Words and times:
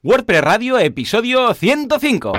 WordPress 0.00 0.42
Radio, 0.42 0.78
episodio 0.78 1.52
105. 1.52 2.32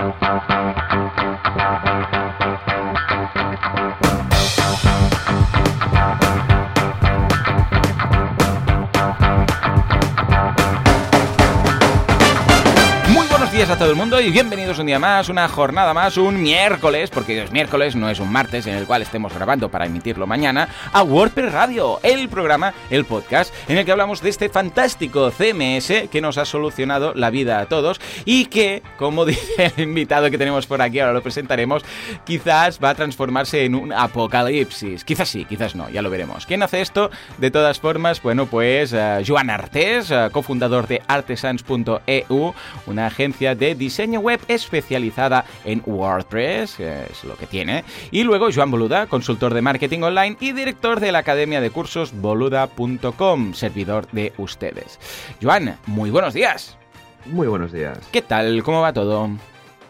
A 13.70 13.78
todo 13.78 13.92
el 13.92 13.96
mundo 13.96 14.20
y 14.20 14.32
bienvenidos 14.32 14.80
un 14.80 14.88
día 14.88 14.98
más, 14.98 15.30
una 15.30 15.48
jornada 15.48 15.94
más, 15.94 16.18
un 16.18 16.42
miércoles, 16.42 17.12
porque 17.12 17.44
es 17.44 17.52
miércoles, 17.52 17.96
no 17.96 18.10
es 18.10 18.20
un 18.20 18.32
martes 18.32 18.66
en 18.66 18.74
el 18.74 18.88
cual 18.88 19.04
estemos 19.04 19.32
grabando 19.32 19.70
para 19.70 19.86
emitirlo 19.86 20.26
mañana, 20.26 20.70
a 20.92 21.04
WordPress 21.04 21.54
Radio, 21.54 22.00
el 22.02 22.30
programa, 22.30 22.74
el 22.90 23.06
podcast, 23.06 23.54
en 23.68 23.78
el 23.78 23.86
que 23.86 23.92
hablamos 23.92 24.24
de 24.24 24.30
este 24.30 24.50
fantástico 24.50 25.30
CMS 25.30 26.10
que 26.10 26.20
nos 26.20 26.40
ha 26.40 26.46
solucionado 26.46 27.14
la 27.14 27.30
vida 27.30 27.60
a 27.60 27.68
todos 27.68 28.02
y 28.26 28.46
que, 28.46 28.82
como 28.98 29.24
dice 29.28 29.72
el 29.78 29.84
invitado 29.84 30.32
que 30.32 30.40
tenemos 30.40 30.66
por 30.66 30.82
aquí, 30.82 31.00
ahora 31.00 31.14
lo 31.14 31.22
presentaremos, 31.22 31.84
quizás 32.26 32.80
va 32.84 32.90
a 32.90 32.96
transformarse 32.96 33.66
en 33.66 33.76
un 33.76 33.94
apocalipsis. 33.94 35.04
Quizás 35.04 35.30
sí, 35.30 35.46
quizás 35.46 35.76
no, 35.76 35.92
ya 35.92 36.02
lo 36.02 36.10
veremos. 36.10 36.48
¿Quién 36.48 36.64
hace 36.64 36.82
esto? 36.82 37.12
De 37.38 37.52
todas 37.52 37.80
formas, 37.80 38.20
bueno, 38.24 38.48
pues 38.48 38.94
uh, 38.94 39.24
Joan 39.26 39.52
Artés, 39.52 40.10
uh, 40.10 40.32
cofundador 40.32 40.88
de 40.88 41.04
artesans.eu, 41.08 42.56
una 42.88 43.06
agencia 43.06 43.59
de 43.60 43.76
diseño 43.76 44.20
web 44.22 44.40
especializada 44.48 45.46
en 45.66 45.84
WordPress, 45.86 46.80
es 46.80 47.24
lo 47.24 47.36
que 47.36 47.46
tiene. 47.46 47.84
Y 48.12 48.24
luego 48.24 48.48
Joan 48.54 48.72
Boluda, 48.72 49.08
consultor 49.08 49.54
de 49.54 49.62
marketing 49.62 50.02
online 50.02 50.38
y 50.40 50.54
director 50.54 51.00
de 51.00 51.12
la 51.12 51.20
academia 51.20 51.62
de 51.62 51.70
cursos 51.70 52.14
boluda.com, 52.14 53.54
servidor 53.54 54.08
de 54.12 54.34
ustedes. 54.38 55.00
Joan, 55.42 55.78
muy 55.86 56.10
buenos 56.10 56.34
días. 56.34 56.78
Muy 57.26 57.48
buenos 57.48 57.72
días. 57.72 58.00
¿Qué 58.12 58.22
tal? 58.22 58.64
¿Cómo 58.64 58.82
va 58.82 58.94
todo? 58.94 59.30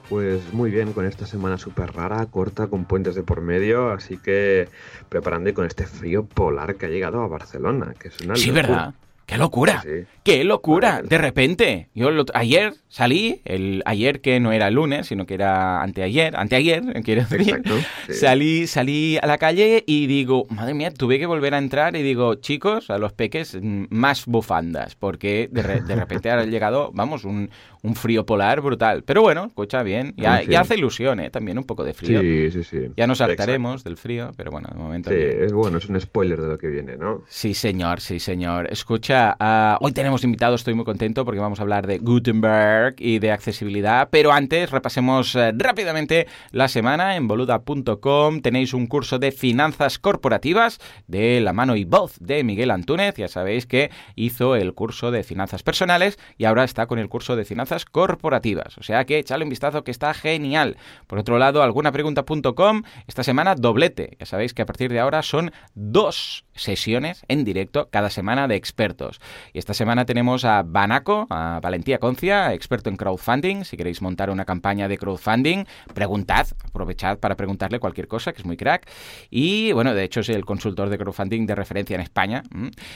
Pues 0.10 0.42
muy 0.54 0.72
bien, 0.72 0.92
con 0.94 1.06
esta 1.06 1.28
semana 1.28 1.60
súper 1.60 1.94
rara, 1.94 2.26
corta, 2.26 2.66
con 2.66 2.86
puentes 2.86 3.14
de 3.14 3.22
por 3.22 3.42
medio, 3.42 3.92
así 3.92 4.18
que 4.18 4.68
preparando 5.08 5.52
y 5.52 5.54
con 5.54 5.68
este 5.68 5.86
frío 5.86 6.26
polar 6.26 6.76
que 6.76 6.88
ha 6.88 6.90
llegado 6.90 7.22
a 7.22 7.28
Barcelona, 7.28 7.94
que 8.00 8.08
es 8.08 8.20
una 8.22 8.36
Sí, 8.36 8.48
locura. 8.48 8.68
¿verdad? 8.68 8.94
¡Qué 9.28 9.38
locura! 9.38 9.82
Sí. 9.84 10.08
¡Qué 10.24 10.44
locura! 10.44 11.04
De 11.04 11.20
repente, 11.20 11.90
yo 11.94 12.10
lo- 12.10 12.26
ayer 12.34 12.74
salí, 12.90 13.42
el 13.46 13.82
ayer 13.86 14.20
que 14.20 14.40
no 14.40 14.52
era 14.52 14.70
lunes, 14.72 15.08
sino 15.08 15.26
que 15.26 15.36
era 15.36 15.82
anteayer, 15.82 16.36
anteayer, 16.36 16.84
quiero 17.04 17.22
decir, 17.22 17.42
Exacto. 17.42 17.76
sí. 18.08 18.14
Salí, 18.14 18.68
salí 18.68 19.18
a 19.22 19.28
la 19.28 19.38
calle 19.38 19.84
y 19.88 20.08
digo, 20.08 20.46
madre 20.50 20.74
mía, 20.74 20.92
tuve 20.92 21.20
que 21.20 21.26
volver 21.26 21.54
a 21.54 21.60
entrar 21.60 21.96
y 21.96 22.02
digo, 22.02 22.36
chicos, 22.36 22.90
a 22.90 22.98
los 22.98 23.14
peques, 23.14 23.58
mm, 23.62 23.86
más 23.90 24.26
bufandas, 24.26 24.96
porque 24.96 25.48
de, 25.52 25.62
re- 25.64 25.82
de 25.82 25.96
repente 25.96 26.30
ha 26.32 26.44
llegado, 26.46 26.92
vamos, 26.94 27.24
un, 27.26 27.50
un 27.84 27.96
frío 27.96 28.26
polar 28.26 28.60
brutal. 28.62 29.04
Pero 29.04 29.22
bueno, 29.22 29.46
escucha 29.46 29.84
bien, 29.84 30.14
ya, 30.18 30.42
hace 30.60 30.76
ilusión, 30.76 31.20
¿eh? 31.20 31.30
También 31.30 31.58
un 31.60 31.64
poco 31.66 31.84
de 31.84 31.94
frío. 31.94 32.20
Sí, 32.22 32.52
sí, 32.52 32.64
sí. 32.64 32.78
Ya 32.98 33.06
nos 33.08 33.20
Exacto. 33.22 33.42
hartaremos 33.44 33.84
del 33.84 33.98
frío, 33.98 34.32
pero 34.36 34.52
bueno, 34.52 34.68
de 34.74 34.80
momento... 34.80 35.10
Sí, 35.12 35.16
bien. 35.16 35.44
es 35.44 35.54
bueno, 35.54 35.78
es 35.78 35.86
un 35.88 36.00
spoiler 36.02 36.42
de 36.42 36.48
lo 36.48 36.58
que 36.58 36.68
viene, 36.68 36.98
¿no? 36.98 37.24
Sí, 37.28 37.54
señor, 37.54 38.02
sí, 38.02 38.20
señor. 38.20 38.68
Escucha, 38.72 39.36
ah, 39.40 39.78
hoy 39.80 39.92
tenemos 39.92 40.24
invitados, 40.24 40.62
estoy 40.62 40.74
muy 40.74 40.86
contento 40.86 41.24
porque 41.24 41.40
vamos 41.40 41.60
a 41.60 41.62
hablar 41.62 41.86
de 41.86 42.00
Gutenberg 42.00 42.79
y 42.98 43.20
de 43.20 43.32
accesibilidad, 43.32 44.10
pero 44.12 44.32
antes 44.32 44.72
repasemos 44.72 45.36
eh, 45.36 45.52
rápidamente 45.56 46.28
la 46.52 46.68
semana 46.68 47.16
en 47.16 47.28
boluda.com. 47.28 48.42
Tenéis 48.42 48.74
un 48.74 48.88
curso 48.88 49.20
de 49.20 49.32
finanzas 49.32 50.00
corporativas 50.00 50.80
de 51.08 51.42
la 51.42 51.54
mano 51.54 51.76
y 51.76 51.86
voz 51.86 52.18
de 52.20 52.44
Miguel 52.44 52.72
Antúnez. 52.72 53.16
Ya 53.16 53.28
sabéis 53.28 53.66
que 53.66 53.92
hizo 54.16 54.56
el 54.56 54.74
curso 54.74 55.12
de 55.12 55.24
finanzas 55.24 55.64
personales 55.64 56.18
y 56.38 56.46
ahora 56.46 56.64
está 56.64 56.88
con 56.88 57.00
el 57.00 57.10
curso 57.10 57.36
de 57.36 57.46
finanzas 57.46 57.86
corporativas. 57.86 58.78
O 58.78 58.84
sea 58.84 59.06
que 59.06 59.20
echadle 59.20 59.44
un 59.44 59.50
vistazo 59.50 59.84
que 59.84 59.92
está 59.92 60.14
genial. 60.14 60.78
Por 61.08 61.20
otro 61.20 61.38
lado, 61.38 61.64
algunapregunta.com, 61.64 62.84
esta 63.08 63.24
semana 63.24 63.56
doblete. 63.56 64.18
Ya 64.20 64.26
sabéis 64.26 64.54
que 64.54 64.62
a 64.62 64.66
partir 64.66 64.92
de 64.92 65.00
ahora 65.00 65.22
son 65.22 65.52
dos 65.74 66.46
sesiones 66.62 67.24
en 67.28 67.44
directo 67.44 67.90
cada 67.92 68.10
semana 68.10 68.48
de 68.48 68.56
expertos. 68.56 69.20
Y 69.54 69.60
esta 69.60 69.74
semana 69.74 70.06
tenemos 70.06 70.46
a 70.46 70.64
Banaco, 70.64 71.28
a 71.30 71.60
Valentía 71.62 72.00
Concia, 72.00 72.54
experto 72.54 72.90
en 72.90 72.98
crowdfunding. 72.98 73.64
Si 73.64 73.78
queréis 73.78 74.02
montar 74.02 74.30
una 74.30 74.46
campaña 74.46 74.88
de 74.88 74.98
crowdfunding, 74.98 75.66
preguntad, 75.94 76.48
aprovechad 76.64 77.20
para 77.20 77.36
preguntarle 77.36 77.80
cualquier 77.80 78.08
cosa, 78.08 78.34
que 78.34 78.42
es 78.42 78.46
muy 78.46 78.58
crack. 78.58 78.90
Y 79.30 79.72
bueno, 79.72 79.94
de 79.94 80.04
hecho 80.04 80.20
es 80.22 80.30
el 80.30 80.46
consultor 80.46 80.90
de 80.90 80.98
crowdfunding 80.98 81.46
de 81.46 81.56
referencia 81.56 81.96
en 81.96 82.02
España. 82.02 82.44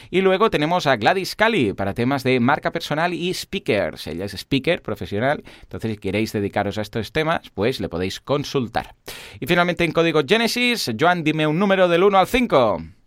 Y 0.09 0.21
luego 0.21 0.49
tenemos 0.49 0.87
a 0.87 0.95
Gladys 0.95 1.35
Cali 1.35 1.73
para 1.73 1.93
temas 1.93 2.23
de 2.23 2.39
marca 2.39 2.71
personal 2.71 3.13
y 3.13 3.33
speakers. 3.33 4.07
Ella 4.07 4.25
es 4.25 4.33
speaker 4.33 4.81
profesional, 4.81 5.43
entonces 5.61 5.91
si 5.91 5.97
queréis 5.97 6.33
dedicaros 6.33 6.77
a 6.77 6.81
estos 6.81 7.11
temas, 7.11 7.41
pues 7.53 7.79
le 7.79 7.89
podéis 7.89 8.19
consultar. 8.19 8.95
Y 9.39 9.47
finalmente 9.47 9.83
en 9.83 9.91
código 9.91 10.21
Genesis, 10.27 10.91
Joan, 10.99 11.23
dime 11.23 11.47
un 11.47 11.59
número 11.59 11.87
del 11.87 12.03
1 12.03 12.17
al 12.17 12.27
5. 12.27 13.02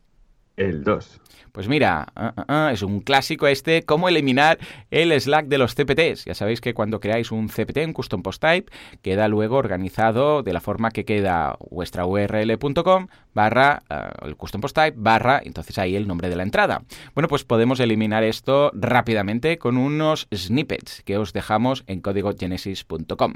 El 0.56 0.84
2. 0.84 1.20
Pues 1.56 1.68
mira, 1.68 2.06
ah, 2.14 2.34
ah, 2.36 2.44
ah, 2.48 2.70
es 2.70 2.82
un 2.82 3.00
clásico 3.00 3.46
este, 3.46 3.82
cómo 3.82 4.10
eliminar 4.10 4.58
el 4.90 5.18
Slack 5.18 5.46
de 5.46 5.56
los 5.56 5.74
CPTs. 5.74 6.26
Ya 6.26 6.34
sabéis 6.34 6.60
que 6.60 6.74
cuando 6.74 7.00
creáis 7.00 7.32
un 7.32 7.48
CPT, 7.48 7.78
un 7.86 7.94
Custom 7.94 8.22
Post 8.22 8.42
Type, 8.42 8.70
queda 9.00 9.26
luego 9.26 9.56
organizado 9.56 10.42
de 10.42 10.52
la 10.52 10.60
forma 10.60 10.90
que 10.90 11.06
queda 11.06 11.56
vuestra 11.70 12.04
url.com 12.04 13.06
barra 13.32 13.82
el 14.22 14.36
Custom 14.36 14.60
Post 14.60 14.76
Type 14.76 14.96
barra, 14.98 15.40
entonces 15.42 15.78
ahí 15.78 15.96
el 15.96 16.06
nombre 16.06 16.28
de 16.28 16.36
la 16.36 16.42
entrada. 16.42 16.82
Bueno, 17.14 17.26
pues 17.28 17.44
podemos 17.44 17.80
eliminar 17.80 18.22
esto 18.22 18.70
rápidamente 18.74 19.56
con 19.56 19.78
unos 19.78 20.28
snippets 20.34 21.02
que 21.04 21.16
os 21.16 21.32
dejamos 21.32 21.84
en 21.86 22.02
códigogenesis.com. 22.02 23.32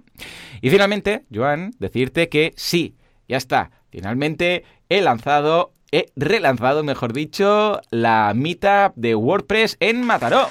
Y 0.60 0.68
finalmente, 0.68 1.24
Joan, 1.34 1.72
decirte 1.78 2.28
que 2.28 2.52
sí, 2.56 2.96
ya 3.28 3.38
está, 3.38 3.70
finalmente 3.88 4.64
he 4.90 5.00
lanzado 5.00 5.72
he 5.92 6.06
relanzado, 6.16 6.82
mejor 6.84 7.12
dicho, 7.12 7.80
la 7.90 8.32
meetup 8.34 8.94
de 8.96 9.14
WordPress 9.14 9.76
en 9.80 10.04
Mataró. 10.04 10.48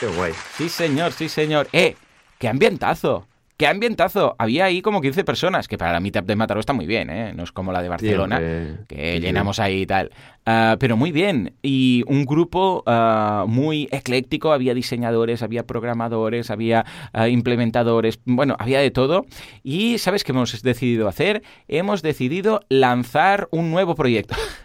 Qué 0.00 0.06
guay. 0.06 0.32
Sí, 0.56 0.68
señor, 0.68 1.12
sí, 1.12 1.28
señor. 1.28 1.68
¡Eh! 1.72 1.96
¡Qué 2.38 2.48
ambientazo! 2.48 3.26
¡Qué 3.56 3.68
ambientazo! 3.68 4.34
Había 4.38 4.64
ahí 4.64 4.82
como 4.82 5.00
15 5.00 5.22
personas, 5.22 5.68
que 5.68 5.78
para 5.78 5.92
la 5.92 6.00
meetup 6.00 6.26
de 6.26 6.34
Mataró 6.34 6.58
está 6.58 6.72
muy 6.72 6.86
bien, 6.86 7.08
¿eh? 7.08 7.32
No 7.34 7.44
es 7.44 7.52
como 7.52 7.70
la 7.70 7.82
de 7.82 7.88
Barcelona, 7.88 8.40
que 8.88 9.20
llenamos 9.20 9.60
ahí 9.60 9.82
y 9.82 9.86
tal. 9.86 10.10
Ah, 10.44 10.76
pero 10.80 10.96
muy 10.96 11.12
bien. 11.12 11.54
Y 11.62 12.02
un 12.08 12.24
grupo 12.24 12.82
ah, 12.86 13.44
muy 13.46 13.88
ecléctico. 13.92 14.52
Había 14.52 14.74
diseñadores, 14.74 15.42
había 15.44 15.66
programadores, 15.66 16.50
había 16.50 16.84
ah, 17.12 17.28
implementadores. 17.28 18.18
Bueno, 18.24 18.56
había 18.58 18.80
de 18.80 18.90
todo. 18.90 19.24
Y 19.62 19.98
¿sabes 19.98 20.24
qué 20.24 20.32
hemos 20.32 20.60
decidido 20.62 21.06
hacer? 21.06 21.44
Hemos 21.68 22.02
decidido 22.02 22.60
lanzar 22.68 23.46
un 23.52 23.70
nuevo 23.70 23.94
proyecto. 23.94 24.34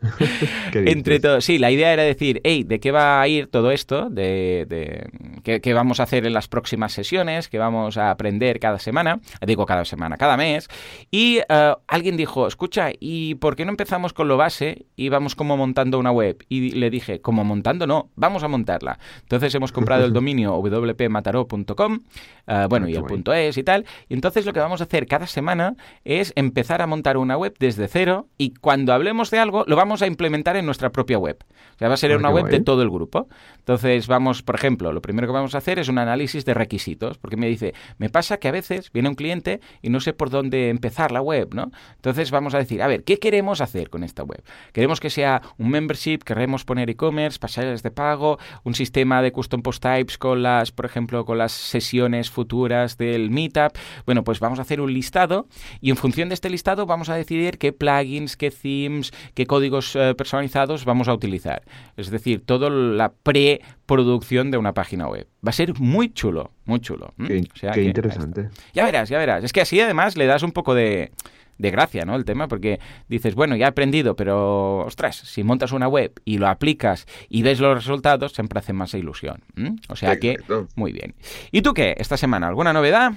¿Qué 0.72 0.90
Entre 0.90 1.20
todos, 1.20 1.44
sí, 1.44 1.58
la 1.58 1.70
idea 1.70 1.92
era 1.92 2.02
decir, 2.02 2.40
hey, 2.44 2.64
¿de 2.64 2.80
qué 2.80 2.90
va 2.90 3.20
a 3.20 3.28
ir 3.28 3.48
todo 3.48 3.70
esto? 3.70 4.08
¿De, 4.08 4.66
de 4.68 5.10
qué, 5.42 5.60
qué 5.60 5.74
vamos 5.74 6.00
a 6.00 6.04
hacer 6.04 6.26
en 6.26 6.32
las 6.32 6.48
próximas 6.48 6.92
sesiones? 6.92 7.48
¿Qué 7.48 7.58
vamos 7.58 7.96
a 7.96 8.10
aprender 8.10 8.60
cada 8.60 8.78
semana? 8.78 9.20
Digo 9.46 9.66
cada 9.66 9.84
semana, 9.84 10.16
cada 10.16 10.36
mes. 10.36 10.68
Y 11.10 11.38
eh, 11.48 11.74
alguien 11.86 12.16
dijo, 12.16 12.46
escucha, 12.46 12.90
¿y 12.98 13.34
por 13.36 13.56
qué 13.56 13.64
no 13.64 13.70
empezamos 13.70 14.12
con 14.12 14.28
lo 14.28 14.36
base 14.36 14.86
y 14.96 15.08
vamos 15.08 15.34
como 15.34 15.56
montando 15.56 15.98
una 15.98 16.12
web? 16.12 16.44
Y 16.48 16.72
le 16.72 16.90
dije, 16.90 17.20
como 17.20 17.44
montando 17.44 17.86
no, 17.86 18.10
vamos 18.16 18.42
a 18.42 18.48
montarla. 18.48 18.98
Entonces 19.22 19.54
hemos 19.54 19.72
comprado 19.72 20.04
el 20.04 20.12
dominio 20.20 20.58
wpmataró.com, 20.60 22.00
eh, 22.46 22.66
bueno, 22.68 22.88
y 22.88 22.94
el 22.94 23.00
guay. 23.00 23.12
punto 23.14 23.32
es 23.32 23.58
y 23.58 23.62
tal. 23.62 23.84
Y 24.08 24.14
entonces 24.14 24.46
lo 24.46 24.52
que 24.52 24.60
vamos 24.60 24.80
a 24.80 24.84
hacer 24.84 25.06
cada 25.06 25.26
semana 25.26 25.76
es 26.04 26.32
empezar 26.36 26.82
a 26.82 26.86
montar 26.86 27.16
una 27.16 27.36
web 27.36 27.54
desde 27.58 27.88
cero 27.88 28.28
y 28.38 28.54
cuando 28.54 28.92
hablemos 28.92 29.30
de 29.30 29.38
algo 29.38 29.64
lo 29.66 29.76
vamos 29.76 29.89
a 30.02 30.06
implementar 30.06 30.56
en 30.56 30.64
nuestra 30.66 30.90
propia 30.90 31.18
web. 31.18 31.36
O 31.74 31.78
sea, 31.78 31.88
va 31.88 31.94
a 31.94 31.96
ser 31.96 32.12
Ah, 32.12 32.16
una 32.16 32.30
web 32.30 32.44
guay. 32.44 32.58
de 32.58 32.60
todo 32.64 32.82
el 32.82 32.90
grupo. 32.90 33.28
Entonces 33.58 34.06
vamos, 34.06 34.42
por 34.42 34.54
ejemplo, 34.54 34.92
lo 34.92 35.02
primero 35.02 35.26
que 35.26 35.32
vamos 35.32 35.54
a 35.54 35.58
hacer 35.58 35.78
es 35.78 35.88
un 35.88 35.98
análisis 35.98 36.44
de 36.44 36.54
requisitos, 36.54 37.18
porque 37.18 37.36
me 37.36 37.46
dice, 37.48 37.74
me 37.98 38.08
pasa 38.10 38.38
que 38.38 38.48
a 38.48 38.52
veces 38.52 38.90
viene 38.92 39.08
un 39.08 39.14
cliente 39.14 39.60
y 39.82 39.90
no 39.90 40.00
sé 40.00 40.12
por 40.12 40.30
dónde 40.30 40.68
empezar 40.70 41.12
la 41.12 41.20
web, 41.20 41.54
¿no? 41.54 41.70
Entonces 41.96 42.30
vamos 42.30 42.54
a 42.54 42.58
decir, 42.58 42.82
a 42.82 42.86
ver, 42.86 43.04
¿qué 43.04 43.18
queremos 43.18 43.60
hacer 43.60 43.90
con 43.90 44.04
esta 44.04 44.22
web? 44.22 44.42
Queremos 44.72 45.00
que 45.00 45.10
sea 45.10 45.42
un 45.58 45.70
membership, 45.70 46.18
queremos 46.24 46.64
poner 46.64 46.90
e-commerce, 46.90 47.38
pasarelas 47.38 47.82
de 47.82 47.90
pago, 47.90 48.38
un 48.64 48.74
sistema 48.74 49.22
de 49.22 49.32
custom 49.32 49.62
post 49.62 49.82
types 49.82 50.18
con 50.18 50.42
las, 50.42 50.72
por 50.72 50.86
ejemplo, 50.86 51.24
con 51.24 51.38
las 51.38 51.52
sesiones 51.52 52.30
futuras 52.30 52.96
del 52.98 53.30
meetup. 53.30 53.72
Bueno, 54.06 54.24
pues 54.24 54.40
vamos 54.40 54.58
a 54.58 54.62
hacer 54.62 54.80
un 54.80 54.92
listado 54.92 55.46
y 55.80 55.90
en 55.90 55.96
función 55.96 56.28
de 56.28 56.34
este 56.34 56.50
listado 56.50 56.86
vamos 56.86 57.08
a 57.08 57.14
decidir 57.14 57.58
qué 57.58 57.72
plugins, 57.72 58.36
qué 58.36 58.50
themes, 58.50 59.12
qué 59.34 59.46
códigos 59.46 59.79
eh, 59.96 60.14
personalizados 60.16 60.84
vamos 60.84 61.08
a 61.08 61.14
utilizar. 61.14 61.62
Es 61.96 62.10
decir, 62.10 62.44
toda 62.44 62.70
la 62.70 63.10
preproducción 63.10 64.50
de 64.50 64.58
una 64.58 64.72
página 64.74 65.08
web. 65.08 65.26
Va 65.46 65.50
a 65.50 65.52
ser 65.52 65.78
muy 65.78 66.12
chulo, 66.12 66.50
muy 66.64 66.80
chulo. 66.80 67.12
¿m? 67.18 67.28
Qué, 67.28 67.44
O 67.54 67.56
sea 67.58 67.72
qué 67.72 67.80
que- 67.82 67.86
interesante. 67.86 68.48
ya 68.72 68.84
verás, 68.84 69.08
ya 69.08 69.18
verás. 69.18 69.44
Es 69.44 69.52
que 69.52 69.60
así 69.60 69.80
además 69.80 70.16
le 70.16 70.26
das 70.26 70.42
un 70.42 70.52
poco 70.52 70.74
de, 70.74 71.10
de 71.58 71.70
gracia, 71.70 72.04
¿no? 72.04 72.16
El 72.16 72.24
tema, 72.24 72.48
porque 72.48 72.80
dices, 73.08 73.34
bueno, 73.34 73.56
ya 73.56 73.66
he 73.66 73.68
aprendido, 73.68 74.16
pero, 74.16 74.78
ostras, 74.86 75.16
si 75.16 75.42
montas 75.44 75.72
una 75.72 75.88
web 75.88 76.12
y 76.24 76.38
lo 76.38 76.48
aplicas 76.48 77.06
y 77.28 77.42
ves 77.42 77.60
los 77.60 77.74
resultados, 77.74 78.32
siempre 78.32 78.58
hace 78.58 78.72
más 78.72 78.94
ilusión. 78.94 79.42
O 79.88 79.96
sea 79.96 80.16
que, 80.18 80.36
muy 80.76 80.92
bien. 80.92 81.14
¿Y 81.52 81.62
tú 81.62 81.74
qué? 81.74 81.94
¿Esta 81.98 82.16
semana 82.16 82.48
alguna 82.48 82.72
novedad? 82.72 83.12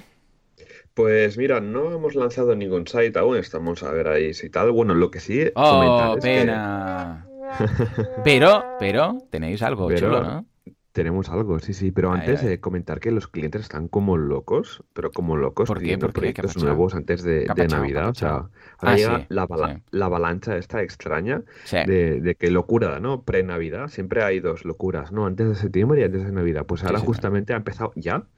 Pues 0.94 1.36
mira, 1.36 1.60
no 1.60 1.92
hemos 1.92 2.14
lanzado 2.14 2.54
ningún 2.54 2.86
site 2.86 3.18
aún, 3.18 3.36
estamos 3.36 3.82
a 3.82 3.90
ver 3.90 4.08
ahí 4.08 4.34
si 4.34 4.50
tal. 4.50 4.70
Bueno, 4.70 4.94
lo 4.94 5.10
que 5.10 5.20
sí. 5.20 5.50
Oh, 5.54 6.16
pena. 6.20 7.26
pero, 8.24 8.64
pero, 8.78 9.18
tenéis 9.30 9.62
algo 9.62 9.92
chulo, 9.94 10.22
¿no? 10.22 10.46
Tenemos 10.94 11.28
algo, 11.28 11.58
sí, 11.58 11.74
sí, 11.74 11.90
pero 11.90 12.12
antes 12.12 12.44
de 12.44 12.60
comentar 12.60 13.00
que 13.00 13.10
los 13.10 13.26
clientes 13.26 13.62
están 13.62 13.88
como 13.88 14.16
locos, 14.16 14.84
pero 14.92 15.10
como 15.10 15.36
locos 15.36 15.66
¿Por 15.66 15.80
pidiendo 15.80 16.08
proyectos 16.10 16.56
nuevos 16.62 16.94
antes 16.94 17.24
de, 17.24 17.46
Navidad. 17.68 18.10
O 18.10 18.14
sea, 18.14 18.48
ah, 18.78 19.26
la, 19.28 20.06
avalancha 20.06 20.56
esta 20.56 20.82
extraña 20.82 21.42
de, 21.72 22.36
que 22.38 22.48
locura, 22.52 23.00
¿no? 23.00 23.22
Pre-Navidad, 23.22 23.88
siempre 23.88 24.22
hay 24.22 24.38
dos 24.38 24.64
locuras, 24.64 25.10
¿no? 25.10 25.26
Antes 25.26 25.48
de 25.48 25.54
septiembre 25.56 26.00
y 26.00 26.04
antes 26.04 26.24
de 26.24 26.30
Navidad. 26.30 26.64
Pues 26.64 26.84
ahora 26.84 27.00
justamente 27.00 27.54
ha 27.54 27.56
empezado 27.56 27.90
ya 27.96 28.28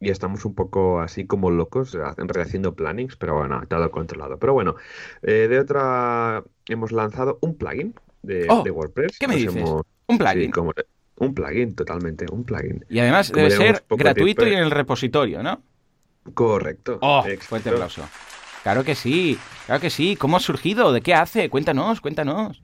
y 0.00 0.10
estamos 0.10 0.44
un 0.44 0.54
poco 0.54 1.00
así 1.00 1.26
como 1.26 1.50
locos 1.50 1.96
rehaciendo 2.16 2.74
plannings, 2.74 3.16
pero 3.16 3.36
bueno, 3.36 3.62
todo 3.68 3.90
controlado. 3.90 4.38
Pero 4.38 4.52
bueno, 4.52 4.76
eh, 5.22 5.48
de 5.48 5.58
otra 5.58 6.44
hemos 6.66 6.92
lanzado 6.92 7.38
un 7.40 7.56
plugin 7.56 7.94
de, 8.22 8.46
oh, 8.48 8.62
WordPress. 8.62 9.18
¿Qué 9.18 9.28
me 9.28 9.36
dices? 9.36 9.64
¿Un 10.06 10.18
plugin? 10.18 10.50
como, 10.50 10.72
un 11.18 11.34
plugin, 11.34 11.74
totalmente, 11.74 12.26
un 12.30 12.44
plugin. 12.44 12.84
Y 12.88 12.98
además 12.98 13.32
debe 13.32 13.50
ser 13.50 13.84
gratuito 13.88 14.46
y 14.46 14.52
en 14.52 14.60
el 14.60 14.70
repositorio, 14.70 15.42
¿no? 15.42 15.62
Correcto. 16.34 16.98
Oh, 17.00 17.24
fuerte 17.40 17.70
aplauso. 17.70 18.02
Claro 18.62 18.82
que 18.84 18.94
sí, 18.94 19.38
claro 19.66 19.80
que 19.80 19.90
sí. 19.90 20.16
¿Cómo 20.16 20.36
ha 20.36 20.40
surgido? 20.40 20.92
¿De 20.92 21.00
qué 21.00 21.14
hace? 21.14 21.48
Cuéntanos, 21.48 22.00
cuéntanos. 22.00 22.62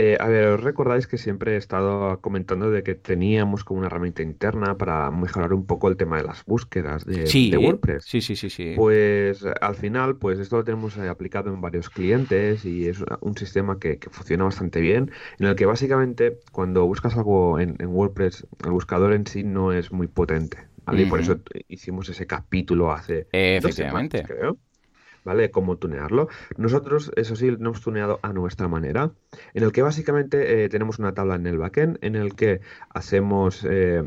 Eh, 0.00 0.16
a 0.20 0.28
ver, 0.28 0.46
¿os 0.46 0.60
recordáis 0.60 1.08
que 1.08 1.18
siempre 1.18 1.54
he 1.54 1.56
estado 1.56 2.20
comentando 2.20 2.70
de 2.70 2.84
que 2.84 2.94
teníamos 2.94 3.64
como 3.64 3.78
una 3.80 3.88
herramienta 3.88 4.22
interna 4.22 4.76
para 4.78 5.10
mejorar 5.10 5.52
un 5.52 5.66
poco 5.66 5.88
el 5.88 5.96
tema 5.96 6.18
de 6.18 6.22
las 6.22 6.44
búsquedas 6.44 7.04
de, 7.04 7.58
WordPress? 7.60 8.04
Sí, 8.04 8.20
sí, 8.20 8.36
sí, 8.36 8.48
sí. 8.48 8.74
Pues 8.76 9.44
al 9.60 9.74
final, 9.74 10.14
pues 10.14 10.38
esto 10.38 10.58
lo 10.58 10.62
tenemos 10.62 10.96
eh, 10.98 11.08
aplicado 11.08 11.52
en 11.52 11.60
varios 11.60 11.90
clientes 11.90 12.64
y 12.64 12.86
es 12.86 13.04
un 13.20 13.36
sistema 13.36 13.80
que, 13.80 13.98
funciona 14.08 14.44
bastante 14.44 14.80
bien, 14.80 15.10
en 15.40 15.46
el 15.46 15.56
que 15.56 15.66
básicamente 15.66 16.38
cuando 16.52 16.86
buscas 16.86 17.16
algo 17.16 17.58
en, 17.58 17.76
WordPress, 17.84 18.46
el 18.64 18.70
buscador 18.70 19.12
en 19.14 19.26
sí 19.26 19.42
no 19.42 19.72
es 19.72 19.90
muy 19.90 20.06
potente. 20.06 20.58
¿vale? 20.84 21.02
Y 21.02 21.06
por 21.06 21.18
eso 21.18 21.40
hicimos 21.66 22.08
ese 22.08 22.24
capítulo 22.24 22.92
hace 22.92 23.26
Efectivamente. 23.32 24.18
dos 24.18 24.26
semanas, 24.28 24.56
creo. 24.56 24.67
¿Vale? 25.24 25.50
Cómo 25.50 25.76
tunearlo. 25.76 26.28
Nosotros, 26.56 27.12
eso 27.16 27.36
sí, 27.36 27.50
lo 27.50 27.56
hemos 27.56 27.80
tuneado 27.80 28.18
a 28.22 28.32
nuestra 28.32 28.68
manera, 28.68 29.12
en 29.54 29.62
el 29.62 29.72
que 29.72 29.82
básicamente 29.82 30.64
eh, 30.64 30.68
tenemos 30.68 30.98
una 30.98 31.14
tabla 31.14 31.36
en 31.36 31.46
el 31.46 31.58
backend 31.58 31.98
en 32.02 32.16
el 32.16 32.34
que 32.34 32.60
hacemos... 32.90 33.66
Eh, 33.68 34.04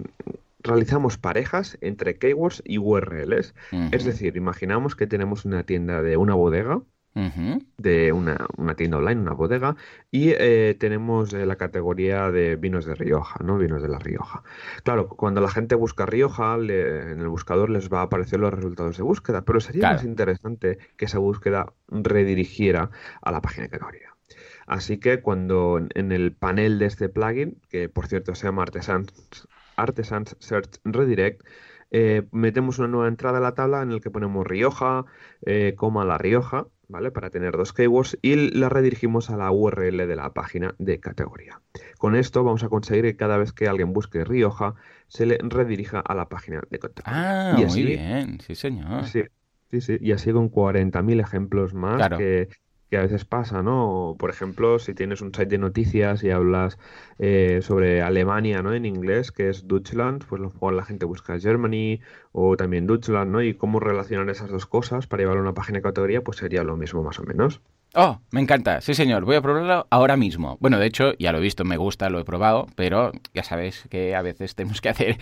realizamos 0.63 1.17
parejas 1.17 1.77
entre 1.81 2.17
keywords 2.17 2.61
y 2.63 2.77
URLs. 2.77 3.55
Es 3.91 4.05
decir, 4.05 4.37
imaginamos 4.37 4.95
que 4.95 5.07
tenemos 5.07 5.43
una 5.43 5.63
tienda 5.63 6.03
de 6.03 6.17
una 6.17 6.35
bodega, 6.35 6.83
de 7.13 8.11
una, 8.13 8.47
tienda 8.75 8.97
online, 8.97 9.21
una 9.21 9.33
bodega, 9.33 9.75
y 10.11 10.29
eh, 10.29 10.75
tenemos 10.79 11.33
eh, 11.33 11.45
la 11.45 11.57
categoría 11.57 12.31
de 12.31 12.55
vinos 12.55 12.85
de 12.85 12.95
Rioja, 12.95 13.43
¿no? 13.43 13.57
Vinos 13.57 13.81
de 13.81 13.89
la 13.89 13.99
Rioja. 13.99 14.43
Claro, 14.83 15.09
cuando 15.09 15.41
la 15.41 15.49
gente 15.49 15.75
busca 15.75 16.05
Rioja, 16.05 16.55
en 16.55 17.19
el 17.19 17.27
buscador 17.27 17.69
les 17.69 17.91
va 17.91 17.99
a 17.99 18.03
aparecer 18.03 18.39
los 18.39 18.53
resultados 18.53 18.97
de 18.97 19.03
búsqueda, 19.03 19.43
pero 19.43 19.59
sería 19.59 19.91
más 19.91 20.03
interesante 20.03 20.77
que 20.95 21.05
esa 21.05 21.19
búsqueda 21.19 21.73
redirigiera 21.89 22.91
a 23.21 23.31
la 23.31 23.41
página 23.41 23.63
de 23.63 23.71
categoría. 23.71 24.15
Así 24.65 24.97
que 24.97 25.21
cuando 25.21 25.85
en 25.93 26.11
el 26.13 26.31
panel 26.33 26.79
de 26.79 26.85
este 26.85 27.09
plugin, 27.09 27.59
que 27.69 27.89
por 27.89 28.07
cierto 28.07 28.35
se 28.35 28.47
llama 28.47 28.61
Artisans, 28.63 29.47
Artisans 29.75 30.37
Search 30.39 30.79
Redirect, 30.85 31.45
eh, 31.93 32.23
metemos 32.31 32.79
una 32.79 32.87
nueva 32.87 33.09
entrada 33.09 33.39
a 33.39 33.41
la 33.41 33.53
tabla 33.53 33.81
en 33.81 33.93
la 33.93 33.99
que 33.99 34.09
ponemos 34.09 34.47
Rioja, 34.47 35.03
coma 35.75 36.05
La 36.05 36.17
Rioja, 36.17 36.67
¿vale? 36.91 37.11
Para 37.11 37.29
tener 37.29 37.57
dos 37.57 37.73
keywords 37.73 38.17
y 38.21 38.35
la 38.35 38.69
redirigimos 38.69 39.29
a 39.29 39.37
la 39.37 39.51
URL 39.51 40.07
de 40.07 40.15
la 40.15 40.33
página 40.33 40.75
de 40.77 40.99
categoría. 40.99 41.61
Con 41.97 42.15
esto 42.15 42.43
vamos 42.43 42.63
a 42.63 42.69
conseguir 42.69 43.05
que 43.05 43.15
cada 43.15 43.37
vez 43.37 43.53
que 43.53 43.67
alguien 43.67 43.93
busque 43.93 44.23
Rioja, 44.23 44.75
se 45.07 45.25
le 45.25 45.39
redirija 45.41 45.99
a 45.99 46.13
la 46.13 46.29
página 46.29 46.61
de 46.69 46.79
categoría. 46.79 47.51
Ah, 47.51 47.55
muy 47.67 47.83
bien, 47.83 48.39
sí 48.41 48.55
señor. 48.55 49.05
Sí, 49.05 49.23
sí, 49.71 49.81
sí. 49.81 49.97
Y 49.99 50.11
así 50.11 50.31
con 50.31 50.51
40.000 50.51 51.19
ejemplos 51.19 51.73
más 51.73 52.09
que 52.17 52.49
que 52.91 52.97
a 52.97 53.01
veces 53.01 53.25
pasa, 53.25 53.63
¿no? 53.63 54.15
Por 54.19 54.29
ejemplo, 54.29 54.77
si 54.79 54.93
tienes 54.93 55.21
un 55.21 55.33
site 55.33 55.45
de 55.47 55.57
noticias 55.59 56.23
y 56.23 56.29
hablas 56.29 56.77
eh, 57.19 57.61
sobre 57.63 58.01
Alemania, 58.01 58.61
¿no? 58.61 58.73
En 58.73 58.85
inglés, 58.85 59.31
que 59.31 59.49
es 59.49 59.67
Deutschland, 59.67 60.25
pues 60.25 60.41
lo 60.41 60.71
la 60.71 60.85
gente 60.85 61.05
busca 61.05 61.39
Germany 61.39 62.01
o 62.33 62.57
también 62.57 62.87
Deutschland, 62.87 63.31
¿no? 63.31 63.41
Y 63.41 63.55
cómo 63.55 63.79
relacionar 63.79 64.29
esas 64.29 64.49
dos 64.51 64.65
cosas 64.65 65.07
para 65.07 65.23
llevar 65.23 65.37
a 65.37 65.41
una 65.41 65.53
página 65.53 65.79
de 65.79 65.83
categoría, 65.83 66.21
pues 66.23 66.37
sería 66.37 66.63
lo 66.63 66.77
mismo 66.77 67.01
más 67.03 67.19
o 67.19 67.23
menos. 67.23 67.61
Oh, 67.93 68.19
me 68.31 68.39
encanta. 68.39 68.79
Sí, 68.79 68.93
señor. 68.93 69.25
Voy 69.25 69.35
a 69.35 69.41
probarlo 69.41 69.85
ahora 69.89 70.15
mismo. 70.15 70.57
Bueno, 70.61 70.79
de 70.79 70.85
hecho, 70.85 71.11
ya 71.19 71.33
lo 71.33 71.39
he 71.39 71.41
visto, 71.41 71.65
me 71.65 71.75
gusta, 71.75 72.09
lo 72.09 72.19
he 72.19 72.23
probado, 72.23 72.67
pero 72.75 73.11
ya 73.33 73.43
sabéis 73.43 73.83
que 73.89 74.15
a 74.15 74.21
veces 74.21 74.55
tenemos 74.55 74.79
que 74.79 74.89
hacer 74.89 75.17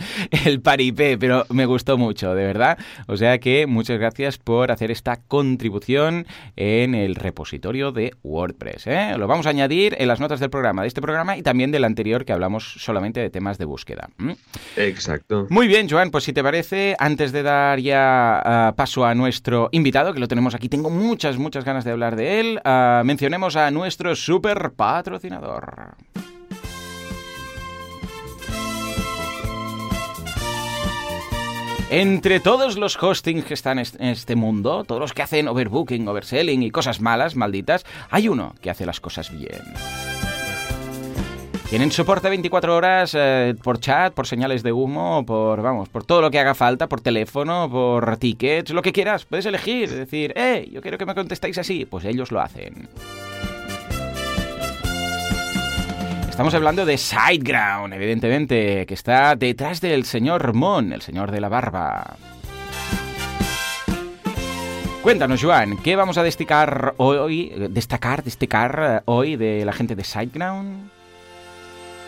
el 0.46 0.62
paripé, 0.62 1.18
pero 1.18 1.46
me 1.50 1.66
gustó 1.66 1.98
mucho, 1.98 2.36
de 2.36 2.46
verdad. 2.46 2.78
O 3.08 3.18
sea 3.18 3.40
que 3.40 3.66
muchas 3.66 3.98
gracias 3.98 4.38
por 4.38 4.72
hacer 4.72 4.92
esta 4.92 5.18
contribución 5.18 6.28
en 6.56 6.94
el 6.94 7.16
repositorio 7.16 7.92
de 7.92 8.14
WordPress. 8.24 8.86
¿eh? 8.86 9.18
Lo 9.18 9.26
vamos 9.26 9.48
a 9.48 9.50
añadir 9.50 9.96
en 9.98 10.08
las 10.08 10.20
notas 10.20 10.40
del 10.40 10.52
programa, 10.52 10.84
de 10.84 10.90
este 10.90 11.02
programa 11.02 11.38
y 11.38 11.42
también 11.42 11.72
del 11.72 11.86
anterior 11.86 12.24
que 12.24 12.34
hablamos 12.34 12.76
solamente 12.78 13.20
de 13.20 13.32
temas 13.32 13.58
de 13.58 13.66
búsqueda. 13.66 14.10
Exacto. 14.78 15.48
Muy 15.50 15.68
bien, 15.68 15.90
Joan, 15.90 16.12
pues 16.12 16.24
si 16.24 16.34
te 16.34 16.44
parece, 16.44 16.96
antes 17.00 17.32
de 17.32 17.42
dar 17.42 17.80
ya 17.80 18.40
ah, 18.46 18.74
paso 18.76 19.06
a 19.06 19.16
nuestro 19.16 19.70
invitado, 19.72 20.14
que 20.14 20.20
lo 20.20 20.28
tenemos 20.28 20.54
aquí, 20.54 20.70
tengo 20.70 20.92
muchas, 20.92 21.40
muchas 21.40 21.66
ganas 21.66 21.84
de 21.84 21.92
hablar 21.92 22.16
de 22.16 22.40
él. 22.40 22.59
Mencionemos 23.04 23.56
a 23.56 23.72
nuestro 23.72 24.16
super 24.16 24.72
patrocinador. 24.72 25.96
Entre 31.92 32.40
todos 32.40 32.78
los 32.78 33.02
hostings 33.02 33.46
que 33.46 33.56
están 33.56 33.80
en 33.80 33.86
este 34.00 34.36
mundo, 34.36 34.84
todos 34.84 35.02
los 35.02 35.14
que 35.14 35.24
hacen 35.24 35.48
overbooking, 35.48 36.08
overselling 36.08 36.62
y 36.62 36.70
cosas 36.70 37.02
malas, 37.02 37.36
malditas, 37.36 37.84
hay 38.12 38.28
uno 38.28 38.54
que 38.62 38.70
hace 38.70 38.86
las 38.86 39.00
cosas 39.00 39.32
bien. 39.32 39.64
Tienen 41.70 41.92
soporte 41.92 42.30
24 42.30 42.76
horas 42.76 43.16
eh, 43.16 43.54
por 43.64 43.80
chat, 43.80 44.12
por 44.16 44.26
señales 44.26 44.64
de 44.64 44.72
humo, 44.72 45.24
por 45.24 45.62
vamos, 45.62 45.88
por 45.88 46.04
todo 46.04 46.20
lo 46.20 46.32
que 46.32 46.40
haga 46.40 46.56
falta, 46.56 46.90
por 46.90 47.00
teléfono, 47.00 47.70
por 47.70 48.18
tickets, 48.18 48.72
lo 48.72 48.82
que 48.82 48.92
quieras. 48.92 49.26
Puedes 49.26 49.46
elegir, 49.46 49.88
decir, 49.88 50.34
eh, 50.36 50.68
yo 50.72 50.82
quiero 50.82 50.98
que 50.98 51.06
me 51.06 51.14
contestéis 51.14 51.60
así. 51.60 51.86
Pues 51.86 52.06
ellos 52.06 52.32
lo 52.32 52.42
hacen. 52.42 52.90
Estamos 56.28 56.56
hablando 56.56 56.88
de 56.88 56.98
Sideground, 56.98 57.94
evidentemente, 57.94 58.88
que 58.88 58.94
está 58.96 59.36
detrás 59.36 59.80
del 59.80 60.06
señor 60.06 60.56
Mon, 60.56 60.92
el 60.92 61.04
señor 61.04 61.30
de 61.30 61.40
la 61.40 61.50
barba. 61.50 62.18
Cuéntanos, 65.04 65.44
Joan, 65.44 65.78
¿qué 65.78 65.96
vamos 65.96 66.18
a 66.18 66.24
destacar 66.24 66.96
hoy, 66.98 67.54
destacar, 67.70 68.24
destacar 68.24 68.84
eh, 68.84 69.02
hoy 69.06 69.36
de 69.36 69.64
la 69.66 69.72
gente 69.72 69.96
de 69.96 70.04
Sideground? 70.04 70.99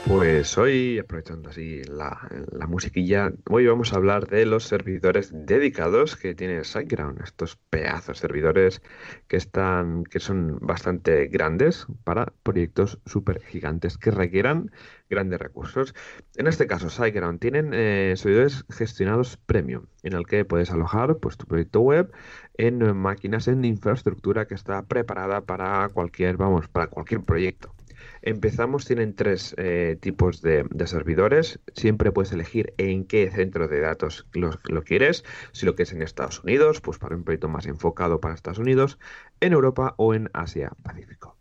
Pues 0.08 0.58
hoy, 0.58 0.98
aprovechando 0.98 1.50
así 1.50 1.84
la, 1.84 2.28
musiquilla, 2.68 3.32
hoy 3.50 3.68
vamos 3.68 3.94
a 3.94 3.98
hablar 3.98 4.28
de 4.28 4.46
los 4.46 4.66
servidores 4.66 5.32
dedicados 5.32 6.16
que 6.16 6.34
tiene 6.34 6.64
SiteGround, 6.64 7.22
estos 7.22 7.56
pedazos 7.70 8.18
servidores 8.18 8.82
que 9.28 9.38
están, 9.38 10.04
que 10.04 10.20
son 10.20 10.58
bastante 10.60 11.28
grandes 11.28 11.86
para 12.04 12.34
proyectos 12.44 13.00
súper 13.06 13.42
gigantes 13.42 13.98
que 13.98 14.10
requieran 14.10 14.72
grandes 15.10 15.40
recursos. 15.40 15.94
En 16.36 16.48
este 16.48 16.66
caso, 16.66 16.90
SiteGround 16.90 17.40
tienen 17.40 17.72
eh, 17.74 18.14
servidores 18.18 18.66
gestionados 18.70 19.38
premium, 19.38 19.86
en 20.02 20.14
el 20.14 20.26
que 20.26 20.46
puedes 20.46 20.72
alojar 20.72 21.18
pues, 21.18 21.38
tu 21.38 21.46
proyecto 21.46 21.80
web 21.82 22.12
en 22.58 22.98
máquinas 22.98 23.48
en 23.48 23.64
infraestructura 23.66 24.48
que 24.48 24.56
está 24.56 24.84
preparada 24.84 25.42
para 25.42 25.88
cualquier, 25.90 26.38
vamos, 26.38 26.68
para 26.68 26.88
cualquier 26.88 27.22
proyecto. 27.22 27.74
Empezamos, 28.22 28.86
tienen 28.86 29.16
tres 29.16 29.56
eh, 29.58 29.98
tipos 30.00 30.42
de, 30.42 30.66
servidores. 30.86 31.60
Siempre 31.74 32.12
puedes 32.12 32.32
elegir 32.32 32.74
en 32.78 33.06
qué 33.06 33.30
centro 33.32 33.68
de 33.68 33.80
datos 33.80 34.28
lo, 34.34 34.84
quieres. 34.84 35.24
Si 35.52 35.66
lo 35.66 35.76
quieres 35.76 35.94
en 35.94 36.02
Estados 36.02 36.44
Unidos, 36.44 36.82
pues 36.82 36.98
para 37.00 37.16
un 37.16 37.24
proyecto 37.24 37.50
más 37.50 37.66
enfocado 37.66 38.20
para 38.20 38.36
Estados 38.36 38.60
Unidos, 38.60 39.00
en 39.40 39.54
Europa 39.54 39.96
o 39.98 40.14
en 40.14 40.30
Asia 40.34 40.72
Pacífico. 40.84 41.38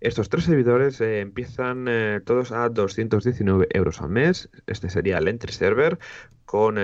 Estos 0.00 0.28
tres 0.28 0.44
servidores 0.44 1.00
eh, 1.00 1.20
empiezan 1.20 1.86
eh, 1.88 2.20
todos 2.24 2.52
a 2.52 2.68
219 2.68 3.68
euros 3.70 4.00
al 4.00 4.10
mes. 4.10 4.50
Este 4.66 4.90
sería 4.90 5.18
el 5.18 5.28
entry 5.28 5.52
server 5.52 5.98
con 6.44 6.76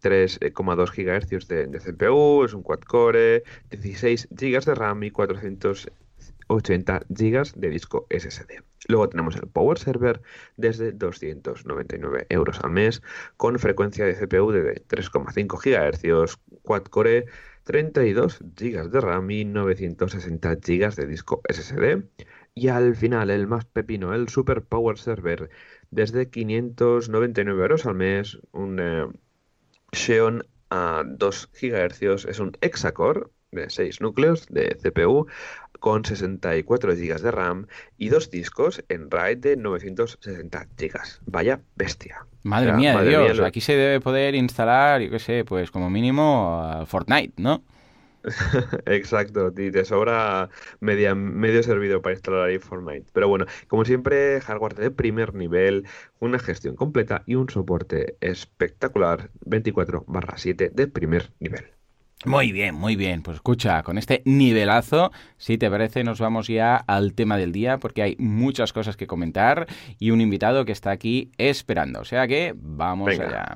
3,2 0.00 0.90
GHz 0.94 1.48
de, 1.48 1.78
CPU, 1.78 2.44
es 2.44 2.54
un 2.54 2.62
quad-core, 2.62 3.42
16 3.70 4.28
GB 4.30 4.64
de 4.64 4.74
RAM 4.74 5.02
y 5.02 5.10
480 6.48 7.06
GB 7.08 7.60
de 7.60 7.68
disco 7.68 8.06
SSD. 8.10 8.62
Luego 8.88 9.08
tenemos 9.08 9.36
el 9.36 9.48
Power 9.48 9.78
Server 9.78 10.22
desde 10.56 10.92
299 10.92 12.26
euros 12.30 12.60
al 12.60 12.70
mes 12.70 13.02
con 13.36 13.58
frecuencia 13.58 14.06
de 14.06 14.14
CPU 14.14 14.50
de 14.50 14.82
3,5 14.86 15.58
GHz, 15.62 16.38
quad-core, 16.62 17.26
32 17.64 18.38
GB 18.40 18.90
de 18.90 19.00
RAM 19.00 19.30
y 19.30 19.44
960 19.44 20.54
GB 20.54 20.94
de 20.94 21.06
disco 21.06 21.42
SSD. 21.48 22.04
Y 22.54 22.68
al 22.68 22.96
final, 22.96 23.30
el 23.30 23.46
más 23.46 23.66
pepino, 23.66 24.14
el 24.14 24.28
Super 24.28 24.62
Power 24.62 24.98
Server, 24.98 25.50
desde 25.90 26.30
599 26.30 27.62
euros 27.62 27.86
al 27.86 27.94
mes, 27.94 28.38
un 28.52 28.80
eh, 28.80 29.06
Xeon 29.92 30.44
a 30.70 31.04
2 31.06 31.50
GHz, 31.52 32.26
es 32.26 32.40
un 32.40 32.52
hexacore 32.60 33.26
de 33.52 33.70
6 33.70 34.00
núcleos 34.00 34.46
de 34.48 34.76
CPU 34.82 35.26
con 35.80 36.04
64 36.04 36.92
GB 36.94 37.20
de 37.20 37.30
RAM 37.30 37.66
y 37.96 38.08
dos 38.08 38.30
discos 38.30 38.84
en 38.88 39.10
RAID 39.10 39.38
de 39.38 39.56
960 39.56 40.66
GB. 40.76 41.00
Vaya 41.26 41.60
bestia. 41.76 42.26
Madre 42.42 42.72
mía 42.72 43.00
de 43.00 43.08
Dios, 43.08 43.40
aquí 43.40 43.60
se 43.60 43.74
debe 43.76 44.00
poder 44.00 44.34
instalar, 44.34 45.00
yo 45.00 45.10
qué 45.10 45.18
sé, 45.18 45.44
pues 45.44 45.70
como 45.70 45.90
mínimo 45.90 46.84
Fortnite, 46.86 47.34
¿no? 47.36 47.62
Exacto, 48.86 49.52
y 49.56 49.70
te 49.70 49.84
sobra 49.84 50.50
media, 50.80 51.14
medio 51.14 51.62
servido 51.62 52.02
para 52.02 52.14
instalar 52.14 52.48
ahí 52.48 52.58
Fortnite. 52.58 53.06
Pero 53.12 53.28
bueno, 53.28 53.46
como 53.68 53.84
siempre, 53.84 54.40
hardware 54.40 54.74
de 54.74 54.90
primer 54.90 55.34
nivel, 55.34 55.86
una 56.18 56.38
gestión 56.38 56.74
completa 56.74 57.22
y 57.26 57.36
un 57.36 57.48
soporte 57.48 58.16
espectacular 58.20 59.30
24/7 59.46 60.70
de 60.70 60.86
primer 60.88 61.30
nivel. 61.38 61.77
Muy 62.24 62.52
bien, 62.52 62.74
muy 62.74 62.96
bien. 62.96 63.22
Pues 63.22 63.36
escucha, 63.36 63.82
con 63.82 63.96
este 63.96 64.22
nivelazo, 64.24 65.12
si 65.36 65.56
te 65.56 65.70
parece, 65.70 66.02
nos 66.02 66.18
vamos 66.20 66.48
ya 66.48 66.76
al 66.76 67.14
tema 67.14 67.36
del 67.36 67.52
día 67.52 67.78
porque 67.78 68.02
hay 68.02 68.16
muchas 68.18 68.72
cosas 68.72 68.96
que 68.96 69.06
comentar 69.06 69.66
y 69.98 70.10
un 70.10 70.20
invitado 70.20 70.64
que 70.64 70.72
está 70.72 70.90
aquí 70.90 71.30
esperando. 71.38 72.00
O 72.00 72.04
sea 72.04 72.26
que 72.26 72.54
vamos 72.56 73.10
allá. 73.10 73.54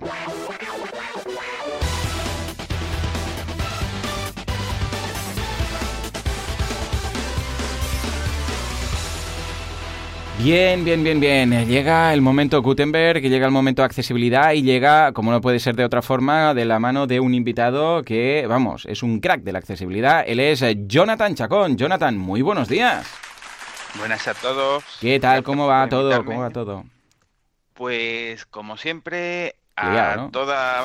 Bien, 10.42 10.84
bien, 10.84 11.04
bien, 11.04 11.20
bien. 11.20 11.68
Llega 11.68 12.12
el 12.12 12.20
momento 12.20 12.60
Gutenberg, 12.62 13.22
llega 13.22 13.46
el 13.46 13.52
momento 13.52 13.84
accesibilidad 13.84 14.52
y 14.52 14.62
llega, 14.62 15.12
como 15.12 15.30
no 15.30 15.40
puede 15.40 15.60
ser 15.60 15.76
de 15.76 15.84
otra 15.84 16.02
forma, 16.02 16.52
de 16.52 16.64
la 16.64 16.80
mano 16.80 17.06
de 17.06 17.20
un 17.20 17.32
invitado 17.32 18.02
que, 18.02 18.44
vamos, 18.48 18.84
es 18.86 19.04
un 19.04 19.20
crack 19.20 19.42
de 19.42 19.52
la 19.52 19.60
accesibilidad. 19.60 20.24
Él 20.26 20.40
es 20.40 20.64
Jonathan 20.88 21.36
Chacón. 21.36 21.76
Jonathan, 21.76 22.18
muy 22.18 22.42
buenos 22.42 22.68
días. 22.68 23.06
Buenas 24.00 24.26
a 24.26 24.34
todos. 24.34 24.82
¿Qué 25.00 25.20
tal? 25.20 25.44
¿Cómo 25.44 25.68
va 25.68 25.88
todo? 25.88 26.24
¿Cómo 26.24 26.40
va 26.40 26.50
todo? 26.50 26.86
Pues 27.74 28.44
como 28.46 28.76
siempre, 28.76 29.54
a, 29.82 30.28
toda, 30.30 30.82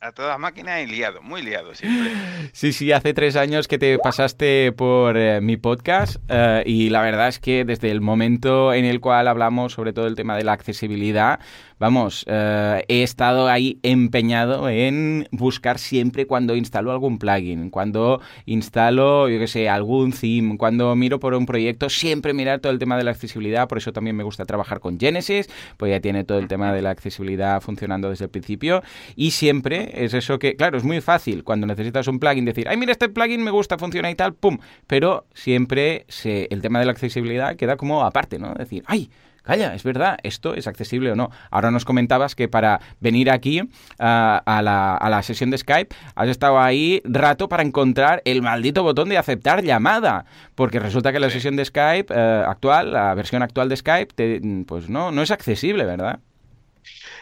a 0.00 0.12
toda 0.12 0.38
máquina 0.38 0.80
y 0.80 0.86
liado, 0.86 1.22
muy 1.22 1.42
liado 1.42 1.74
siempre. 1.74 2.12
Sí, 2.52 2.72
sí, 2.72 2.92
hace 2.92 3.14
tres 3.14 3.36
años 3.36 3.68
que 3.68 3.78
te 3.78 3.98
pasaste 3.98 4.72
por 4.72 5.16
eh, 5.16 5.40
mi 5.40 5.56
podcast 5.56 6.16
eh, 6.28 6.62
y 6.66 6.90
la 6.90 7.02
verdad 7.02 7.28
es 7.28 7.38
que 7.38 7.64
desde 7.64 7.90
el 7.90 8.00
momento 8.00 8.72
en 8.72 8.84
el 8.84 9.00
cual 9.00 9.28
hablamos 9.28 9.72
sobre 9.72 9.92
todo 9.92 10.06
el 10.06 10.16
tema 10.16 10.36
de 10.36 10.44
la 10.44 10.52
accesibilidad, 10.52 11.40
vamos, 11.80 12.26
eh, 12.28 12.84
he 12.88 13.02
estado 13.02 13.48
ahí 13.48 13.80
empeñado 13.82 14.68
en 14.68 15.26
buscar 15.32 15.78
siempre 15.78 16.26
cuando 16.26 16.54
instalo 16.54 16.92
algún 16.92 17.18
plugin, 17.18 17.70
cuando 17.70 18.20
instalo, 18.44 19.30
yo 19.30 19.38
qué 19.38 19.48
sé, 19.48 19.68
algún 19.68 20.12
theme, 20.12 20.58
cuando 20.58 20.94
miro 20.94 21.18
por 21.18 21.32
un 21.32 21.46
proyecto, 21.46 21.88
siempre 21.88 22.34
mirar 22.34 22.60
todo 22.60 22.70
el 22.70 22.78
tema 22.78 22.98
de 22.98 23.04
la 23.04 23.12
accesibilidad, 23.12 23.66
por 23.66 23.78
eso 23.78 23.94
también 23.94 24.14
me 24.14 24.22
gusta 24.22 24.44
trabajar 24.44 24.78
con 24.78 25.00
Genesis, 25.00 25.48
pues 25.78 25.90
ya 25.90 26.00
tiene 26.00 26.22
todo 26.22 26.38
el 26.38 26.48
tema 26.48 26.72
de 26.74 26.82
la 26.82 26.90
accesibilidad 26.90 27.62
funcionando 27.62 28.10
desde 28.10 28.26
el 28.26 28.30
principio 28.30 28.82
y 29.16 29.30
siempre 29.30 30.04
es 30.04 30.12
eso 30.12 30.38
que, 30.38 30.56
claro, 30.56 30.76
es 30.76 30.84
muy 30.84 31.00
fácil 31.00 31.44
cuando 31.44 31.66
necesitas 31.66 32.06
un 32.08 32.18
plugin 32.20 32.44
decir, 32.44 32.68
ay, 32.68 32.76
mira, 32.76 32.92
este 32.92 33.08
plugin 33.08 33.42
me 33.42 33.50
gusta, 33.50 33.78
funciona 33.78 34.10
y 34.10 34.14
tal, 34.14 34.34
pum, 34.34 34.58
pero 34.86 35.24
siempre 35.32 36.04
se, 36.08 36.46
el 36.50 36.60
tema 36.60 36.78
de 36.78 36.84
la 36.84 36.92
accesibilidad 36.92 37.56
queda 37.56 37.78
como 37.78 38.04
aparte, 38.04 38.38
¿no? 38.38 38.52
Decir, 38.52 38.84
ay, 38.86 39.08
calla, 39.42 39.74
es 39.74 39.82
verdad, 39.82 40.18
esto 40.22 40.54
es 40.54 40.66
accesible 40.66 41.12
o 41.12 41.16
no. 41.16 41.30
Ahora 41.50 41.70
nos 41.70 41.84
comentabas 41.84 42.34
que 42.34 42.48
para 42.48 42.80
venir 43.00 43.30
aquí 43.30 43.62
a, 43.98 44.60
la, 44.62 44.96
a, 44.96 45.10
la, 45.10 45.22
sesión 45.22 45.50
de 45.50 45.58
Skype 45.58 45.94
has 46.14 46.28
estado 46.28 46.60
ahí 46.60 47.02
rato 47.04 47.48
para 47.48 47.62
encontrar 47.62 48.22
el 48.24 48.42
maldito 48.42 48.82
botón 48.82 49.08
de 49.08 49.18
aceptar 49.18 49.62
llamada, 49.62 50.24
porque 50.54 50.78
resulta 50.78 51.12
que 51.12 51.20
la 51.20 51.30
sesión 51.30 51.56
de 51.56 51.64
Skype 51.64 52.12
eh, 52.14 52.44
actual, 52.46 52.92
la 52.92 53.14
versión 53.14 53.42
actual 53.42 53.68
de 53.68 53.76
Skype, 53.76 54.40
pues 54.66 54.88
no, 54.88 55.10
no 55.10 55.22
es 55.22 55.30
accesible, 55.30 55.84
¿verdad? 55.84 56.20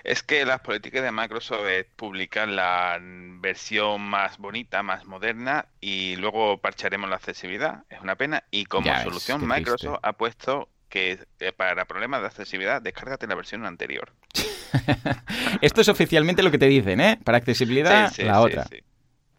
Es 0.04 0.22
que 0.22 0.44
las 0.44 0.60
políticas 0.60 1.02
de 1.02 1.12
Microsoft 1.12 1.66
es 1.66 1.86
publicar 1.96 2.48
la 2.48 2.98
versión 3.00 4.00
más 4.00 4.38
bonita, 4.38 4.82
más 4.82 5.04
moderna 5.06 5.66
y 5.80 6.16
luego 6.16 6.58
parcharemos 6.58 7.10
la 7.10 7.16
accesibilidad. 7.16 7.84
Es 7.90 8.00
una 8.00 8.16
pena. 8.16 8.44
Y 8.50 8.64
como 8.66 8.94
solución, 9.02 9.46
Microsoft 9.46 9.98
ha 10.02 10.12
puesto 10.12 10.68
que 10.88 11.18
eh, 11.40 11.52
para 11.52 11.84
problemas 11.84 12.20
de 12.20 12.26
accesibilidad, 12.28 12.82
descárgate 12.82 13.26
la 13.26 13.34
versión 13.34 13.64
anterior. 13.66 14.12
Esto 15.60 15.80
es 15.80 15.88
oficialmente 15.88 16.42
lo 16.42 16.50
que 16.50 16.58
te 16.58 16.66
dicen, 16.66 17.00
¿eh? 17.00 17.18
Para 17.22 17.38
accesibilidad, 17.38 18.12
la 18.18 18.40
otra. 18.40 18.66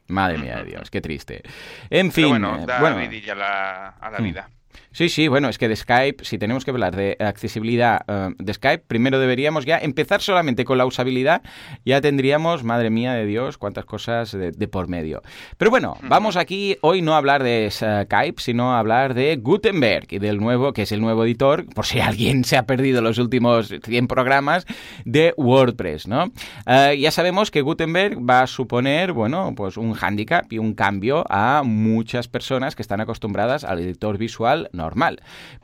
Madre 0.07 0.39
mía 0.39 0.57
de 0.57 0.71
Dios, 0.71 0.89
qué 0.89 1.01
triste. 1.01 1.43
En 1.89 2.11
fin, 2.11 2.29
bueno, 2.29 2.65
da 2.65 2.79
bueno. 2.79 2.97
a 2.97 3.35
la, 3.35 3.87
a 3.89 4.09
la 4.09 4.19
mm. 4.19 4.23
vida. 4.23 4.49
Sí, 4.91 5.07
sí, 5.07 5.27
bueno, 5.27 5.49
es 5.49 5.59
que 5.59 5.67
de 5.67 5.75
Skype, 5.75 6.25
si 6.25 6.39
tenemos 6.39 6.65
que 6.65 6.71
hablar 6.71 6.95
de 6.95 7.15
accesibilidad 7.19 8.01
eh, 8.07 8.33
de 8.37 8.53
Skype, 8.53 8.85
primero 8.87 9.19
deberíamos 9.19 9.65
ya 9.65 9.77
empezar 9.77 10.19
solamente 10.21 10.65
con 10.65 10.79
la 10.79 10.85
usabilidad, 10.87 11.43
ya 11.85 12.01
tendríamos, 12.01 12.63
madre 12.63 12.89
mía 12.89 13.13
de 13.13 13.25
Dios, 13.25 13.59
cuántas 13.59 13.85
cosas 13.85 14.31
de, 14.31 14.67
por 14.67 14.87
medio. 14.87 15.21
Pero 15.57 15.69
bueno, 15.69 15.95
vamos 16.01 16.37
aquí 16.37 16.77
hoy 16.81 17.03
no 17.03 17.13
a 17.13 17.17
hablar 17.17 17.43
de 17.43 17.69
Skype, 17.69 18.41
sino 18.41 18.73
a 18.73 18.79
hablar 18.79 19.13
de 19.13 19.35
Gutenberg 19.35 20.07
y 20.09 20.17
del 20.17 20.39
nuevo, 20.39 20.73
que 20.73 20.81
es 20.81 20.91
el 20.91 21.01
nuevo 21.01 21.23
editor, 21.23 21.65
por 21.73 21.85
si 21.85 21.99
alguien 21.99 22.43
se 22.43 22.57
ha 22.57 22.65
perdido 22.65 23.01
los 23.01 23.19
últimos 23.19 23.71
100 23.83 24.07
programas, 24.07 24.65
de 25.05 25.33
WordPress, 25.37 26.07
¿no? 26.07 26.31
Eh, 26.65 26.97
ya 26.99 27.11
sabemos 27.11 27.51
que 27.51 27.61
Gutenberg 27.61 28.17
va 28.27 28.41
a 28.41 28.47
suponer, 28.47 29.13
bueno, 29.13 29.53
pues 29.55 29.77
un 29.77 29.93
hándicap 29.93 30.51
y 30.51 30.57
un 30.57 30.73
cambio 30.73 31.25
a 31.29 31.61
muchas 31.63 32.27
personas 32.27 32.75
que 32.75 32.81
están 32.81 33.01
acostumbradas 33.01 33.63
al 33.63 33.79
editor 33.79 34.17
visual 34.17 34.69
normal. 34.73 34.88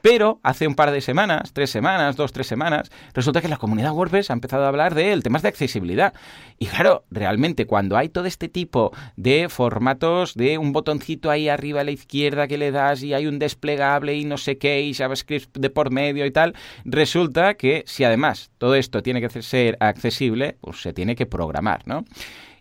Pero 0.02 0.40
hace 0.44 0.68
un 0.68 0.76
par 0.76 0.92
de 0.92 1.02
semanas, 1.02 1.52
tres 1.54 1.70
semanas, 1.70 2.16
dos, 2.16 2.32
tres 2.32 2.48
semanas, 2.48 2.92
resulta 3.14 3.42
que 3.42 3.48
la 3.48 3.58
comunidad 3.58 3.94
WordPress 3.94 4.30
ha 4.30 4.34
empezado 4.34 4.66
a 4.66 4.68
hablar 4.68 4.96
de 4.96 5.20
temas 5.22 5.42
de 5.42 5.50
accesibilidad. 5.50 6.14
Y 6.60 6.68
claro, 6.68 7.04
realmente 7.12 7.66
cuando 7.66 7.98
hay 7.98 8.10
todo 8.10 8.26
este 8.26 8.50
tipo 8.50 8.92
de 9.16 9.50
formatos 9.50 10.36
de 10.36 10.58
un 10.58 10.72
botoncito 10.72 11.30
ahí 11.30 11.50
arriba 11.50 11.82
a 11.82 11.84
la 11.84 11.92
izquierda 11.92 12.48
que 12.48 12.58
le 12.58 12.72
das 12.72 13.04
y 13.04 13.14
hay 13.14 13.28
un 13.28 13.40
desplegable 13.40 14.16
y 14.16 14.26
no 14.26 14.38
sé 14.38 14.58
qué 14.58 14.82
y 14.82 14.94
JavaScript 14.94 15.58
de 15.58 15.70
por 15.70 15.92
medio 15.92 16.26
y 16.26 16.32
tal, 16.32 16.56
resulta 16.84 17.56
que 17.56 17.84
si 17.88 18.04
además 18.04 18.52
todo 18.58 18.76
esto 18.76 19.02
tiene 19.02 19.22
que 19.22 19.42
ser 19.42 19.78
accesible, 19.80 20.58
pues 20.62 20.82
se 20.82 20.94
tiene 20.94 21.16
que 21.16 21.26
programar, 21.26 21.82
¿no? 21.86 22.06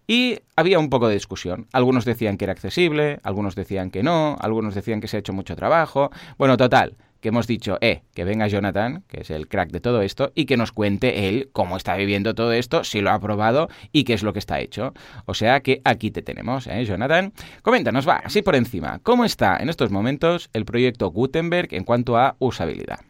Y 0.07 0.39
había 0.57 0.79
un 0.79 0.91
poco 0.91 1.09
de 1.09 1.15
discusión. 1.15 1.67
Algunos 1.73 2.05
decían 2.05 2.37
que 2.37 2.45
era 2.45 2.53
accesible, 2.53 3.21
algunos 3.23 3.55
decían 3.55 3.91
que 3.91 4.03
no, 4.03 4.37
algunos 4.41 4.75
decían 4.75 5.01
que 5.01 5.09
se 5.09 5.17
ha 5.17 5.21
hecho 5.21 5.33
mucho 5.33 5.57
trabajo. 5.57 6.11
Bueno, 6.37 6.57
total, 6.57 6.97
que 7.25 7.29
hemos 7.29 7.47
dicho, 7.47 7.79
eh, 7.81 8.03
que 8.13 8.25
venga 8.25 8.49
Jonathan, 8.49 9.03
que 9.09 9.23
es 9.23 9.31
el 9.31 9.49
crack 9.49 9.71
de 9.71 9.81
todo 9.81 10.03
esto, 10.03 10.31
y 10.35 10.45
que 10.45 10.59
nos 10.59 10.73
cuente 10.73 11.27
él 11.27 11.49
cómo 11.53 11.79
está 11.79 11.97
viviendo 11.97 12.35
todo 12.35 12.53
esto, 12.53 12.85
si 12.85 13.01
lo 13.01 13.13
ha 13.13 13.19
probado 13.19 13.71
y 13.93 14.05
qué 14.05 14.13
es 14.13 14.23
lo 14.23 14.35
que 14.35 14.41
está 14.41 14.61
hecho. 14.61 14.93
O 15.25 15.33
sea 15.33 15.61
que 15.61 15.81
aquí 15.85 16.11
te 16.11 16.21
tenemos, 16.21 16.67
¿eh, 16.67 16.85
Jonathan? 16.85 17.33
Coméntanos, 17.63 18.07
va, 18.07 18.17
así 18.17 18.43
por 18.43 18.57
encima, 18.57 19.01
¿cómo 19.03 19.25
está 19.25 19.57
en 19.57 19.71
estos 19.71 19.91
momentos 19.91 20.51
el 20.53 20.67
proyecto 20.67 21.11
Gutenberg 21.11 21.69
en 21.73 21.85
cuanto 21.85 22.19
a 22.19 22.37
usabilidad? 22.41 23.01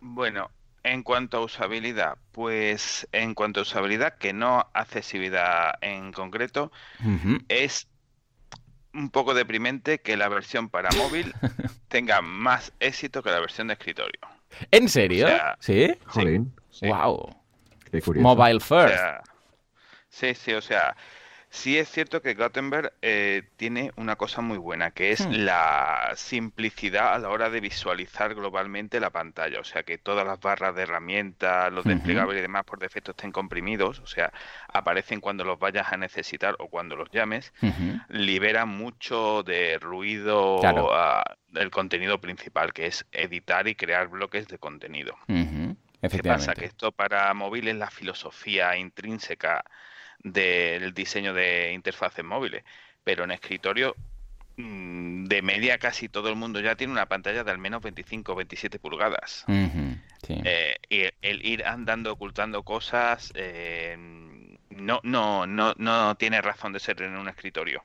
Bueno, 0.00 0.48
en 0.84 1.02
cuanto 1.02 1.38
a 1.38 1.40
usabilidad, 1.40 2.18
pues 2.30 3.08
en 3.12 3.34
cuanto 3.34 3.60
a 3.60 3.62
usabilidad, 3.62 4.18
que 4.18 4.32
no 4.32 4.68
accesibilidad 4.74 5.74
en 5.80 6.12
concreto, 6.12 6.70
es 7.48 7.88
un 8.92 9.10
poco 9.10 9.34
deprimente 9.34 10.00
que 10.00 10.16
la 10.16 10.28
versión 10.28 10.68
para 10.68 10.90
móvil 10.96 11.34
tenga 11.88 12.22
más 12.22 12.72
éxito 12.78 13.22
que 13.22 13.30
la 13.30 13.40
versión 13.40 13.66
de 13.68 13.74
escritorio. 13.74 14.20
¿En 14.70 14.88
serio? 14.88 15.26
¿Sí? 15.58 15.92
Sí. 16.70 16.86
Wow. 16.86 17.34
Mobile 18.16 18.60
first. 18.60 18.96
sí, 20.08 20.34
sí, 20.34 20.52
o 20.52 20.60
sea, 20.60 20.96
Sí 21.54 21.78
es 21.78 21.88
cierto 21.88 22.20
que 22.20 22.34
Gutenberg 22.34 22.92
eh, 23.00 23.44
tiene 23.56 23.92
una 23.94 24.16
cosa 24.16 24.40
muy 24.40 24.58
buena, 24.58 24.90
que 24.90 25.12
es 25.12 25.24
hmm. 25.24 25.30
la 25.30 26.10
simplicidad 26.16 27.14
a 27.14 27.18
la 27.20 27.28
hora 27.28 27.48
de 27.48 27.60
visualizar 27.60 28.34
globalmente 28.34 28.98
la 28.98 29.10
pantalla. 29.10 29.60
O 29.60 29.64
sea, 29.64 29.84
que 29.84 29.96
todas 29.96 30.26
las 30.26 30.40
barras 30.40 30.74
de 30.74 30.82
herramientas, 30.82 31.72
los 31.72 31.84
desplegables 31.84 32.38
y 32.38 32.42
demás 32.42 32.64
por 32.64 32.80
defecto 32.80 33.12
estén 33.12 33.30
comprimidos, 33.30 34.00
o 34.00 34.06
sea, 34.08 34.32
aparecen 34.66 35.20
cuando 35.20 35.44
los 35.44 35.56
vayas 35.60 35.92
a 35.92 35.96
necesitar 35.96 36.56
o 36.58 36.66
cuando 36.66 36.96
los 36.96 37.08
llames, 37.12 37.52
libera 38.08 38.66
mucho 38.66 39.44
de 39.44 39.78
ruido 39.78 40.60
del 41.50 41.70
contenido 41.70 42.20
principal, 42.20 42.72
que 42.72 42.86
es 42.86 43.06
editar 43.12 43.68
y 43.68 43.76
crear 43.76 44.08
bloques 44.08 44.48
de 44.48 44.58
contenido. 44.58 45.16
¿Qué 45.28 46.22
pasa? 46.24 46.52
Que 46.54 46.64
esto 46.64 46.90
para 46.90 47.32
móviles 47.32 47.76
la 47.76 47.90
filosofía 47.90 48.76
intrínseca 48.76 49.64
del 50.24 50.92
diseño 50.94 51.34
de 51.34 51.72
interfaces 51.72 52.24
móviles, 52.24 52.64
pero 53.04 53.22
en 53.24 53.30
escritorio 53.30 53.94
mm, 54.56 55.24
de 55.26 55.42
media 55.42 55.78
casi 55.78 56.08
todo 56.08 56.28
el 56.30 56.34
mundo 56.34 56.58
ya 56.60 56.74
tiene 56.74 56.92
una 56.92 57.06
pantalla 57.06 57.44
de 57.44 57.50
al 57.50 57.58
menos 57.58 57.82
25 57.82 58.32
o 58.32 58.34
27 58.34 58.78
pulgadas. 58.80 59.44
Eh, 60.26 60.78
y 60.88 61.02
el 61.20 61.46
ir 61.46 61.66
andando 61.66 62.10
ocultando 62.10 62.62
cosas 62.62 63.30
eh, 63.36 63.94
no, 64.70 65.00
no, 65.02 65.46
no, 65.46 65.74
no 65.76 66.14
tiene 66.16 66.40
razón 66.40 66.72
de 66.72 66.80
ser 66.80 67.02
en 67.02 67.16
un 67.16 67.28
escritorio. 67.28 67.84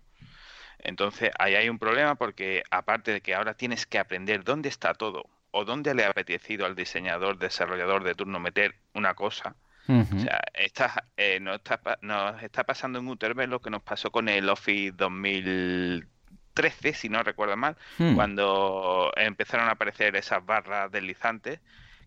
Entonces 0.80 1.32
ahí 1.38 1.56
hay 1.56 1.68
un 1.68 1.78
problema 1.78 2.16
porque 2.16 2.64
aparte 2.72 3.12
de 3.12 3.22
que 3.22 3.36
ahora 3.36 3.54
tienes 3.54 3.86
que 3.86 4.00
aprender 4.00 4.46
dónde 4.46 4.70
está 4.70 4.94
todo 4.94 5.26
o 5.52 5.66
dónde 5.66 5.94
le 5.94 6.06
ha 6.06 6.10
apetecido 6.10 6.66
al 6.66 6.76
diseñador, 6.76 7.38
desarrollador 7.38 8.04
de 8.04 8.16
turno 8.16 8.40
meter 8.40 8.76
una 8.94 9.14
cosa, 9.14 9.56
o 9.90 10.20
sea, 10.20 10.40
está, 10.54 11.06
eh, 11.18 11.40
nos, 11.40 11.56
está, 11.56 11.98
nos 12.02 12.44
está 12.44 12.64
pasando 12.64 13.00
en 13.00 13.08
Gutenberg 13.08 13.50
lo 13.50 13.60
que 13.60 13.72
nos 13.72 13.82
pasó 13.82 14.12
con 14.12 14.30
el 14.30 14.48
Office 14.50 14.92
2013, 14.96 16.94
si 16.94 17.10
no 17.10 17.24
recuerdo 17.24 17.58
mal, 17.58 17.76
hmm. 17.98 18.14
cuando 18.14 19.12
empezaron 19.16 19.68
a 19.68 19.72
aparecer 19.72 20.16
esas 20.16 20.46
barras 20.46 20.92
deslizantes 20.92 21.60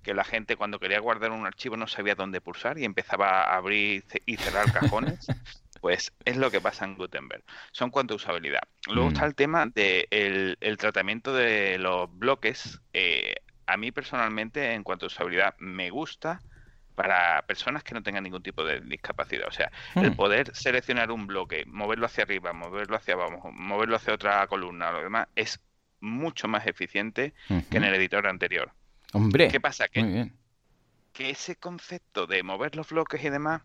que 0.05 0.15
la 0.15 0.25
gente 0.25 0.57
cuando 0.57 0.79
quería 0.79 1.01
guardar 1.01 1.33
un 1.33 1.47
archivo 1.47 1.77
no 1.77 1.87
sabía 1.87 2.15
dónde 2.15 2.41
pulsar 2.41 2.79
y 2.79 2.85
empezaba 2.85 3.43
a 3.43 3.57
abrir 3.57 4.05
y 4.27 4.37
cerrar 4.37 4.73
cajones. 4.73 5.27
pues 5.81 6.13
es 6.25 6.37
lo 6.37 6.51
que 6.53 6.61
pasa 6.61 6.85
en 6.85 6.97
Gutenberg. 6.97 7.43
Son 7.73 7.91
cuanto 7.91 8.15
a 8.15 8.17
usabilidad. 8.17 8.63
Luego 8.87 9.09
está 9.09 9.23
hmm. 9.23 9.29
el 9.29 9.35
tema 9.35 9.67
del 9.67 9.73
de 9.75 10.57
el 10.61 10.77
tratamiento 10.77 11.35
de 11.35 11.79
los 11.79 12.09
bloques. 12.17 12.81
Eh, 12.93 13.35
a 13.67 13.77
mí 13.77 13.91
personalmente, 13.91 14.75
en 14.75 14.85
cuanto 14.85 15.07
a 15.07 15.09
usabilidad, 15.09 15.57
me 15.59 15.91
gusta 15.91 16.41
para 16.95 17.43
personas 17.43 17.83
que 17.83 17.95
no 17.95 18.03
tengan 18.03 18.25
ningún 18.25 18.43
tipo 18.43 18.65
de 18.65 18.81
discapacidad. 18.81 19.49
O 19.49 19.53
sea, 19.53 19.71
el 19.97 20.11
hmm. 20.11 20.17
poder 20.17 20.55
seleccionar 20.55 21.11
un 21.11 21.27
bloque, 21.27 21.65
moverlo 21.67 22.07
hacia 22.07 22.25
arriba, 22.25 22.53
moverlo 22.53 22.97
hacia 22.97 23.15
abajo, 23.15 23.51
moverlo 23.53 23.97
hacia 23.97 24.15
otra 24.15 24.47
columna 24.47 24.91
o 24.91 24.93
lo 24.93 25.03
demás, 25.03 25.29
es 25.35 25.61
mucho 26.01 26.49
más 26.49 26.67
eficiente 26.67 27.33
que 27.71 27.77
en 27.77 27.85
el 27.85 27.95
editor 27.95 28.27
anterior. 28.27 28.73
Hombre, 29.13 29.49
¿qué 29.49 29.61
pasa? 29.61 29.89
Que, 29.89 30.31
que 31.13 31.31
ese 31.31 31.57
concepto 31.57 32.27
de 32.27 32.43
mover 32.43 32.75
los 32.77 32.89
bloques 32.91 33.23
y 33.23 33.31
demás, 33.31 33.63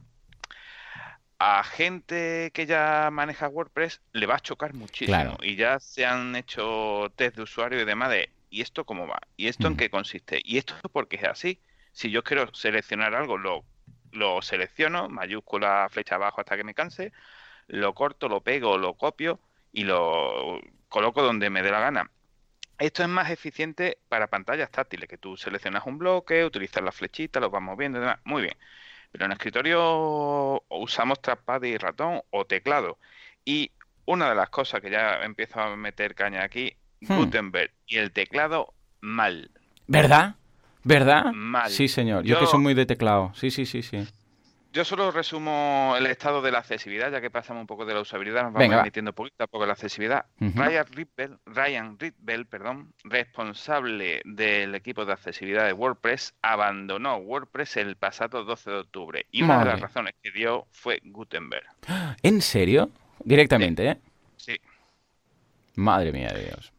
a 1.39 1.63
gente 1.63 2.51
que 2.53 2.65
ya 2.65 3.09
maneja 3.11 3.47
WordPress 3.47 4.01
le 4.11 4.25
va 4.25 4.35
a 4.35 4.39
chocar 4.39 4.73
muchísimo. 4.73 5.37
Y 5.41 5.55
ya 5.55 5.79
se 5.79 6.05
han 6.05 6.35
hecho 6.35 7.11
test 7.15 7.35
de 7.35 7.43
usuario 7.43 7.81
y 7.81 7.85
demás 7.85 8.09
de 8.09 8.29
¿y 8.49 8.61
esto 8.61 8.85
cómo 8.85 9.07
va? 9.07 9.19
¿Y 9.35 9.47
esto 9.47 9.67
en 9.67 9.77
qué 9.77 9.89
consiste? 9.89 10.41
¿Y 10.43 10.57
esto 10.57 10.75
por 10.91 11.07
qué 11.07 11.17
es 11.17 11.23
así? 11.23 11.59
Si 11.97 12.11
yo 12.11 12.23
quiero 12.23 12.53
seleccionar 12.53 13.15
algo, 13.15 13.39
lo, 13.39 13.65
lo 14.11 14.43
selecciono, 14.43 15.09
mayúscula, 15.09 15.87
flecha 15.89 16.13
abajo 16.13 16.41
hasta 16.41 16.55
que 16.55 16.63
me 16.63 16.75
canse, 16.75 17.11
lo 17.65 17.95
corto, 17.95 18.29
lo 18.29 18.41
pego, 18.41 18.77
lo 18.77 18.93
copio 18.93 19.39
y 19.73 19.83
lo 19.83 20.61
coloco 20.89 21.23
donde 21.23 21.49
me 21.49 21.63
dé 21.63 21.71
la 21.71 21.79
gana. 21.79 22.11
Esto 22.77 23.01
es 23.01 23.09
más 23.09 23.31
eficiente 23.31 23.97
para 24.09 24.27
pantallas 24.27 24.69
táctiles, 24.69 25.09
que 25.09 25.17
tú 25.17 25.37
seleccionas 25.37 25.87
un 25.87 25.97
bloque, 25.97 26.45
utilizas 26.45 26.83
la 26.83 26.91
flechita, 26.91 27.39
lo 27.39 27.49
vas 27.49 27.63
moviendo 27.63 27.97
y 27.97 28.01
demás. 28.01 28.19
Muy 28.25 28.43
bien. 28.43 28.55
Pero 29.11 29.25
en 29.25 29.31
escritorio 29.31 30.63
usamos 30.69 31.19
trackpad 31.19 31.63
y 31.63 31.77
ratón 31.77 32.21
o 32.29 32.45
teclado. 32.45 32.99
Y 33.43 33.71
una 34.05 34.29
de 34.29 34.35
las 34.35 34.49
cosas 34.49 34.81
que 34.81 34.91
ya 34.91 35.23
empiezo 35.23 35.59
a 35.59 35.75
meter 35.75 36.13
caña 36.13 36.43
aquí, 36.43 36.77
hmm. 37.01 37.17
Gutenberg 37.17 37.71
y 37.87 37.97
el 37.97 38.11
teclado 38.11 38.75
mal. 39.01 39.49
¿Verdad? 39.87 40.35
¿Verdad? 40.83 41.25
Sí, 41.67 41.87
señor. 41.87 42.23
Yo, 42.23 42.39
que 42.39 42.47
soy 42.47 42.59
muy 42.59 42.73
de 42.73 42.85
teclado. 42.85 43.31
Sí, 43.35 43.51
sí, 43.51 43.65
sí, 43.65 43.81
sí. 43.81 44.07
Yo 44.73 44.85
solo 44.85 45.09
resumo 45.09 45.95
el 45.97 46.05
estado 46.05 46.41
de 46.41 46.51
la 46.51 46.59
accesibilidad, 46.59 47.11
ya 47.11 47.19
que 47.19 47.31
pasamos 47.31 47.61
un 47.61 47.67
poco 47.67 47.83
de 47.85 47.95
la 47.95 48.01
usabilidad, 48.01 48.43
nos 48.43 48.53
vamos 48.53 48.83
metiendo 48.83 49.11
poquito 49.11 49.43
a 49.43 49.47
poco 49.47 49.65
la 49.65 49.73
accesibilidad. 49.73 50.25
Ryan 50.39 50.85
Ritbell, 50.91 51.37
Ryan 51.45 51.97
perdón, 52.47 52.93
responsable 53.03 54.21
del 54.23 54.75
equipo 54.75 55.03
de 55.05 55.13
accesibilidad 55.13 55.65
de 55.65 55.73
WordPress, 55.73 56.35
abandonó 56.43 57.17
WordPress 57.17 57.77
el 57.77 57.95
pasado 57.95 58.43
12 58.43 58.69
de 58.69 58.77
octubre. 58.77 59.25
Y 59.31 59.41
una 59.41 59.59
de 59.59 59.65
las 59.65 59.79
razones 59.79 60.13
que 60.21 60.29
dio 60.31 60.67
fue 60.71 60.99
Gutenberg. 61.03 61.65
¿En 62.21 62.41
serio? 62.41 62.91
Directamente, 63.23 63.89
¿eh? 63.89 63.97
Sí. 64.35 64.57
Madre 65.75 66.11
mía 66.11 66.29
de 66.29 66.43
Dios 66.43 66.76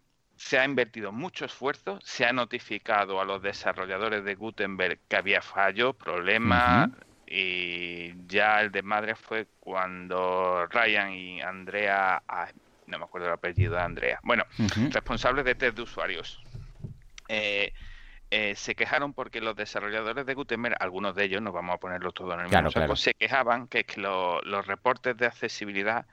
se 0.49 0.59
ha 0.59 0.65
invertido 0.65 1.13
mucho 1.13 1.45
esfuerzo, 1.45 1.99
se 2.03 2.25
ha 2.25 2.33
notificado 2.33 3.21
a 3.21 3.25
los 3.27 3.43
desarrolladores 3.43 4.25
de 4.25 4.35
Gutenberg 4.35 4.99
que 5.07 5.17
había 5.17 5.43
fallo, 5.43 5.93
problema, 5.93 6.91
y 7.27 8.15
ya 8.27 8.63
el 8.63 8.73
desmadre 8.73 9.15
fue 9.15 9.47
cuando 9.61 10.65
Ryan 10.71 11.13
y 11.13 11.43
Andrea, 11.43 12.23
no 12.87 12.99
me 12.99 13.05
acuerdo 13.05 13.27
el 13.27 13.35
apellido 13.35 13.75
de 13.75 13.83
Andrea, 13.83 14.21
bueno, 14.23 14.45
responsables 14.91 15.45
de 15.45 15.55
test 15.55 15.77
de 15.77 15.83
usuarios, 15.83 16.41
eh, 17.29 17.75
eh, 18.31 18.55
se 18.55 18.75
quejaron 18.75 19.13
porque 19.13 19.43
los 19.43 19.55
desarrolladores 19.55 20.25
de 20.25 20.33
Gutenberg, 20.33 20.77
algunos 20.81 21.15
de 21.15 21.25
ellos, 21.25 21.43
nos 21.43 21.53
vamos 21.53 21.75
a 21.75 21.79
ponerlo 21.79 22.13
todo 22.13 22.33
en 22.33 22.41
el 22.41 22.49
mismo 22.49 22.71
saco, 22.71 22.97
se 22.97 23.13
quejaban 23.13 23.69
que, 23.69 23.85
que 23.85 24.01
los 24.01 24.67
reportes 24.67 25.15
de 25.15 25.27
accesibilidad 25.27 26.07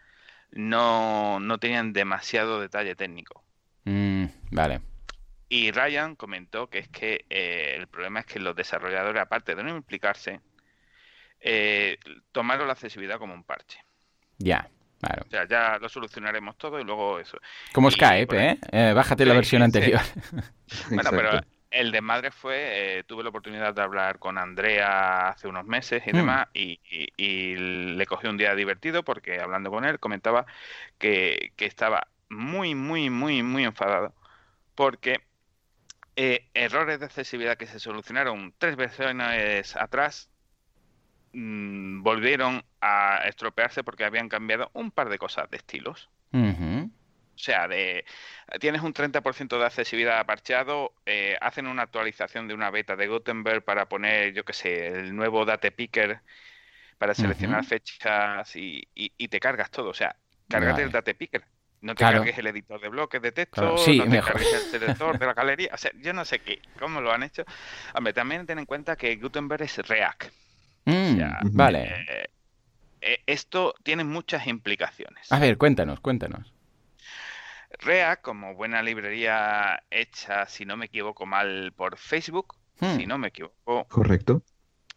no, 0.52 1.40
no 1.40 1.58
tenían 1.58 1.94
demasiado 1.94 2.60
detalle 2.60 2.98
técnico. 2.98 3.45
Mm, 3.86 4.26
vale. 4.52 4.82
Y 5.48 5.72
Ryan 5.72 6.16
comentó 6.16 6.68
que 6.68 6.80
es 6.80 6.90
que 6.90 7.26
eh, 7.30 7.76
el 7.78 7.88
problema 7.88 8.20
es 8.20 8.26
que 8.26 8.40
los 8.40 8.56
desarrolladores, 8.56 9.22
aparte 9.22 9.56
de 9.56 9.64
no 9.64 9.70
implicarse, 9.70 10.42
eh, 11.40 11.98
tomaron 12.32 12.68
la 12.68 12.74
accesibilidad 12.74 13.20
como 13.20 13.34
un 13.34 13.44
parche. 13.44 13.80
Ya, 14.40 14.68
claro. 15.00 15.24
O 15.28 15.30
sea, 15.30 15.48
ya 15.48 15.78
lo 15.80 15.88
solucionaremos 15.88 16.58
todo 16.58 16.80
y 16.80 16.84
luego 16.84 17.20
eso. 17.20 17.38
Como 17.72 17.92
Skype, 17.92 18.36
¿eh? 18.38 18.60
¿eh? 18.72 18.94
Bájate 18.94 19.26
la 19.26 19.36
versión 19.36 19.62
anterior. 19.62 20.02
bueno, 20.90 21.12
pero 21.12 21.40
el 21.70 21.92
desmadre 21.92 22.32
fue, 22.32 23.04
tuve 23.06 23.22
la 23.22 23.30
oportunidad 23.30 23.74
de 23.76 23.82
hablar 23.84 24.18
con 24.18 24.40
Andrea 24.40 25.30
hace 25.30 25.48
unos 25.48 25.66
meses 25.66 26.02
y 26.08 26.10
mm. 26.10 26.16
demás, 26.16 26.48
y, 26.54 27.56
le 27.56 28.06
cogí 28.08 28.28
un 28.28 28.38
día 28.38 28.56
divertido 28.56 29.04
porque 29.04 29.40
hablando 29.40 29.70
con 29.70 29.86
él 29.86 30.00
comentaba 30.00 30.46
que, 30.98 31.54
que 31.56 31.66
estaba 31.66 32.08
muy, 32.30 32.76
muy, 32.76 33.10
muy, 33.10 33.44
muy 33.44 33.64
enfadado 33.64 34.14
porque 34.76 35.22
eh, 36.16 36.48
errores 36.54 37.00
de 37.00 37.06
accesibilidad 37.06 37.58
que 37.58 37.68
se 37.68 37.80
solucionaron 37.80 38.54
tres 38.58 38.76
versiones 38.76 39.76
atrás 39.76 40.30
mm, 41.34 42.04
volvieron 42.04 42.64
a 42.82 43.22
estropearse 43.26 43.84
porque 43.84 44.06
habían 44.06 44.30
cambiado 44.30 44.70
un 44.74 44.92
par 44.92 45.10
de 45.10 45.18
cosas 45.18 45.50
de 45.50 45.58
estilos. 45.58 46.10
O 47.36 47.38
sea, 47.38 47.68
de, 47.68 48.06
tienes 48.60 48.82
un 48.82 48.94
30% 48.94 49.58
de 49.58 49.66
accesibilidad 49.66 50.20
aparchado, 50.20 50.94
eh, 51.06 51.38
hacen 51.42 51.68
una 51.68 51.84
actualización 51.84 52.48
de 52.48 52.54
una 52.54 52.72
beta 52.72 52.96
de 52.96 53.08
Gutenberg 53.08 53.64
para 53.64 53.88
poner, 53.88 54.34
yo 54.34 54.44
qué 54.46 54.54
sé, 54.54 54.88
el 54.88 55.16
nuevo 55.16 55.46
date 55.46 55.72
picker 55.72 56.22
para 56.98 57.14
seleccionar 57.14 57.66
fechas 57.66 58.56
y, 58.56 58.88
te 59.28 59.40
cargas 59.40 59.70
todo. 59.70 59.90
O 59.90 59.94
sea, 59.94 60.16
cárgate 60.50 60.84
el 60.84 60.92
date 60.92 61.14
picker. 61.14 61.46
No 61.86 61.94
te 61.94 62.04
cargues 62.04 62.36
el 62.40 62.48
editor 62.48 62.82
de 62.82 62.90
bloques 62.90 63.22
de 63.22 63.32
texto, 63.32 63.62
no 63.62 63.76
te 63.76 64.22
cargues 64.22 64.54
el 64.54 64.60
selector 64.80 65.20
de 65.20 65.26
la 65.28 65.36
galería. 65.36 65.70
O 65.72 65.78
sea, 65.78 65.92
yo 66.02 66.14
no 66.14 66.26
sé 66.26 66.40
qué, 66.40 66.60
cómo 66.80 67.00
lo 67.00 67.12
han 67.12 67.22
hecho. 67.22 67.46
Hombre, 67.94 68.12
también 68.12 68.48
ten 68.48 68.58
en 68.58 68.66
cuenta 68.66 68.96
que 68.96 69.16
Gutenberg 69.18 69.62
es 69.62 69.78
React. 69.78 70.24
Mm, 70.86 71.22
vale. 71.52 71.84
Eh, 71.84 72.30
eh, 73.02 73.24
esto 73.28 73.76
tiene 73.84 74.04
muchas 74.04 74.48
implicaciones. 74.48 75.32
A 75.32 75.38
ver, 75.38 75.60
cuéntanos, 75.60 76.00
cuéntanos. 76.00 76.52
React, 77.70 78.24
como 78.24 78.56
buena 78.56 78.82
librería 78.82 79.84
hecha, 79.92 80.48
si 80.48 80.66
no 80.66 80.78
me 80.78 80.88
equivoco 80.88 81.28
mal, 81.28 81.72
por 81.76 82.00
Facebook, 82.00 82.56
hmm. 82.80 82.96
si 82.96 83.06
no 83.06 83.20
me 83.20 83.28
equivoco. 83.28 83.86
Correcto. 83.90 84.42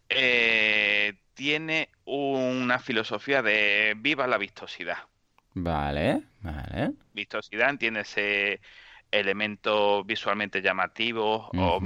Eh, 0.09 1.19
tiene 1.35 1.91
una 2.07 2.79
filosofía 2.79 3.43
de 3.43 3.95
viva 3.99 4.27
la 4.27 4.39
vistosidad. 4.39 4.97
Vale, 5.55 6.23
vale. 6.41 6.93
Vistosidad, 7.13 7.71
entiéndese 7.71 8.61
elementos 9.11 10.05
visualmente 10.07 10.61
llamativos 10.61 11.49
o, 11.55 11.81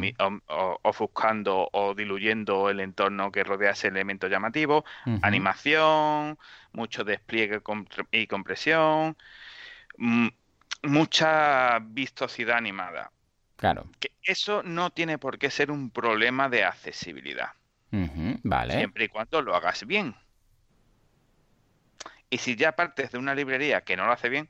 ofuscando 0.82 1.68
o 1.72 1.94
diluyendo 1.94 2.68
el 2.68 2.80
entorno 2.80 3.30
que 3.30 3.44
rodea 3.44 3.70
ese 3.70 3.88
elemento 3.88 4.28
llamativo, 4.28 4.84
animación, 5.22 6.38
mucho 6.72 7.04
despliegue 7.04 7.60
y 8.10 8.26
compresión, 8.26 9.16
mucha 10.82 11.78
vistosidad 11.80 12.56
animada. 12.56 13.12
Claro. 13.56 13.86
Que 14.00 14.10
eso 14.22 14.62
no 14.64 14.90
tiene 14.90 15.18
por 15.18 15.38
qué 15.38 15.50
ser 15.50 15.70
un 15.70 15.90
problema 15.90 16.48
de 16.48 16.64
accesibilidad. 16.64 17.50
vale. 18.42 18.74
Siempre 18.74 19.04
y 19.04 19.08
cuando 19.08 19.42
lo 19.42 19.54
hagas 19.54 19.86
bien. 19.86 20.14
Y 22.32 22.38
si 22.38 22.56
ya 22.56 22.72
partes 22.72 23.12
de 23.12 23.18
una 23.18 23.34
librería 23.34 23.82
que 23.82 23.94
no 23.94 24.06
lo 24.06 24.12
hace 24.12 24.30
bien, 24.30 24.48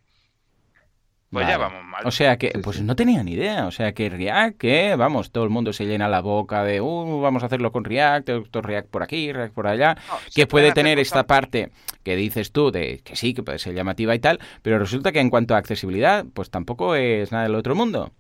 pues 1.33 1.49
ya 1.49 1.59
vamos 1.59 1.83
mal. 1.83 2.07
O 2.07 2.13
sea 2.13 2.39
que, 2.39 2.53
pues 2.63 2.81
no 2.81 2.95
tenía 2.95 3.25
ni 3.25 3.33
idea. 3.33 3.67
O 3.67 3.73
sea 3.73 3.93
que 3.93 4.09
React, 4.09 4.57
que 4.57 4.95
vamos, 4.95 5.33
todo 5.33 5.43
el 5.43 5.51
mundo 5.51 5.73
se 5.73 5.87
llena 5.87 6.09
la 6.09 6.21
boca 6.21 6.63
de, 6.63 6.81
uh, 6.81 7.21
vamos 7.21 7.43
a 7.43 7.47
hacerlo 7.47 7.73
con 7.73 7.83
React, 7.83 8.55
React 8.55 8.89
por 8.89 9.03
aquí, 9.03 9.33
React 9.33 9.53
por 9.53 9.67
allá, 9.67 9.97
que 10.33 10.47
puede 10.47 10.71
tener 10.71 11.01
esta 11.01 11.27
parte 11.27 11.73
que 12.05 12.15
dices 12.15 12.53
tú 12.53 12.71
de 12.71 13.01
que 13.03 13.17
sí, 13.17 13.35
que 13.35 13.43
puede 13.43 13.59
ser 13.59 13.75
llamativa 13.75 14.15
y 14.15 14.21
tal, 14.21 14.39
pero 14.63 14.79
resulta 14.79 15.11
que 15.11 15.19
en 15.19 15.29
cuanto 15.29 15.57
a 15.57 15.59
accesibilidad, 15.59 16.25
pues 16.33 16.51
tampoco 16.51 16.95
es 16.95 17.33
nada 17.33 17.43
del 17.43 17.57
otro 17.57 17.75
mundo. 17.75 18.13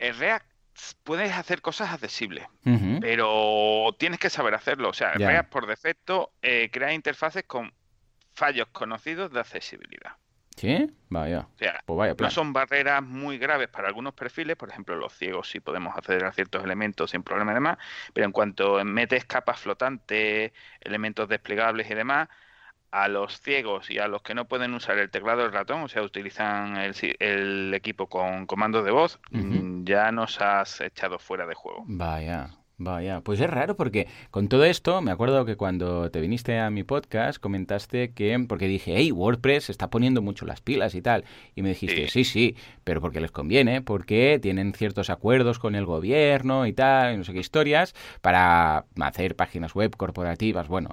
El 0.00 0.18
React 0.18 0.46
puedes 1.04 1.32
hacer 1.32 1.62
cosas 1.62 1.92
accesibles, 1.92 2.48
pero 3.00 3.94
tienes 3.96 4.18
que 4.18 4.28
saber 4.28 4.54
hacerlo. 4.54 4.88
O 4.88 4.92
sea, 4.92 5.12
React 5.12 5.52
por 5.52 5.68
defecto 5.68 6.32
eh, 6.42 6.68
crea 6.72 6.92
interfaces 6.92 7.44
con 7.44 7.72
fallos 8.34 8.68
conocidos 8.68 9.32
de 9.32 9.40
accesibilidad. 9.40 10.12
¿Sí? 10.56 10.88
Vaya. 11.08 11.48
O 11.54 11.58
sea, 11.58 11.82
pues 11.84 12.20
no 12.20 12.30
son 12.30 12.52
barreras 12.52 13.02
muy 13.02 13.38
graves 13.38 13.68
para 13.68 13.88
algunos 13.88 14.14
perfiles, 14.14 14.56
por 14.56 14.70
ejemplo, 14.70 14.94
los 14.94 15.12
ciegos 15.12 15.48
sí 15.48 15.58
podemos 15.58 15.96
acceder 15.96 16.24
a 16.24 16.32
ciertos 16.32 16.62
elementos 16.62 17.10
sin 17.10 17.24
problema 17.24 17.50
y 17.50 17.54
demás, 17.54 17.78
pero 18.12 18.26
en 18.26 18.32
cuanto 18.32 18.84
metes 18.84 19.24
capas 19.24 19.60
flotantes, 19.60 20.52
elementos 20.80 21.28
desplegables 21.28 21.90
y 21.90 21.94
demás, 21.94 22.28
a 22.92 23.08
los 23.08 23.40
ciegos 23.40 23.90
y 23.90 23.98
a 23.98 24.06
los 24.06 24.22
que 24.22 24.34
no 24.34 24.44
pueden 24.44 24.72
usar 24.74 24.98
el 24.98 25.10
teclado 25.10 25.42
del 25.42 25.52
ratón, 25.52 25.82
o 25.82 25.88
sea, 25.88 26.02
utilizan 26.02 26.76
el, 26.76 27.74
equipo 27.74 28.08
con 28.08 28.46
comandos 28.46 28.84
de 28.84 28.92
voz, 28.92 29.18
mm, 29.32 29.84
ya 29.84 30.12
nos 30.12 30.40
has 30.40 30.80
echado 30.80 31.18
fuera 31.18 31.46
de 31.46 31.54
juego. 31.54 31.82
Vaya. 31.88 32.50
Vaya, 32.76 33.20
pues 33.20 33.38
es 33.38 33.48
raro 33.48 33.76
porque 33.76 34.08
con 34.32 34.48
todo 34.48 34.64
esto, 34.64 35.00
me 35.00 35.12
acuerdo 35.12 35.44
que 35.44 35.54
cuando 35.54 36.10
te 36.10 36.20
viniste 36.20 36.58
a 36.58 36.70
mi 36.70 36.82
podcast 36.82 37.38
comentaste 37.38 38.12
que, 38.14 38.36
porque 38.48 38.66
dije, 38.66 38.94
hey, 38.96 39.12
WordPress 39.12 39.70
está 39.70 39.90
poniendo 39.90 40.22
mucho 40.22 40.44
las 40.44 40.60
pilas 40.60 40.96
y 40.96 41.00
tal, 41.00 41.24
y 41.54 41.62
me 41.62 41.68
dijiste, 41.68 42.08
sí, 42.08 42.24
sí, 42.24 42.56
pero 42.82 43.00
porque 43.00 43.20
les 43.20 43.30
conviene, 43.30 43.80
porque 43.80 44.40
tienen 44.42 44.72
ciertos 44.72 45.08
acuerdos 45.08 45.60
con 45.60 45.76
el 45.76 45.86
gobierno 45.86 46.66
y 46.66 46.72
tal, 46.72 47.14
y 47.14 47.16
no 47.18 47.22
sé 47.22 47.32
qué 47.32 47.38
historias, 47.38 47.94
para 48.20 48.86
hacer 49.00 49.36
páginas 49.36 49.72
web 49.76 49.94
corporativas, 49.96 50.66
bueno, 50.66 50.90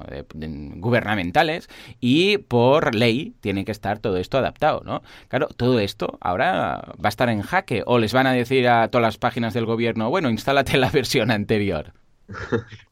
gubernamentales, 0.76 1.68
y 2.00 2.38
por 2.38 2.94
ley 2.94 3.34
tiene 3.42 3.66
que 3.66 3.72
estar 3.72 3.98
todo 3.98 4.18
esto 4.18 4.38
adaptado, 4.38 4.84
¿no? 4.86 5.02
Claro, 5.30 5.48
todo 5.48 5.80
esto 5.80 6.20
ahora 6.22 6.94
va 7.04 7.08
a 7.08 7.10
estar 7.10 7.30
en 7.30 7.42
jaque, 7.42 7.82
o 7.88 7.98
les 7.98 8.14
van 8.14 8.28
a 8.28 8.34
decir 8.34 8.68
a 8.68 8.88
todas 8.90 9.02
las 9.02 9.18
páginas 9.18 9.56
del 9.56 9.66
gobierno, 9.66 10.12
bueno, 10.12 10.30
instálate 10.30 10.78
la 10.78 10.90
versión 10.92 11.32
anterior 11.32 11.72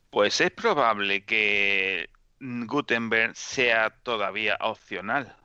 pues 0.10 0.42
es 0.42 0.52
probable 0.52 1.24
que 1.24 2.10
Gutenberg 2.40 3.36
sea 3.36 3.90
todavía 4.04 4.58
opcional. 4.62 5.36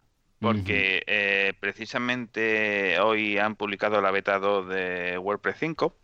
Porque 0.41 1.03
eh, 1.07 1.55
precisamente 1.59 3.01
hoy 3.01 3.39
han 3.39 3.57
publicado 3.57 4.03
la 4.03 4.11
beta 4.11 4.39
2 4.39 4.69
de 4.69 5.19
WordPress 5.19 5.57
5 5.59 5.97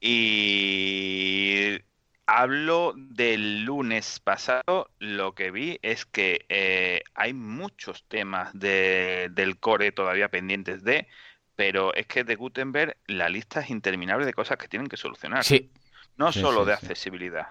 y 0.00 1.78
hablo 2.26 2.92
del 2.96 3.64
lunes 3.64 4.20
pasado, 4.20 4.90
lo 4.98 5.34
que 5.34 5.50
vi 5.50 5.78
es 5.82 6.04
que 6.04 6.44
eh, 6.48 7.02
hay 7.14 7.32
muchos 7.32 8.04
temas 8.04 8.50
del 8.52 9.56
core 9.58 9.92
todavía 9.92 10.28
pendientes 10.28 10.84
de, 10.84 11.08
pero 11.56 11.94
es 11.94 12.06
que 12.06 12.22
de 12.22 12.36
Gutenberg 12.36 12.96
la 13.06 13.28
lista 13.28 13.60
es 13.60 13.70
interminable 13.70 14.26
de 14.26 14.34
cosas 14.34 14.58
que 14.58 14.68
tienen 14.68 14.88
que 14.88 14.96
solucionar. 14.96 15.42
Sí, 15.42 15.70
no 16.16 16.32
solo 16.32 16.64
de 16.64 16.72
accesibilidad. 16.72 17.46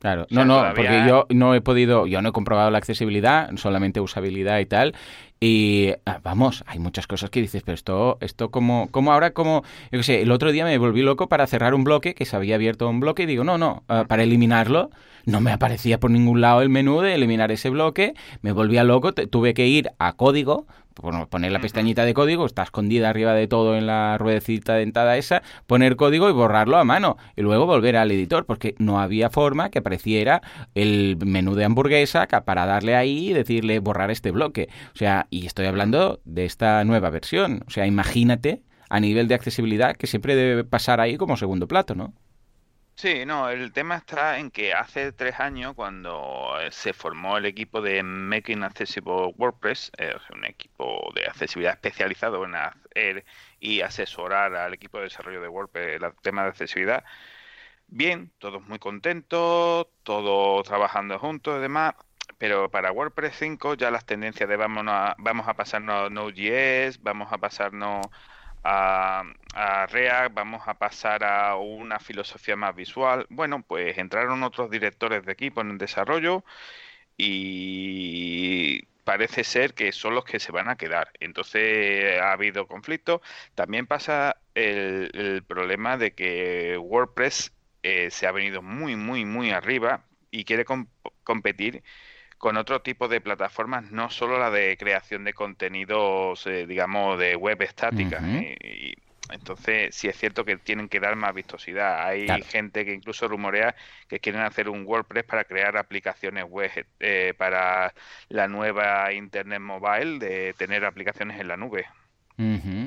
Claro, 0.00 0.26
no, 0.30 0.46
no, 0.46 0.72
porque 0.74 1.04
yo 1.06 1.26
no 1.28 1.54
he 1.54 1.60
podido, 1.60 2.06
yo 2.06 2.22
no 2.22 2.30
he 2.30 2.32
comprobado 2.32 2.70
la 2.70 2.78
accesibilidad, 2.78 3.50
solamente 3.56 4.00
usabilidad 4.00 4.58
y 4.60 4.64
tal. 4.64 4.94
Y 5.42 5.94
ah, 6.04 6.20
vamos, 6.22 6.64
hay 6.66 6.78
muchas 6.78 7.06
cosas 7.06 7.30
que 7.30 7.40
dices, 7.40 7.62
pero 7.62 7.74
esto, 7.74 8.18
esto 8.20 8.50
como, 8.50 8.88
como 8.90 9.10
ahora, 9.10 9.30
como, 9.30 9.62
yo 9.90 9.98
qué 10.00 10.02
sé, 10.02 10.20
el 10.20 10.32
otro 10.32 10.52
día 10.52 10.66
me 10.66 10.76
volví 10.76 11.00
loco 11.00 11.30
para 11.30 11.46
cerrar 11.46 11.72
un 11.72 11.82
bloque, 11.82 12.14
que 12.14 12.26
se 12.26 12.36
había 12.36 12.56
abierto 12.56 12.86
un 12.86 13.00
bloque, 13.00 13.22
y 13.22 13.26
digo, 13.26 13.42
no, 13.42 13.56
no, 13.56 13.82
ah, 13.88 14.04
para 14.06 14.22
eliminarlo, 14.22 14.90
no 15.24 15.40
me 15.40 15.50
aparecía 15.50 15.98
por 15.98 16.10
ningún 16.10 16.42
lado 16.42 16.60
el 16.60 16.68
menú 16.68 17.00
de 17.00 17.14
eliminar 17.14 17.50
ese 17.52 17.70
bloque, 17.70 18.12
me 18.42 18.52
volvía 18.52 18.84
loco, 18.84 19.14
tuve 19.14 19.54
que 19.54 19.66
ir 19.66 19.92
a 19.98 20.12
código 20.12 20.66
poner 21.30 21.52
la 21.52 21.60
pestañita 21.60 22.04
de 22.04 22.14
código, 22.14 22.46
está 22.46 22.62
escondida 22.62 23.08
arriba 23.08 23.32
de 23.32 23.46
todo 23.46 23.76
en 23.76 23.86
la 23.86 24.18
ruedecita 24.18 24.74
dentada 24.74 25.16
esa, 25.16 25.42
poner 25.66 25.96
código 25.96 26.28
y 26.28 26.32
borrarlo 26.32 26.76
a 26.76 26.84
mano 26.84 27.16
y 27.36 27.42
luego 27.42 27.66
volver 27.66 27.96
al 27.96 28.10
editor, 28.10 28.44
porque 28.44 28.74
no 28.78 29.00
había 29.00 29.30
forma 29.30 29.70
que 29.70 29.78
apareciera 29.78 30.42
el 30.74 31.16
menú 31.24 31.54
de 31.54 31.64
hamburguesa 31.64 32.26
para 32.26 32.66
darle 32.66 32.96
ahí 32.96 33.30
y 33.30 33.32
decirle 33.32 33.78
borrar 33.78 34.10
este 34.10 34.30
bloque. 34.30 34.68
O 34.94 34.98
sea, 34.98 35.26
y 35.30 35.46
estoy 35.46 35.66
hablando 35.66 36.20
de 36.24 36.44
esta 36.44 36.84
nueva 36.84 37.10
versión. 37.10 37.64
O 37.66 37.70
sea, 37.70 37.86
imagínate 37.86 38.62
a 38.90 39.00
nivel 39.00 39.28
de 39.28 39.34
accesibilidad 39.34 39.96
que 39.96 40.06
siempre 40.06 40.34
debe 40.34 40.64
pasar 40.64 41.00
ahí 41.00 41.16
como 41.16 41.36
segundo 41.36 41.68
plato, 41.68 41.94
¿no? 41.94 42.12
Sí, 42.96 43.24
no, 43.24 43.48
el 43.48 43.72
tema 43.72 43.96
está 43.96 44.38
en 44.38 44.50
que 44.50 44.74
hace 44.74 45.12
tres 45.12 45.40
años, 45.40 45.74
cuando 45.74 46.60
eh, 46.60 46.70
se 46.70 46.92
formó 46.92 47.38
el 47.38 47.46
equipo 47.46 47.80
de 47.80 48.02
Making 48.02 48.62
Accessible 48.62 49.32
WordPress, 49.38 49.90
eh, 49.96 50.14
un 50.34 50.44
equipo 50.44 51.10
de 51.14 51.24
accesibilidad 51.26 51.74
especializado 51.74 52.44
en 52.44 52.54
hacer 52.56 53.24
y 53.58 53.80
asesorar 53.80 54.54
al 54.54 54.74
equipo 54.74 54.98
de 54.98 55.04
desarrollo 55.04 55.40
de 55.40 55.48
WordPress 55.48 56.02
el 56.02 56.12
tema 56.20 56.42
de 56.42 56.48
accesibilidad, 56.50 57.04
bien, 57.88 58.32
todos 58.38 58.62
muy 58.68 58.78
contentos, 58.78 59.86
todos 60.02 60.66
trabajando 60.66 61.18
juntos 61.18 61.56
y 61.58 61.60
demás, 61.62 61.94
pero 62.40 62.70
para 62.70 62.90
WordPress 62.90 63.36
5 63.38 63.74
ya 63.74 63.90
las 63.90 64.06
tendencias 64.06 64.48
de 64.48 64.56
vamos 64.56 64.84
a, 64.88 65.14
vamos 65.18 65.46
a 65.46 65.52
pasarnos 65.54 66.06
a 66.06 66.10
Node.js, 66.10 67.02
vamos 67.02 67.30
a 67.32 67.36
pasarnos 67.36 68.06
a, 68.64 69.24
a, 69.54 69.86
React, 69.86 70.34
vamos 70.34 70.62
a 70.66 70.72
pasar 70.72 71.22
a 71.22 71.56
una 71.56 71.98
filosofía 71.98 72.56
más 72.56 72.74
visual. 72.74 73.26
Bueno, 73.28 73.62
pues 73.62 73.98
entraron 73.98 74.42
otros 74.42 74.70
directores 74.70 75.26
de 75.26 75.32
equipo 75.32 75.60
en 75.60 75.76
desarrollo 75.76 76.42
y 77.18 78.84
parece 79.04 79.44
ser 79.44 79.74
que 79.74 79.92
son 79.92 80.14
los 80.14 80.24
que 80.24 80.40
se 80.40 80.50
van 80.50 80.70
a 80.70 80.76
quedar. 80.76 81.10
Entonces 81.20 82.18
ha 82.22 82.32
habido 82.32 82.66
conflicto. 82.66 83.20
También 83.54 83.86
pasa 83.86 84.38
el, 84.54 85.44
problema 85.46 85.98
de 85.98 86.12
que 86.12 86.78
WordPress 86.78 87.52
eh, 87.82 88.10
se 88.10 88.26
ha 88.26 88.32
venido 88.32 88.62
muy, 88.62 88.96
muy, 88.96 89.26
muy 89.26 89.50
arriba 89.50 90.04
y 90.30 90.44
quiere 90.44 90.64
competir 91.22 91.82
con 92.40 92.56
otro 92.56 92.80
tipo 92.80 93.06
de 93.06 93.20
plataformas, 93.20 93.92
no 93.92 94.08
solo 94.08 94.38
la 94.38 94.50
de 94.50 94.78
creación 94.78 95.24
de 95.24 95.34
contenidos, 95.34 96.46
eh, 96.46 96.66
digamos, 96.66 97.18
de 97.18 97.36
web 97.36 97.60
estática. 97.60 98.18
y, 98.22 98.94
entonces, 99.30 99.94
sí 99.94 100.08
es 100.08 100.16
cierto 100.16 100.46
que 100.46 100.56
tienen 100.56 100.88
que 100.88 101.00
dar 101.00 101.16
más 101.16 101.34
vistosidad. 101.34 102.02
Hay 102.08 102.26
gente 102.44 102.86
que 102.86 102.94
incluso 102.94 103.28
rumorea 103.28 103.76
que 104.08 104.20
quieren 104.20 104.40
hacer 104.40 104.70
un 104.70 104.86
WordPress 104.86 105.24
para 105.24 105.44
crear 105.44 105.76
aplicaciones 105.76 106.44
web 106.44 106.70
eh, 106.98 107.34
para 107.36 107.92
la 108.30 108.48
nueva 108.48 109.12
Internet 109.12 109.60
Mobile, 109.60 110.18
de 110.18 110.54
tener 110.54 110.86
aplicaciones 110.86 111.38
en 111.38 111.46
la 111.46 111.58
nube. 111.58 111.86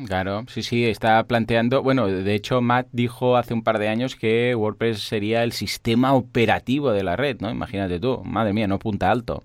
Claro, 0.08 0.46
sí, 0.48 0.64
sí, 0.64 0.86
está 0.86 1.24
planteando, 1.26 1.84
bueno, 1.84 2.08
de 2.08 2.34
hecho 2.34 2.62
Matt 2.62 2.88
dijo 2.92 3.38
hace 3.38 3.54
un 3.54 3.62
par 3.62 3.78
de 3.78 3.88
años 3.88 4.16
que 4.16 4.56
WordPress 4.56 5.00
sería 5.02 5.44
el 5.44 5.52
sistema 5.52 6.14
operativo 6.14 6.92
de 6.92 7.04
la 7.04 7.16
red, 7.16 7.40
¿no? 7.40 7.52
Imagínate 7.52 8.00
tú, 8.00 8.24
madre 8.24 8.54
mía, 8.54 8.68
no 8.68 8.80
punta 8.80 9.12
alto. 9.12 9.44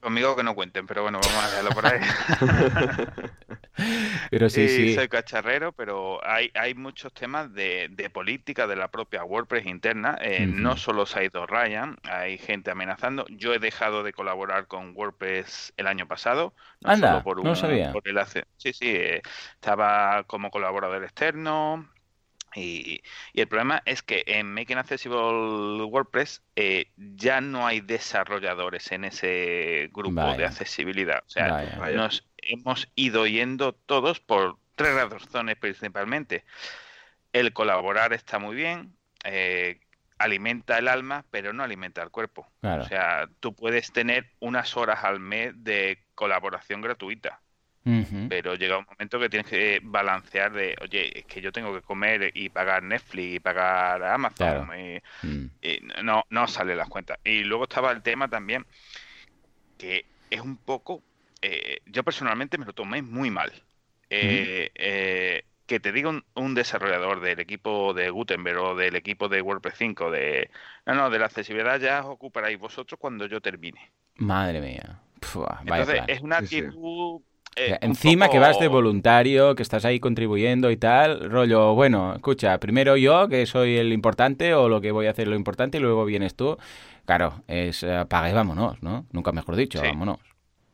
Conmigo 0.00 0.36
que 0.36 0.44
no 0.44 0.54
cuenten, 0.54 0.86
pero 0.86 1.02
bueno, 1.02 1.18
vamos 1.20 1.44
a 1.44 1.48
dejarlo 1.48 1.70
por 1.70 1.86
ahí. 1.86 2.00
pero 4.30 4.48
sí, 4.48 4.68
sí. 4.68 4.94
Soy 4.94 5.08
cacharrero, 5.08 5.72
pero 5.72 6.24
hay, 6.24 6.52
hay 6.54 6.74
muchos 6.74 7.12
temas 7.12 7.52
de, 7.52 7.88
de 7.90 8.08
política 8.08 8.68
de 8.68 8.76
la 8.76 8.88
propia 8.88 9.24
WordPress 9.24 9.66
interna. 9.66 10.16
Eh, 10.20 10.46
no 10.46 10.76
solo 10.76 11.04
se 11.04 11.18
ha 11.18 11.24
ido 11.24 11.46
Ryan, 11.46 11.96
hay 12.04 12.38
gente 12.38 12.70
amenazando. 12.70 13.26
Yo 13.28 13.52
he 13.52 13.58
dejado 13.58 14.04
de 14.04 14.12
colaborar 14.12 14.68
con 14.68 14.92
WordPress 14.94 15.72
el 15.76 15.88
año 15.88 16.06
pasado. 16.06 16.54
No 16.80 16.90
Anda, 16.90 17.24
por 17.24 17.42
no 17.42 17.56
sabía. 17.56 17.92
Por 17.92 18.06
el 18.06 18.18
sí, 18.56 18.72
sí, 18.72 18.86
eh, 18.86 19.20
estaba 19.54 20.22
como 20.24 20.52
colaborador 20.52 21.02
externo, 21.02 21.88
y, 22.54 23.02
el 23.34 23.48
problema 23.48 23.82
es 23.84 24.02
que 24.02 24.24
en 24.26 24.52
Making 24.52 24.78
Accessible 24.78 25.18
WordPress 25.84 26.42
eh, 26.56 26.90
ya 26.96 27.40
no 27.40 27.66
hay 27.66 27.80
desarrolladores 27.80 28.90
en 28.92 29.04
ese 29.04 29.90
grupo 29.92 30.34
de 30.34 30.46
accesibilidad. 30.46 31.22
O 31.26 31.30
sea, 31.30 31.78
nos 31.94 32.26
hemos 32.38 32.88
ido 32.94 33.26
yendo 33.26 33.72
todos 33.72 34.20
por 34.20 34.58
tres 34.74 34.94
razones 34.94 35.56
principalmente. 35.56 36.44
El 37.32 37.52
colaborar 37.52 38.12
está 38.12 38.38
muy 38.38 38.56
bien, 38.56 38.96
eh, 39.24 39.80
alimenta 40.18 40.78
el 40.78 40.88
alma, 40.88 41.24
pero 41.30 41.52
no 41.52 41.62
alimenta 41.62 42.02
el 42.02 42.10
cuerpo. 42.10 42.50
O 42.62 42.84
sea, 42.84 43.28
tú 43.40 43.54
puedes 43.54 43.92
tener 43.92 44.30
unas 44.40 44.76
horas 44.76 45.04
al 45.04 45.20
mes 45.20 45.52
de 45.56 45.98
colaboración 46.14 46.80
gratuita. 46.80 47.40
Pero 48.28 48.54
llega 48.54 48.76
un 48.76 48.84
momento 48.84 49.18
que 49.18 49.30
tienes 49.30 49.48
que 49.48 49.80
balancear 49.82 50.52
de, 50.52 50.76
oye, 50.82 51.20
es 51.20 51.24
que 51.24 51.40
yo 51.40 51.50
tengo 51.50 51.72
que 51.72 51.80
comer 51.80 52.30
y 52.34 52.50
pagar 52.50 52.82
Netflix 52.82 53.36
y 53.36 53.40
pagar 53.40 54.02
Amazon 54.04 54.68
mm. 55.22 55.46
y, 55.62 55.78
no, 56.02 56.24
no 56.28 56.48
sale 56.48 56.76
las 56.76 56.88
cuentas. 56.88 57.18
Y 57.24 57.44
luego 57.44 57.64
estaba 57.64 57.90
el 57.92 58.02
tema 58.02 58.28
también 58.28 58.66
que 59.78 60.04
es 60.28 60.40
un 60.40 60.56
poco, 60.56 61.02
eh, 61.40 61.78
yo 61.86 62.04
personalmente 62.04 62.58
me 62.58 62.66
lo 62.66 62.74
tomé 62.74 63.00
muy 63.00 63.30
mal. 63.30 63.52
Eh, 64.10 64.70
eh, 64.74 65.44
que 65.66 65.80
te 65.80 65.92
diga 65.92 66.22
un, 66.34 66.54
desarrollador 66.54 67.20
del 67.20 67.40
equipo 67.40 67.92
de 67.92 68.08
Gutenberg 68.08 68.58
o 68.58 68.74
del 68.74 68.96
equipo 68.96 69.28
de 69.28 69.42
WordPress 69.42 69.74
5 69.76 70.10
de 70.10 70.50
no, 70.86 70.94
no, 70.94 71.10
de 71.10 71.18
la 71.18 71.26
accesibilidad 71.26 71.78
ya 71.78 72.00
os 72.00 72.06
ocuparéis 72.06 72.58
vosotros 72.58 72.98
cuando 72.98 73.26
yo 73.26 73.42
termine. 73.42 73.90
Madre 74.16 74.62
mía. 74.62 74.98
Entonces, 75.60 76.02
es 76.06 76.20
una 76.22 76.38
actitud 76.38 77.20
eh, 77.56 77.78
encima 77.80 78.28
que 78.28 78.38
vas 78.38 78.58
de 78.60 78.68
voluntario, 78.68 79.54
que 79.54 79.62
estás 79.62 79.84
ahí 79.84 79.98
contribuyendo 79.98 80.70
y 80.70 80.76
tal, 80.76 81.30
rollo, 81.30 81.74
bueno, 81.74 82.14
escucha, 82.14 82.58
primero 82.58 82.96
yo, 82.96 83.28
que 83.28 83.46
soy 83.46 83.76
el 83.76 83.92
importante, 83.92 84.54
o 84.54 84.68
lo 84.68 84.80
que 84.80 84.92
voy 84.92 85.06
a 85.06 85.10
hacer 85.10 85.28
lo 85.28 85.36
importante, 85.36 85.78
y 85.78 85.80
luego 85.80 86.04
vienes 86.04 86.34
tú. 86.36 86.56
Claro, 87.04 87.42
es 87.48 87.82
uh, 87.82 88.06
vámonos, 88.08 88.82
¿no? 88.82 89.06
Nunca 89.12 89.32
mejor 89.32 89.56
dicho, 89.56 89.80
vámonos. 89.82 90.18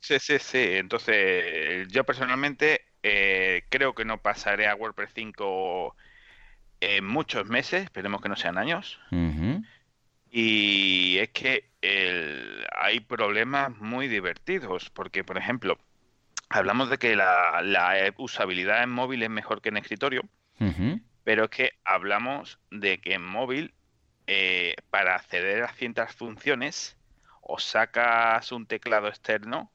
Sí, 0.00 0.16
sí, 0.18 0.38
sí. 0.38 0.58
Entonces, 0.72 1.88
yo 1.88 2.04
personalmente 2.04 2.82
eh, 3.02 3.62
creo 3.70 3.94
que 3.94 4.04
no 4.04 4.20
pasaré 4.20 4.66
a 4.66 4.74
WordPress 4.74 5.12
5 5.14 5.96
en 6.80 7.06
muchos 7.06 7.46
meses, 7.46 7.84
esperemos 7.84 8.20
que 8.20 8.28
no 8.28 8.36
sean 8.36 8.58
años. 8.58 8.98
Y 10.30 11.18
es 11.18 11.30
que 11.30 11.70
hay 12.76 13.00
problemas 13.00 13.74
muy 13.78 14.08
divertidos, 14.08 14.90
porque, 14.90 15.24
por 15.24 15.38
ejemplo, 15.38 15.78
hablamos 16.48 16.90
de 16.90 16.98
que 16.98 17.16
la, 17.16 18.12
usabilidad 18.16 18.82
en 18.82 18.90
móvil 18.90 19.22
es 19.22 19.30
mejor 19.30 19.60
que 19.60 19.70
en 19.70 19.76
escritorio, 19.76 20.22
pero 21.24 21.44
es 21.44 21.50
que 21.50 21.72
hablamos 21.84 22.58
de 22.70 22.98
que 22.98 23.14
en 23.14 23.24
móvil, 23.24 23.74
eh, 24.26 24.74
para 24.90 25.14
acceder 25.14 25.62
a 25.62 25.72
ciertas 25.72 26.14
funciones, 26.14 26.96
o 27.46 27.58
sacas 27.58 28.52
un 28.52 28.66
teclado 28.66 29.08
externo 29.08 29.70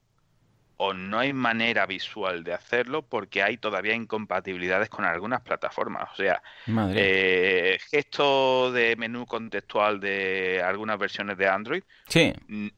o 0.82 0.94
no 0.94 1.20
hay 1.20 1.34
manera 1.34 1.86
visual 1.86 2.44
de 2.46 2.54
hacerlo 2.54 3.02
porque 3.02 3.44
hay 3.44 3.58
todavía 3.58 3.94
incompatibilidades 3.94 4.90
con 4.90 5.04
algunas 5.04 5.42
plataformas. 5.42 6.10
O 6.14 6.16
sea, 6.16 6.42
eh, 6.96 7.78
gesto 7.92 8.72
de 8.72 8.96
menú 8.96 9.26
contextual 9.26 10.00
de 10.00 10.62
algunas 10.64 10.98
versiones 10.98 11.38
de 11.38 11.50
Android 11.50 11.84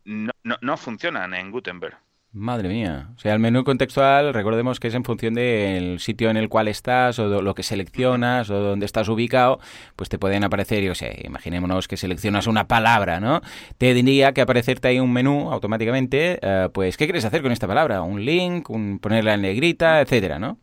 no, 0.04 0.32
no, 0.44 0.58
no 0.62 0.78
funcionan 0.78 1.36
en 1.36 1.52
Gutenberg. 1.52 1.96
Madre 2.34 2.70
mía. 2.70 3.10
O 3.18 3.20
sea, 3.20 3.34
el 3.34 3.40
menú 3.40 3.66
contextual, 3.66 4.34
recordemos 4.34 4.80
que 4.80 4.88
es 4.88 4.94
en 4.94 5.04
función 5.04 5.34
del 5.34 6.00
sitio 6.00 6.30
en 6.30 6.38
el 6.38 6.48
cual 6.48 6.70
estás 6.70 7.20
o 7.20 7.42
lo 7.42 7.54
que 7.54 7.62
seleccionas 7.62 8.50
o 8.50 8.58
dónde 8.58 8.86
estás 8.86 9.10
ubicado, 9.10 9.60
pues 9.98 10.08
te 10.08 10.18
pueden 10.18 10.46
aparecer, 10.46 10.82
yo 10.82 10.96
sé, 10.96 11.24
imaginémonos 11.26 11.90
que 11.90 11.98
seleccionas 11.98 12.48
una 12.48 12.70
palabra, 12.70 13.20
¿no? 13.20 13.42
Te 13.78 13.94
diría 13.94 14.32
que 14.32 14.40
aparecerte 14.40 14.88
ahí 14.88 15.02
un 15.02 15.12
menú 15.12 15.52
automáticamente, 15.52 16.40
eh, 16.42 16.70
pues, 16.74 16.96
¿qué 16.96 17.06
quieres 17.06 17.26
hacer 17.26 17.42
con 17.42 17.52
esta 17.52 17.68
palabra? 17.68 18.02
Un 18.02 18.24
link, 18.24 18.70
un, 18.70 19.00
ponerla 19.00 19.34
en 19.34 19.42
negrita, 19.42 20.00
etcétera, 20.00 20.40
¿no? 20.40 20.58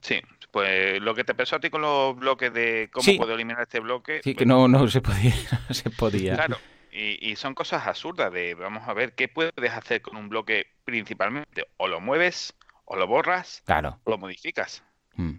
Sí, 0.00 0.16
pues 0.50 1.00
lo 1.00 1.14
que 1.14 1.22
te 1.22 1.34
pensó 1.34 1.54
a 1.54 1.60
ti 1.60 1.70
con 1.70 1.82
los 1.82 2.16
bloques 2.16 2.52
de 2.52 2.88
cómo 2.92 3.06
puedo 3.16 3.32
eliminar 3.32 3.62
este 3.62 3.78
bloque. 3.78 4.22
Sí, 4.24 4.32
que 4.32 4.38
pues 4.38 4.48
no, 4.48 4.66
no 4.66 4.88
se 4.88 5.00
podía. 5.00 5.34
No 5.68 5.74
se 5.74 5.88
podía. 5.90 6.34
Claro, 6.34 6.56
y, 6.96 7.36
son 7.36 7.54
cosas 7.54 7.86
absurdas 7.86 8.32
de, 8.32 8.54
vamos 8.54 8.88
a 8.88 8.94
ver, 8.94 9.14
¿qué 9.14 9.28
puedes 9.28 9.52
hacer 9.72 10.00
con 10.00 10.16
un 10.16 10.28
bloque 10.28 10.66
principalmente? 10.84 11.66
O 11.76 11.88
lo 11.88 12.00
mueves, 12.00 12.54
o 12.86 12.96
lo 12.96 13.06
borras, 13.06 13.62
claro. 13.66 14.00
o 14.04 14.10
lo 14.10 14.18
modificas. 14.18 14.82
Mm, 15.14 15.34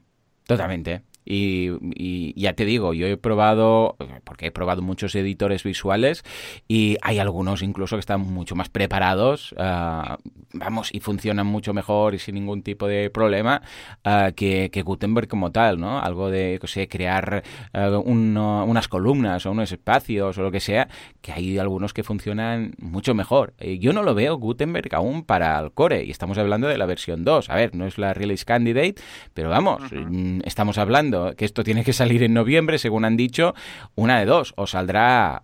totalmente. 0.45 1.01
Y, 1.29 2.33
ya 2.39 2.53
te 2.53 2.65
digo, 2.65 2.93
yo 2.93 3.07
he 3.07 3.17
probado, 3.17 3.97
porque 4.23 4.47
he 4.47 4.51
probado 4.51 4.81
muchos 4.81 5.13
editores 5.15 5.63
visuales 5.63 6.23
y 6.67 6.97
hay 7.01 7.19
algunos 7.19 7.61
incluso 7.61 7.97
que 7.97 7.99
están 7.99 8.21
mucho 8.21 8.55
más 8.55 8.69
preparados, 8.69 9.53
ah, 9.57 10.17
vamos, 10.53 10.93
y 10.93 11.01
funcionan 11.01 11.45
mucho 11.45 11.73
mejor 11.73 12.15
y 12.15 12.19
sin 12.19 12.35
ningún 12.35 12.63
tipo 12.63 12.87
de 12.87 13.09
problema 13.09 13.61
ah, 14.05 14.31
que, 14.35 14.69
Gutenberg 14.85 15.27
como 15.27 15.51
tal, 15.51 15.79
¿no? 15.79 15.99
Algo 15.99 16.29
de, 16.29 16.59
no 16.61 16.67
sé, 16.67 16.87
crear 16.87 17.43
ah, 17.73 17.99
unas 17.99 18.87
columnas 18.87 19.45
o 19.45 19.51
unos 19.51 19.71
espacios 19.71 20.37
o 20.37 20.41
lo 20.41 20.51
que 20.51 20.61
sea, 20.61 20.87
que 21.21 21.33
hay 21.33 21.57
algunos 21.57 21.93
que 21.93 22.03
funcionan 22.03 22.73
mucho 22.79 23.13
mejor. 23.13 23.53
Eh, 23.57 23.79
yo 23.79 23.91
no 23.91 24.03
lo 24.03 24.15
veo 24.15 24.37
Gutenberg 24.37 24.95
aún 24.95 25.23
para 25.23 25.59
el 25.59 25.71
core 25.71 26.05
y 26.05 26.11
estamos 26.11 26.37
hablando 26.37 26.67
de 26.67 26.77
la 26.77 26.85
versión 26.85 27.25
2. 27.25 27.49
A 27.49 27.55
ver, 27.55 27.75
no 27.75 27.85
es 27.85 27.97
la 27.97 28.13
Release 28.13 28.45
Candidate, 28.45 28.95
pero 29.33 29.49
vamos, 29.49 29.81
mm, 29.91 30.41
estamos 30.45 30.77
hablando 30.77 31.16
que 31.35 31.45
esto 31.45 31.63
tiene 31.63 31.83
que 31.83 31.93
salir 31.93 32.23
en 32.23 32.33
noviembre, 32.33 32.77
según 32.77 33.05
han 33.05 33.17
dicho, 33.17 33.53
una 33.95 34.19
de 34.19 34.25
dos, 34.25 34.53
o 34.57 34.67
saldrá 34.67 35.43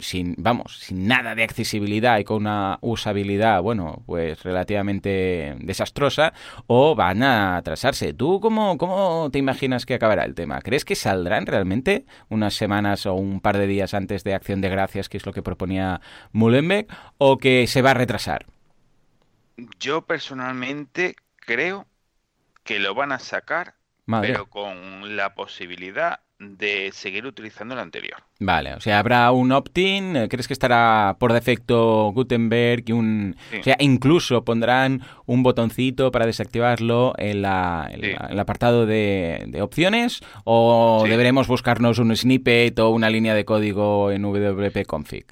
sin, 0.00 0.34
vamos, 0.38 0.78
sin 0.78 1.06
nada 1.06 1.34
de 1.34 1.44
accesibilidad 1.44 2.18
y 2.18 2.24
con 2.24 2.38
una 2.38 2.78
usabilidad, 2.80 3.62
bueno, 3.62 4.02
pues 4.06 4.42
relativamente 4.42 5.56
desastrosa, 5.60 6.32
o 6.66 6.94
van 6.94 7.22
a 7.22 7.56
atrasarse. 7.56 8.12
¿Tú 8.12 8.40
cómo, 8.40 8.78
cómo 8.78 9.30
te 9.30 9.38
imaginas 9.38 9.86
que 9.86 9.94
acabará 9.94 10.24
el 10.24 10.34
tema? 10.34 10.60
¿Crees 10.60 10.84
que 10.84 10.94
saldrán 10.94 11.46
realmente 11.46 12.04
unas 12.28 12.54
semanas 12.54 13.06
o 13.06 13.14
un 13.14 13.40
par 13.40 13.58
de 13.58 13.66
días 13.66 13.94
antes 13.94 14.24
de 14.24 14.34
Acción 14.34 14.60
de 14.60 14.68
Gracias, 14.68 15.08
que 15.08 15.16
es 15.16 15.26
lo 15.26 15.32
que 15.32 15.42
proponía 15.42 16.00
Mullenbeck, 16.32 16.92
o 17.18 17.38
que 17.38 17.66
se 17.66 17.82
va 17.82 17.92
a 17.92 17.94
retrasar? 17.94 18.46
Yo 19.78 20.02
personalmente 20.02 21.16
creo 21.36 21.86
que 22.64 22.78
lo 22.80 22.94
van 22.94 23.12
a 23.12 23.18
sacar 23.18 23.75
pero 24.06 24.46
con 24.46 25.16
la 25.16 25.34
posibilidad 25.34 26.20
de 26.38 26.90
seguir 26.92 27.26
utilizando 27.26 27.74
el 27.74 27.80
anterior. 27.80 28.22
Vale, 28.38 28.74
o 28.74 28.80
sea, 28.80 28.98
habrá 28.98 29.30
un 29.32 29.52
opt-in, 29.52 30.28
¿crees 30.28 30.46
que 30.46 30.52
estará 30.52 31.16
por 31.18 31.32
defecto 31.32 32.12
Gutenberg 32.12 32.84
y 32.86 32.92
un... 32.92 33.36
O 33.58 33.62
sea, 33.62 33.76
incluso 33.78 34.44
pondrán 34.44 35.02
un 35.24 35.42
botoncito 35.42 36.10
para 36.10 36.26
desactivarlo 36.26 37.14
en, 37.16 37.42
la, 37.42 37.90
el 37.90 38.38
apartado 38.38 38.84
de, 38.84 39.58
opciones 39.62 40.20
o 40.44 41.04
deberemos 41.08 41.48
buscarnos 41.48 41.98
un 41.98 42.14
snippet 42.14 42.78
o 42.78 42.90
una 42.90 43.08
línea 43.08 43.34
de 43.34 43.46
código 43.46 44.10
en 44.10 44.22
WP 44.22 44.86
config? 44.86 45.26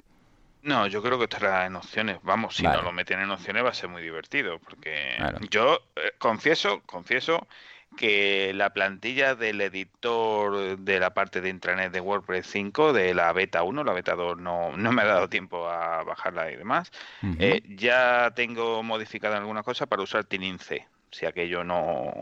No, 0.63 0.87
yo 0.87 1.03
creo 1.03 1.19
que 1.19 1.25
estará 1.25 1.67
en 1.67 1.75
opciones. 1.75 2.17
Vamos, 2.23 2.55
si 2.55 2.63
no 2.63 2.81
lo 2.81 2.91
meten 2.91 3.19
en 3.19 3.29
opciones 3.29 3.63
va 3.63 3.69
a 3.69 3.73
ser 3.73 3.87
muy 3.87 4.01
divertido, 4.01 4.57
porque 4.57 4.95
yo 5.51 5.79
eh, 5.95 6.13
confieso, 6.17 6.81
confieso 6.87 7.47
que 7.95 8.51
la 8.53 8.71
plantilla 8.71 9.35
del 9.35 9.61
editor 9.61 10.77
de 10.77 10.99
la 10.99 11.13
parte 11.13 11.41
de 11.41 11.49
intranet 11.49 11.91
de 11.91 12.01
WordPress 12.01 12.47
5, 12.47 12.93
de 12.93 13.13
la 13.13 13.31
beta 13.33 13.63
1, 13.63 13.83
la 13.83 13.93
beta 13.93 14.15
2 14.15 14.37
no, 14.37 14.75
no 14.75 14.91
me 14.91 15.01
ha 15.01 15.05
dado 15.05 15.29
tiempo 15.29 15.67
a 15.67 16.03
bajarla 16.03 16.51
y 16.51 16.55
demás, 16.55 16.91
eh, 17.39 17.61
ya 17.67 18.31
tengo 18.35 18.83
modificada 18.83 19.37
alguna 19.37 19.63
cosa 19.63 19.85
para 19.85 20.03
usar 20.03 20.25
Tinince, 20.25 20.87
si 21.11 21.25
aquello 21.25 21.63
no... 21.63 22.13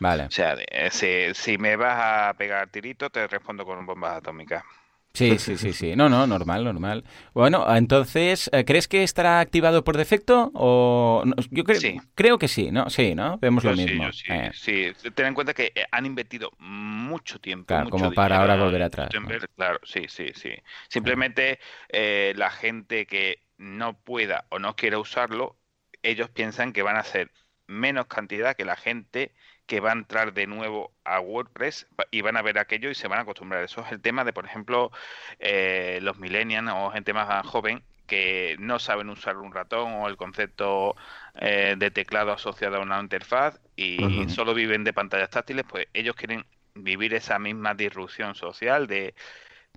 Vale. 0.00 0.24
O 0.24 0.30
sea, 0.30 0.56
si, 0.90 1.34
si, 1.34 1.58
me 1.58 1.76
vas 1.76 2.30
a 2.30 2.34
pegar 2.34 2.68
tirito, 2.68 3.10
te 3.10 3.26
respondo 3.26 3.66
con 3.66 3.84
bombas 3.84 4.16
atómicas. 4.16 4.64
Sí, 5.12 5.38
sí, 5.38 5.56
sí, 5.56 5.72
sí. 5.72 5.96
No, 5.96 6.08
no, 6.08 6.26
normal, 6.26 6.64
normal. 6.64 7.04
Bueno, 7.34 7.66
entonces, 7.74 8.48
eh, 8.52 8.64
¿crees 8.64 8.86
que 8.86 9.02
estará 9.02 9.40
activado 9.40 9.82
por 9.82 9.96
defecto? 9.96 10.52
O 10.54 11.24
yo 11.50 11.64
creo, 11.64 11.80
creo 12.14 12.38
que 12.38 12.46
sí, 12.46 12.70
¿no? 12.70 12.88
Sí, 12.90 13.14
¿no? 13.14 13.38
Vemos 13.38 13.64
lo 13.64 13.74
mismo. 13.74 14.12
sí, 14.12 14.26
eh. 14.28 14.50
sí, 14.54 14.92
ten 15.14 15.26
en 15.26 15.34
cuenta 15.34 15.52
que 15.52 15.72
eh, 15.74 15.84
han 15.90 16.06
invertido 16.06 16.52
mucho 16.58 17.40
tiempo. 17.40 17.66
Claro, 17.66 17.90
como 17.90 18.12
para 18.12 18.38
ahora 18.38 18.56
volver 18.56 18.82
atrás. 18.82 19.10
Claro, 19.56 19.80
sí, 19.82 20.04
sí, 20.08 20.28
sí. 20.34 20.50
Simplemente 20.88 21.58
la 21.90 22.50
gente 22.50 23.06
que 23.06 23.42
no 23.58 23.98
pueda 23.98 24.46
o 24.48 24.58
no 24.58 24.76
quiera 24.76 24.98
usarlo, 24.98 25.56
ellos 26.02 26.30
piensan 26.30 26.72
que 26.72 26.82
van 26.82 26.96
a 26.96 27.02
ser 27.02 27.30
menos 27.66 28.06
cantidad 28.06 28.56
que 28.56 28.64
la 28.64 28.76
gente 28.76 29.32
que 29.70 29.78
va 29.78 29.90
a 29.90 29.92
entrar 29.92 30.34
de 30.34 30.48
nuevo 30.48 30.90
a 31.04 31.20
WordPress 31.20 31.86
y 32.10 32.22
van 32.22 32.36
a 32.36 32.42
ver 32.42 32.58
aquello 32.58 32.90
y 32.90 32.96
se 32.96 33.06
van 33.06 33.20
a 33.20 33.22
acostumbrar. 33.22 33.62
Eso 33.62 33.82
es 33.86 33.92
el 33.92 34.00
tema 34.00 34.24
de, 34.24 34.32
por 34.32 34.44
ejemplo, 34.44 34.90
eh, 35.38 36.00
los 36.02 36.18
millennials 36.18 36.72
o 36.74 36.90
gente 36.90 37.12
más 37.12 37.46
joven 37.46 37.80
que 38.08 38.56
no 38.58 38.80
saben 38.80 39.08
usar 39.10 39.36
un 39.36 39.52
ratón 39.52 39.92
o 39.92 40.08
el 40.08 40.16
concepto 40.16 40.96
eh, 41.36 41.76
de 41.78 41.92
teclado 41.92 42.32
asociado 42.32 42.78
a 42.78 42.80
una 42.80 42.98
interfaz 42.98 43.60
y 43.76 44.28
solo 44.28 44.54
viven 44.54 44.82
de 44.82 44.92
pantallas 44.92 45.30
táctiles, 45.30 45.64
pues 45.68 45.86
ellos 45.94 46.16
quieren 46.16 46.44
vivir 46.74 47.14
esa 47.14 47.38
misma 47.38 47.74
disrupción 47.74 48.34
social 48.34 48.88
de 48.88 49.14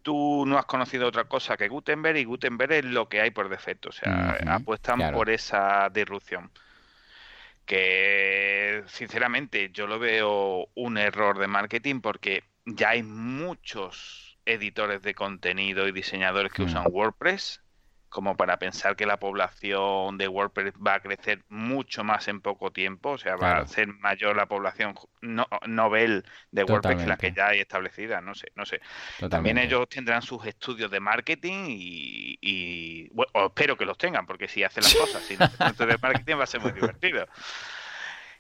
tú 0.02 0.44
no 0.48 0.58
has 0.58 0.66
conocido 0.66 1.08
otra 1.08 1.26
cosa 1.26 1.56
que 1.56 1.68
Gutenberg 1.68 2.18
y 2.18 2.24
Gutenberg 2.24 2.72
es 2.72 2.86
lo 2.86 3.08
que 3.08 3.22
hay 3.22 3.30
por 3.30 3.48
defecto, 3.48 3.90
o 3.90 3.92
sea, 3.92 4.40
apuestan 4.48 5.14
por 5.14 5.30
esa 5.30 5.88
disrupción. 5.94 6.50
Que 7.66 8.84
sinceramente 8.88 9.72
yo 9.72 9.88
lo 9.88 10.00
veo 10.00 10.70
un 10.76 10.98
error 10.98 11.38
de 11.40 11.48
marketing 11.48 12.02
porque 12.02 12.44
ya 12.66 12.90
hay 12.90 13.04
muchos 13.04 14.38
editores 14.46 15.02
de 15.02 15.16
contenido 15.16 15.88
y 15.88 15.92
diseñadores 15.92 16.52
que 16.52 16.64
usan 16.64 16.88
WordPress 16.92 17.63
como 18.14 18.38
para 18.38 18.60
pensar 18.60 18.96
que 18.96 19.08
la 19.08 19.18
población 19.18 20.20
de 20.20 20.28
WordPress 20.28 20.76
va 20.76 20.94
a 20.94 21.00
crecer 21.00 21.44
mucho 21.50 22.04
más 22.04 22.28
en 22.28 22.42
poco 22.42 22.72
tiempo, 22.72 23.10
o 23.10 23.18
sea, 23.18 23.36
va 23.36 23.58
a 23.58 23.68
ser 23.68 23.88
mayor 23.88 24.36
la 24.36 24.46
población 24.46 24.94
no, 25.22 25.48
novel 25.66 26.24
de 26.52 26.64
WordPress 26.64 27.02
que 27.02 27.08
la 27.08 27.18
que 27.18 27.32
ya 27.32 27.48
hay 27.48 27.60
establecida, 27.60 28.22
no 28.22 28.36
sé, 28.36 28.52
no 28.56 28.66
sé. 28.66 28.82
También 29.32 29.58
ellos 29.58 29.90
tendrán 29.90 30.22
sus 30.22 30.46
estudios 30.46 30.92
de 30.92 31.00
marketing 31.00 31.66
y, 31.70 33.10
bueno, 33.14 33.48
espero 33.48 33.76
que 33.76 33.86
los 33.86 33.98
tengan, 33.98 34.28
porque 34.28 34.48
si 34.48 34.64
hacen 34.64 34.84
las 34.84 34.94
cosas 34.94 35.24
sin 35.24 35.42
estudios 35.42 35.78
de 35.78 35.98
marketing 36.00 36.36
va 36.38 36.44
a 36.44 36.48
ser 36.48 36.62
muy 36.62 36.72
divertido. 36.72 37.26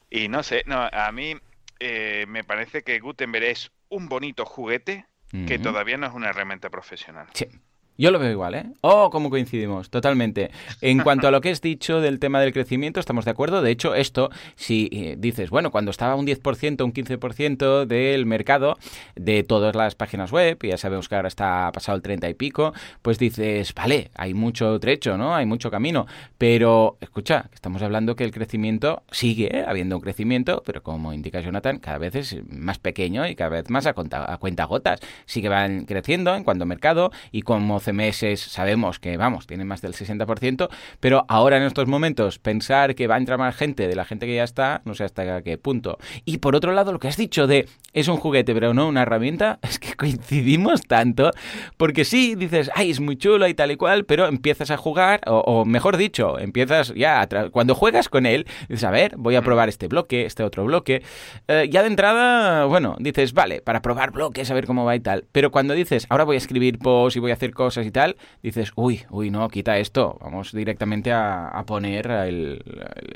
Y 0.08 0.28
no 0.28 0.44
sé, 0.44 0.62
no, 0.68 0.88
a 0.92 1.12
mí 1.12 1.36
eh, 1.80 2.26
me 2.28 2.44
parece 2.44 2.84
que 2.84 3.00
Gutenberg 3.00 3.46
es 3.46 3.72
un 3.90 4.08
bonito 4.08 4.46
juguete 4.46 5.08
que 5.48 5.58
todavía 5.58 5.98
no 5.98 6.06
es 6.06 6.14
una 6.14 6.30
herramienta 6.30 6.70
profesional. 6.70 7.26
Sí. 7.34 7.48
Yo 7.95 8.10
lo 8.10 8.17
veo 8.17 8.32
igual, 8.32 8.56
¿eh? 8.56 8.65
Oh, 8.82 9.12
cómo 9.12 9.29
coincidimos, 9.29 9.91
totalmente. 9.91 10.49
En 10.82 10.99
cuanto 10.99 11.27
a 11.27 11.32
lo 11.32 11.41
que 11.41 11.51
has 11.51 11.62
dicho 11.62 12.01
del 12.01 12.17
tema 12.17 12.41
del 12.41 12.51
crecimiento, 12.51 12.99
estamos 12.99 13.23
de 13.23 13.32
acuerdo. 13.32 13.62
De 13.62 13.69
hecho, 13.69 13.93
esto, 13.93 14.32
si 14.56 14.89
eh, 14.91 15.15
dices, 15.19 15.51
bueno, 15.51 15.69
cuando 15.69 15.91
estaba 15.91 16.15
un 16.15 16.25
10%, 16.25 16.84
un 16.84 16.91
15% 16.91 17.86
del 17.86 18.25
mercado 18.25 18.79
de 19.15 19.43
todas 19.43 19.75
las 19.75 19.93
páginas 19.93 20.32
web, 20.32 20.58
y 20.63 20.69
ya 20.69 20.77
sabemos 20.77 21.08
que 21.08 21.15
ahora 21.15 21.27
está 21.27 21.71
pasado 21.71 21.95
el 21.95 22.01
30 22.01 22.29
y 22.29 22.34
pico, 22.34 22.73
pues 23.03 23.19
dices, 23.19 23.75
vale, 23.75 24.10
hay 24.15 24.34
mucho 24.34 24.79
trecho, 24.79 25.15
¿no? 25.15 25.36
Hay 25.36 25.45
mucho 25.45 25.69
camino. 25.69 26.08
Pero, 26.39 26.97
escucha, 26.99 27.51
estamos 27.53 27.84
hablando 27.84 28.15
que 28.15 28.23
el 28.23 28.32
crecimiento 28.32 29.03
sigue 29.12 29.65
habiendo 29.67 29.97
un 29.97 30.01
crecimiento, 30.01 30.63
pero 30.65 30.82
como 30.82 31.13
indica 31.13 31.41
Jonathan, 31.41 31.77
cada 31.77 31.99
vez 31.99 32.15
es 32.15 32.38
más 32.49 32.79
pequeño 32.79 33.27
y 33.27 33.36
cada 33.36 33.51
vez 33.51 33.69
más 33.69 33.86
a, 33.86 33.93
cuenta, 33.93 34.34
a 34.34 34.38
cuenta 34.38 34.65
gotas. 34.65 34.99
Sí 35.27 35.43
que 35.43 35.49
van 35.49 35.86
creciendo 35.86 36.34
en 36.36 36.43
cuanto 36.43 36.63
a 36.63 36.65
mercado 36.65 37.12
y 37.32 37.43
como 37.43 37.83
meses 37.91 38.39
sabemos 38.39 39.00
que, 39.00 39.17
vamos, 39.17 39.48
tienen 39.48 39.67
más 39.67 39.82
del 39.82 39.93
60%, 39.93 40.69
pero 41.00 41.26
ahora 41.28 41.58
en 41.58 41.63
estos 41.63 41.88
momentos 41.88 42.39
pensar 42.39 42.96
que 42.96 43.08
va 43.08 43.15
a 43.15 43.17
entrar 43.17 43.38
más 43.38 43.56
gente 43.56 43.88
de 43.88 43.96
la 43.96 44.06
gente 44.06 44.26
que 44.26 44.36
ya 44.36 44.43
está, 44.43 44.82
no 44.86 44.93
sé 44.93 45.04
hasta 45.04 45.41
qué 45.41 45.58
punto. 45.58 45.98
Y 46.24 46.38
por 46.38 46.56
otro 46.56 46.72
lado, 46.74 46.91
lo 46.91 47.00
que 47.00 47.08
has 47.08 47.17
dicho 47.17 47.48
de 47.48 47.67
es 47.93 48.08
un 48.08 48.17
juguete, 48.17 48.54
pero 48.54 48.74
no 48.74 48.88
una 48.88 49.02
herramienta, 49.02 49.60
es 49.63 49.80
que 49.80 49.93
coincidimos 49.96 50.82
tanto, 50.82 51.32
porque 51.78 52.06
sí, 52.06 52.36
dices, 52.36 52.69
ay, 52.76 52.91
es 52.91 53.00
muy 53.00 53.17
chulo 53.17 53.48
y 53.48 53.54
tal 53.54 53.72
y 53.72 53.76
cual, 53.76 54.06
pero 54.06 54.28
empiezas 54.28 54.72
a 54.72 54.78
jugar, 54.78 55.22
o, 55.26 55.65
mejor 55.65 55.98
dicho, 55.98 56.39
empiezas 56.39 56.93
ya, 56.96 57.28
cuando 57.52 57.76
juegas 57.76 58.10
con 58.10 58.26
él, 58.26 58.46
dices, 58.67 58.84
a 58.84 58.91
ver, 58.91 59.15
voy 59.17 59.36
a 59.36 59.41
probar 59.41 59.69
este 59.69 59.88
bloque, 59.88 60.26
este 60.26 60.43
otro 60.43 60.65
bloque, 60.65 61.04
eh, 61.48 61.67
ya 61.72 61.82
de 61.82 61.88
entrada, 61.88 62.65
bueno, 62.65 62.96
dices, 63.00 63.34
vale, 63.34 63.62
para 63.62 63.82
probar 63.82 64.12
bloques, 64.12 64.50
a 64.50 64.54
ver 64.54 64.65
cómo 64.65 64.86
va 64.86 64.96
y 64.96 65.00
tal, 65.00 65.26
pero 65.32 65.52
cuando 65.52 65.74
dices, 65.74 66.06
ahora 66.10 66.24
voy 66.24 66.36
a 66.36 66.38
escribir 66.38 66.80
posts 66.80 67.17
y 67.17 67.19
voy 67.19 67.32
a 67.32 67.36
hacer 67.36 67.54
cosas, 67.54 67.73
y 67.82 67.92
tal, 67.92 68.18
dices, 68.42 68.72
uy, 68.76 69.04
uy, 69.10 69.30
no, 69.30 69.48
quita 69.50 69.78
esto, 69.78 70.18
vamos 70.22 70.52
directamente 70.52 71.12
a, 71.12 71.64
poner 71.66 72.12
el, 72.12 72.62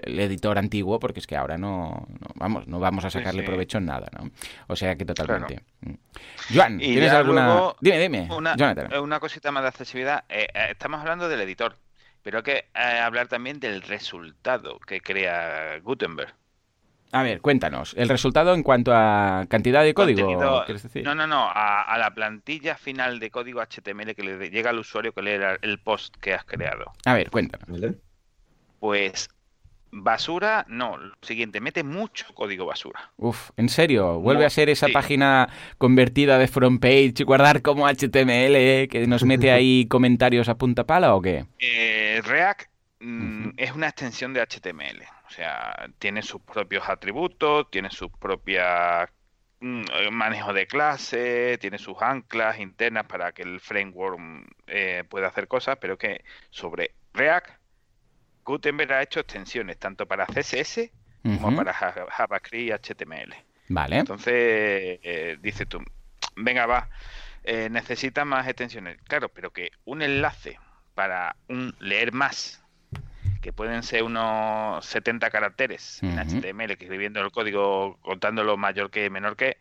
editor 0.06 0.58
antiguo 0.58 1.00
porque 1.00 1.20
es 1.20 1.28
que 1.28 1.36
ahora 1.36 1.58
no, 1.58 2.08
vamos, 2.36 2.67
no 2.67 2.80
vamos 2.80 3.06
a 3.06 3.10
sacarle 3.10 3.43
provecho 3.43 3.78
en 3.78 3.86
nada, 3.86 4.08
¿no? 4.17 4.32
O 4.67 4.76
sea 4.76 4.96
que 4.96 5.06
totalmente. 5.06 5.62
Mm. 5.82 5.93
Joan, 6.54 6.78
¿tienes 6.80 7.12
alguna...? 7.12 7.74
dime, 7.82 8.00
dime, 8.00 8.30
una, 8.32 8.56
Una 9.02 9.20
cosita 9.20 9.52
más 9.52 9.63
de 9.63 9.70
accesibilidad. 9.70 10.24
Eh, 10.30 10.48
eh, 10.54 10.67
estamos 10.72 11.00
hablando 11.00 11.30
del 11.30 11.41
editor, 11.41 11.76
pero 12.24 12.38
hay 12.38 12.43
que 12.43 12.58
eh, 12.74 13.00
hablar 13.02 13.28
también 13.28 13.60
del 13.60 13.82
resultado 13.82 14.80
que 14.80 15.02
crea 15.02 15.80
Gutenberg. 15.84 16.34
A 17.12 17.24
ver, 17.24 17.41
cuéntanos. 17.41 17.93
¿El 17.98 18.10
resultado 18.10 18.54
en 18.54 18.63
cuanto 18.63 18.91
a 18.93 19.46
cantidad 19.50 19.84
de 19.84 19.93
código? 19.93 20.30
No, 21.04 21.15
no, 21.15 21.28
no. 21.28 21.50
A, 21.54 21.98
la 21.98 22.13
plantilla 22.13 22.76
final 22.76 23.20
de 23.20 23.32
código 23.32 23.62
HTML 23.62 24.13
que 24.13 24.24
le 24.24 24.50
llega 24.50 24.72
al 24.72 24.80
usuario 24.80 25.13
que 25.13 25.22
lee 25.22 25.39
el 25.62 25.80
post 25.80 26.15
que 26.17 26.34
has 26.34 26.43
creado. 26.43 26.91
A 27.06 27.13
ver, 27.13 27.30
cuéntanos. 27.32 27.96
Pues 28.80 29.30
basura, 29.91 30.65
no. 30.67 30.98
Lo 30.98 31.15
siguiente, 31.22 31.62
mete 31.62 31.84
mucho 31.84 32.26
código 32.34 32.65
basura. 32.65 33.12
Uf, 33.17 33.52
¿en 33.58 33.70
serio? 33.70 34.20
¿Vuelve 34.20 34.46
a 34.46 34.50
ser 34.50 34.70
esa 34.70 34.88
página 34.89 35.50
convertida 35.78 36.38
de 36.38 36.48
front 36.48 36.82
page 36.82 37.13
y 37.20 37.24
guardar 37.24 37.62
como 37.62 37.88
HTML 37.88 38.56
eh, 38.56 38.88
que 38.91 39.08
nos 39.08 39.24
mete 39.24 39.52
ahí 39.54 39.88
comentarios 39.88 40.50
a 40.50 40.56
punta 40.56 40.86
pala 40.86 41.15
o 41.15 41.22
qué? 41.22 41.46
Eh, 41.60 42.22
React 42.24 42.76
mm, 42.99 43.49
es 43.57 43.71
una 43.71 43.88
extensión 43.88 44.33
de 44.33 44.41
HTML. 44.41 45.03
O 45.27 45.29
sea, 45.29 45.89
tiene 45.99 46.21
sus 46.21 46.41
propios 46.41 46.88
atributos, 46.88 47.69
tiene 47.69 47.89
su 47.89 48.10
propia 48.10 49.10
mm, 49.60 49.83
manejo 50.12 50.53
de 50.53 50.67
clase, 50.67 51.57
tiene 51.60 51.77
sus 51.77 52.01
anclas 52.01 52.60
internas 52.60 53.05
para 53.05 53.31
que 53.31 53.43
el 53.43 53.60
framework 53.60 54.19
eh, 54.67 55.03
pueda 55.10 55.27
hacer 55.27 55.47
cosas, 55.47 55.77
pero 55.79 55.97
que 55.97 56.23
sobre 56.49 56.95
React, 57.13 57.49
Gutenberg 58.43 58.93
ha 58.93 59.01
hecho 59.01 59.19
extensiones 59.19 59.77
tanto 59.77 60.05
para 60.05 60.25
CSS 60.25 60.91
como 61.41 61.57
para 61.57 61.73
JavaScript 61.73 62.53
y 62.53 62.71
HTML. 62.71 63.36
Vale. 63.67 63.97
Entonces, 63.97 64.33
eh, 64.33 65.38
dice 65.41 65.65
tú, 65.65 65.83
venga, 66.38 66.65
va, 66.65 66.89
eh, 67.43 67.69
necesita 67.69 68.25
más 68.25 68.47
extensiones. 68.47 68.97
Claro, 69.03 69.29
pero 69.29 69.51
que 69.51 69.71
un 69.86 70.01
enlace 70.01 70.60
para 70.95 71.36
un 71.49 71.75
leer 71.79 72.13
más 72.13 72.63
que 73.47 73.53
pueden 73.53 73.81
ser 73.81 74.03
unos 74.03 74.86
70 74.88 75.29
caracteres 75.29 76.03
en 76.03 76.19
HTML, 76.19 76.75
que 76.75 76.83
escribiendo 76.83 77.21
el 77.21 77.31
código 77.31 77.97
contándolo 78.01 78.57
mayor 78.57 78.91
que 78.91 79.10
menor 79.10 79.38
que, 79.38 79.55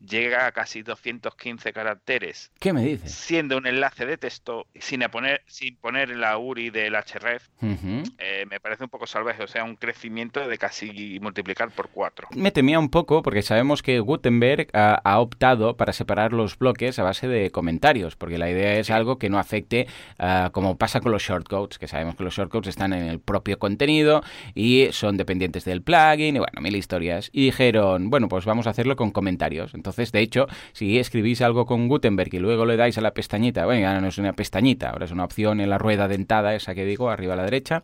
llega 0.00 0.46
a 0.46 0.52
casi 0.52 0.82
215 0.82 1.72
caracteres. 1.72 2.50
¿Qué 2.58 2.72
me 2.72 2.84
dices? 2.84 3.12
Siendo 3.12 3.56
un 3.56 3.66
enlace 3.66 4.06
de 4.06 4.16
texto 4.16 4.66
sin 4.78 5.00
poner, 5.10 5.42
sin 5.46 5.76
poner 5.76 6.10
la 6.10 6.38
URI 6.38 6.70
del 6.70 6.94
href, 6.94 7.48
eh, 7.62 8.46
me 8.50 8.60
parece 8.60 8.84
un 8.84 8.90
poco 8.90 9.06
salvaje, 9.06 9.42
o 9.42 9.46
sea, 9.46 9.64
un 9.64 9.76
crecimiento 9.76 10.46
de 10.46 10.58
casi 10.58 11.18
multiplicar 11.20 11.70
por 11.70 11.90
cuatro. 11.90 12.28
Me 12.34 12.50
temía 12.50 12.78
un 12.78 12.90
poco 12.90 13.22
porque 13.22 13.42
sabemos 13.42 13.82
que 13.82 14.00
Gutenberg 14.00 14.68
ha, 14.72 15.20
optado 15.20 15.76
para 15.76 15.92
separar 15.92 16.32
los 16.32 16.56
bloques 16.58 16.98
a 16.98 17.02
base 17.02 17.28
de 17.28 17.50
comentarios, 17.50 18.16
porque 18.16 18.38
la 18.38 18.50
idea 18.50 18.78
es 18.78 18.90
algo 18.90 19.18
que 19.18 19.28
no 19.28 19.38
afecte, 19.38 19.86
ah, 20.18 20.50
como 20.52 20.78
pasa 20.78 21.00
con 21.00 21.12
los 21.12 21.22
shortcodes, 21.22 21.78
que 21.78 21.88
sabemos 21.88 22.16
que 22.16 22.24
los 22.24 22.34
shortcodes 22.34 22.68
están 22.68 22.92
en 22.92 23.04
el 23.04 23.20
propio 23.20 23.58
contenido 23.58 24.22
y 24.54 24.88
son 24.92 25.16
dependientes 25.16 25.64
del 25.64 25.82
plugin 25.82 26.36
y 26.36 26.38
bueno, 26.38 26.60
mil 26.60 26.76
historias. 26.76 27.28
Y 27.32 27.44
dijeron, 27.44 28.08
bueno, 28.08 28.28
pues 28.28 28.44
vamos 28.44 28.66
a 28.66 28.70
hacerlo 28.70 28.96
con 28.96 29.10
comentarios. 29.10 29.74
Entonces, 29.74 29.89
entonces, 29.90 30.12
de 30.12 30.20
hecho, 30.20 30.46
si 30.72 30.98
escribís 30.98 31.42
algo 31.42 31.66
con 31.66 31.88
Gutenberg 31.88 32.32
y 32.32 32.38
luego 32.38 32.64
le 32.64 32.76
dais 32.76 32.96
a 32.96 33.00
la 33.00 33.12
pestañita, 33.12 33.64
bueno, 33.64 34.00
no 34.00 34.06
es 34.06 34.18
una 34.18 34.32
pestañita, 34.32 34.90
ahora 34.90 35.04
es 35.04 35.10
una 35.10 35.24
opción 35.24 35.60
en 35.60 35.68
la 35.68 35.78
rueda 35.78 36.06
dentada, 36.06 36.54
esa 36.54 36.74
que 36.74 36.84
digo, 36.84 37.10
arriba 37.10 37.34
a 37.34 37.36
la 37.36 37.44
derecha, 37.44 37.82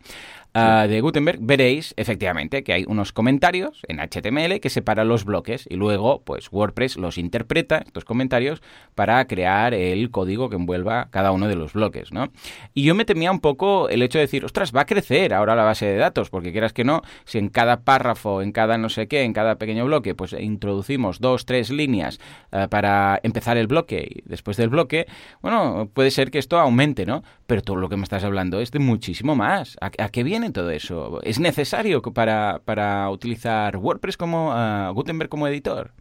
Ah, 0.59 0.87
de 0.88 1.03
Gutenberg, 1.03 1.38
veréis 1.42 1.92
efectivamente 1.99 2.64
que 2.64 2.73
hay 2.73 2.85
unos 2.88 3.12
comentarios 3.12 3.83
en 3.88 3.99
HTML 3.99 4.59
que 4.59 4.71
separan 4.71 5.07
los 5.07 5.27
bloques 5.27 5.66
y 5.69 5.77
luego 5.77 6.23
pues 6.25 6.51
WordPress 6.51 6.97
los 6.97 7.19
interpreta, 7.19 7.83
estos 7.85 8.07
comentarios, 8.07 8.62
para 8.95 9.23
crear 9.27 9.75
el 9.75 10.11
código 10.11 10.49
que 10.49 10.57
envuelva 10.57 11.09
cada 11.11 11.33
uno 11.33 11.47
de 11.47 11.57
los 11.57 11.75
bloques, 11.75 12.11
¿no? 12.11 12.29
Y 12.73 12.85
yo 12.85 12.95
me 12.95 13.05
temía 13.05 13.31
un 13.31 13.40
poco 13.40 13.90
el 13.90 14.01
hecho 14.01 14.16
de 14.16 14.25
decir, 14.25 14.47
ostras, 14.47 14.73
va 14.75 14.81
a 14.81 14.87
crecer 14.87 15.35
ahora 15.35 15.55
la 15.55 15.64
base 15.64 15.85
de 15.85 15.97
datos, 15.99 16.31
porque 16.31 16.53
quieras 16.53 16.73
que 16.73 16.85
no, 16.85 17.03
si 17.27 17.37
en 17.37 17.51
cada 17.51 17.83
párrafo, 17.83 18.40
en 18.40 18.53
cada 18.53 18.79
no 18.79 18.88
sé 18.88 19.09
qué, 19.09 19.25
en 19.25 19.35
cada 19.35 19.57
pequeño 19.57 19.85
bloque, 19.85 20.14
pues 20.14 20.33
introducimos 20.33 21.21
dos, 21.21 21.45
tres 21.45 21.69
líneas 21.69 22.19
ah, 22.51 22.69
para 22.69 23.21
empezar 23.23 23.59
el 23.59 23.66
bloque 23.66 24.09
y 24.11 24.23
después 24.25 24.57
del 24.57 24.71
bloque, 24.71 25.07
bueno, 25.42 25.90
puede 25.92 26.11
ser 26.11 26.31
que 26.31 26.38
esto 26.38 26.59
aumente, 26.59 27.05
¿no? 27.05 27.23
Pero 27.47 27.61
todo 27.61 27.77
lo 27.77 27.90
que 27.90 27.99
me 27.99 28.05
estás 28.05 28.25
hablando 28.25 28.61
es 28.61 28.71
de 28.71 28.79
muchísimo 28.79 29.37
más. 29.37 29.77
¿A, 29.83 29.90
a 29.99 30.09
qué 30.09 30.23
viene 30.23 30.45
todo 30.52 30.70
eso? 30.70 31.20
¿Es 31.22 31.38
necesario 31.38 32.02
para, 32.02 32.61
para 32.64 33.09
utilizar 33.11 33.76
WordPress 33.76 34.16
como 34.16 34.50
uh, 34.50 34.92
Gutenberg 34.92 35.28
como 35.28 35.46
editor? 35.48 35.92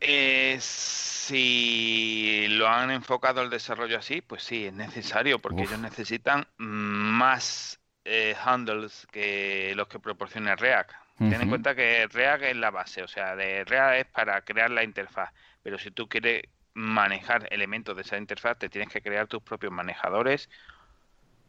Eh, 0.00 0.56
si 0.60 2.46
lo 2.48 2.68
han 2.68 2.90
enfocado 2.90 3.42
el 3.42 3.50
desarrollo 3.50 3.98
así, 3.98 4.20
pues 4.20 4.42
sí, 4.42 4.66
es 4.66 4.72
necesario 4.72 5.38
porque 5.38 5.62
ellos 5.62 5.78
necesitan 5.78 6.46
más 6.56 7.80
eh, 8.04 8.34
handles 8.44 9.06
que 9.12 9.74
los 9.76 9.86
que 9.86 10.00
proporciona 10.00 10.56
React. 10.56 10.90
Ten 11.18 11.40
en 11.40 11.48
cuenta 11.48 11.76
que 11.76 12.08
React 12.08 12.42
es 12.42 12.56
la 12.56 12.72
base, 12.72 13.04
o 13.04 13.06
sea, 13.06 13.36
de 13.36 13.64
React 13.64 14.00
es 14.00 14.06
para 14.06 14.40
crear 14.42 14.72
la 14.72 14.82
interfaz, 14.82 15.30
pero 15.62 15.78
si 15.78 15.92
tú 15.92 16.08
quieres 16.08 16.42
manejar 16.74 17.46
elementos 17.52 17.94
de 17.94 18.02
esa 18.02 18.18
interfaz, 18.18 18.58
te 18.58 18.68
tienes 18.68 18.92
que 18.92 19.02
crear 19.02 19.28
tus 19.28 19.42
propios 19.42 19.72
manejadores 19.72 20.50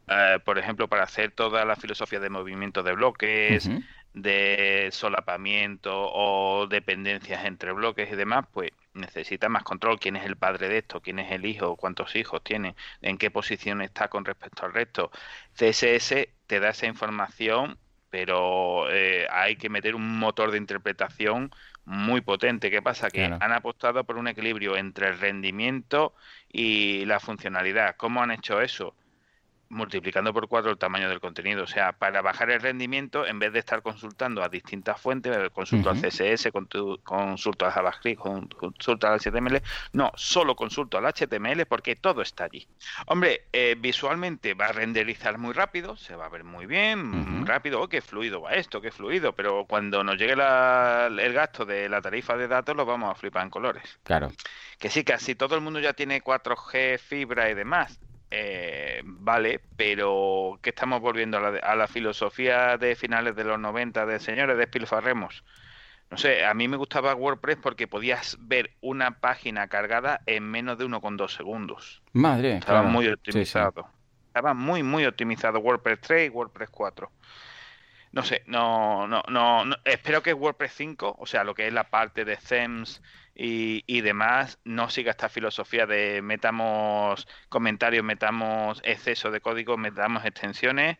eh, 0.08 0.38
por 0.44 0.58
ejemplo, 0.58 0.88
para 0.88 1.04
hacer 1.04 1.30
toda 1.32 1.64
la 1.64 1.76
filosofía 1.76 2.20
de 2.20 2.30
movimiento 2.30 2.82
de 2.82 2.92
bloques, 2.92 3.70
de 4.12 4.88
solapamiento 4.92 5.92
o 5.94 6.66
dependencias 6.66 7.44
entre 7.44 7.72
bloques 7.72 8.12
y 8.12 8.16
demás, 8.16 8.46
pues 8.52 8.70
necesita 8.92 9.48
más 9.48 9.64
control. 9.64 9.98
¿Quién 9.98 10.16
es 10.16 10.24
el 10.24 10.36
padre 10.36 10.68
de 10.68 10.78
esto? 10.78 11.00
¿Quién 11.00 11.18
es 11.18 11.32
el 11.32 11.46
hijo? 11.46 11.76
¿Cuántos 11.76 12.14
hijos 12.16 12.42
tiene? 12.42 12.76
¿En 13.02 13.18
qué 13.18 13.30
posición 13.30 13.82
está 13.82 14.08
con 14.08 14.24
respecto 14.24 14.64
al 14.66 14.72
resto? 14.72 15.10
CSS 15.54 16.28
te 16.46 16.60
da 16.60 16.70
esa 16.70 16.86
información 16.86 17.78
pero 18.14 18.88
eh, 18.92 19.26
hay 19.28 19.56
que 19.56 19.68
meter 19.68 19.96
un 19.96 20.20
motor 20.20 20.52
de 20.52 20.58
interpretación 20.58 21.50
muy 21.84 22.20
potente. 22.20 22.70
¿Qué 22.70 22.80
pasa? 22.80 23.10
Que 23.10 23.24
han 23.24 23.52
apostado 23.52 24.04
por 24.04 24.18
un 24.18 24.28
equilibrio 24.28 24.76
entre 24.76 25.08
el 25.08 25.18
rendimiento 25.18 26.14
y 26.48 27.04
la 27.06 27.18
funcionalidad. 27.18 27.96
¿Cómo 27.96 28.22
han 28.22 28.30
hecho 28.30 28.60
eso? 28.60 28.94
Multiplicando 29.74 30.32
por 30.32 30.48
cuatro 30.48 30.70
el 30.70 30.78
tamaño 30.78 31.08
del 31.08 31.20
contenido. 31.20 31.64
O 31.64 31.66
sea, 31.66 31.92
para 31.92 32.22
bajar 32.22 32.50
el 32.50 32.60
rendimiento, 32.60 33.26
en 33.26 33.38
vez 33.38 33.52
de 33.52 33.58
estar 33.58 33.82
consultando 33.82 34.42
a 34.42 34.48
distintas 34.48 35.00
fuentes, 35.00 35.36
eh, 35.36 35.50
consulto 35.50 35.90
al 35.90 36.00
CSS, 36.00 36.50
consulto 37.02 37.66
al 37.66 37.72
JavaScript, 37.72 38.20
consulto 38.20 39.06
al 39.06 39.20
HTML, 39.20 39.60
no, 39.92 40.10
solo 40.14 40.56
consulto 40.56 40.98
al 40.98 41.06
HTML 41.06 41.66
porque 41.66 41.96
todo 41.96 42.22
está 42.22 42.44
allí. 42.44 42.66
Hombre, 43.06 43.44
eh, 43.52 43.76
visualmente 43.78 44.54
va 44.54 44.66
a 44.66 44.72
renderizar 44.72 45.38
muy 45.38 45.52
rápido, 45.52 45.96
se 45.96 46.16
va 46.16 46.26
a 46.26 46.28
ver 46.28 46.44
muy 46.44 46.66
bien, 46.66 47.46
rápido, 47.46 47.82
oh, 47.82 47.88
qué 47.88 48.00
fluido 48.00 48.40
va 48.40 48.52
esto, 48.52 48.80
qué 48.80 48.90
fluido, 48.90 49.34
pero 49.34 49.66
cuando 49.66 50.02
nos 50.04 50.16
llegue 50.16 50.32
el 50.32 51.32
gasto 51.32 51.64
de 51.64 51.88
la 51.88 52.00
tarifa 52.00 52.36
de 52.36 52.48
datos, 52.48 52.76
lo 52.76 52.86
vamos 52.86 53.10
a 53.10 53.14
flipar 53.14 53.44
en 53.44 53.50
colores. 53.50 53.98
Claro. 54.04 54.30
Que 54.78 54.88
sí, 54.90 55.04
casi 55.04 55.34
todo 55.34 55.54
el 55.54 55.60
mundo 55.60 55.80
ya 55.80 55.92
tiene 55.92 56.22
4G, 56.22 56.98
fibra 56.98 57.50
y 57.50 57.54
demás 57.54 57.98
eh, 58.36 59.00
vale, 59.04 59.60
pero 59.76 60.58
que 60.60 60.70
estamos 60.70 61.00
volviendo 61.00 61.38
a 61.38 61.76
la, 61.76 61.86
filosofía 61.86 62.76
de 62.78 62.96
finales 62.96 63.36
de 63.36 63.44
los 63.44 63.60
90 63.60 64.06
de 64.06 64.18
señores 64.18 64.58
despilfarremos. 64.58 65.44
No 66.10 66.16
sé, 66.16 66.44
a 66.44 66.52
mí 66.52 66.66
me 66.66 66.76
gustaba 66.76 67.14
WordPress 67.14 67.58
porque 67.62 67.86
podías 67.86 68.36
ver 68.40 68.72
una 68.80 69.20
página 69.20 69.68
cargada 69.68 70.20
en 70.26 70.50
menos 70.50 70.78
de 70.78 70.84
1,2 70.84 71.28
segundos. 71.28 72.02
Madre, 72.12 72.56
estaba 72.56 72.82
muy 72.82 73.06
optimizado. 73.06 73.88
Estaba 74.26 74.52
muy, 74.52 74.82
muy 74.82 75.06
optimizado 75.06 75.60
WordPress 75.60 76.00
3 76.00 76.26
y 76.26 76.28
WordPress 76.30 76.70
4 76.70 77.10
no 78.10 78.22
sé, 78.22 78.44
no, 78.46 79.08
no, 79.08 79.22
no, 79.28 79.64
espero 79.84 80.22
que 80.22 80.32
WordPress 80.32 80.72
5, 80.74 81.16
o 81.18 81.26
sea, 81.26 81.42
lo 81.42 81.52
que 81.52 81.66
es 81.66 81.72
la 81.72 81.90
parte 81.90 82.24
de 82.24 82.36
themes 82.36 83.02
y, 83.34 83.82
y, 83.86 84.00
demás, 84.00 84.58
no 84.64 84.90
siga 84.90 85.10
esta 85.10 85.28
filosofía 85.28 85.86
de 85.86 86.22
metamos 86.22 87.26
comentarios, 87.48 88.04
metamos 88.04 88.80
exceso 88.84 89.30
de 89.30 89.40
código, 89.40 89.76
metamos 89.76 90.24
extensiones, 90.24 90.98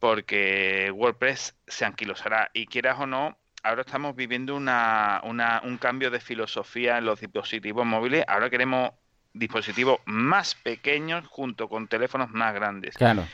porque 0.00 0.90
WordPress 0.94 1.54
se 1.66 1.84
anquilosará. 1.84 2.50
Y 2.54 2.66
quieras 2.66 2.98
o 3.00 3.06
no, 3.06 3.36
ahora 3.62 3.82
estamos 3.82 4.16
viviendo 4.16 4.56
una, 4.56 5.20
una, 5.24 5.60
un 5.64 5.76
cambio 5.78 6.10
de 6.10 6.20
filosofía 6.20 6.98
en 6.98 7.04
los 7.04 7.20
dispositivos 7.20 7.84
móviles. 7.84 8.24
Ahora 8.26 8.48
queremos 8.48 8.92
dispositivos 9.34 10.00
más 10.06 10.54
pequeños 10.54 11.26
junto 11.26 11.68
con 11.68 11.88
teléfonos 11.88 12.30
más 12.30 12.54
grandes. 12.54 12.96
Claro. 12.96 13.26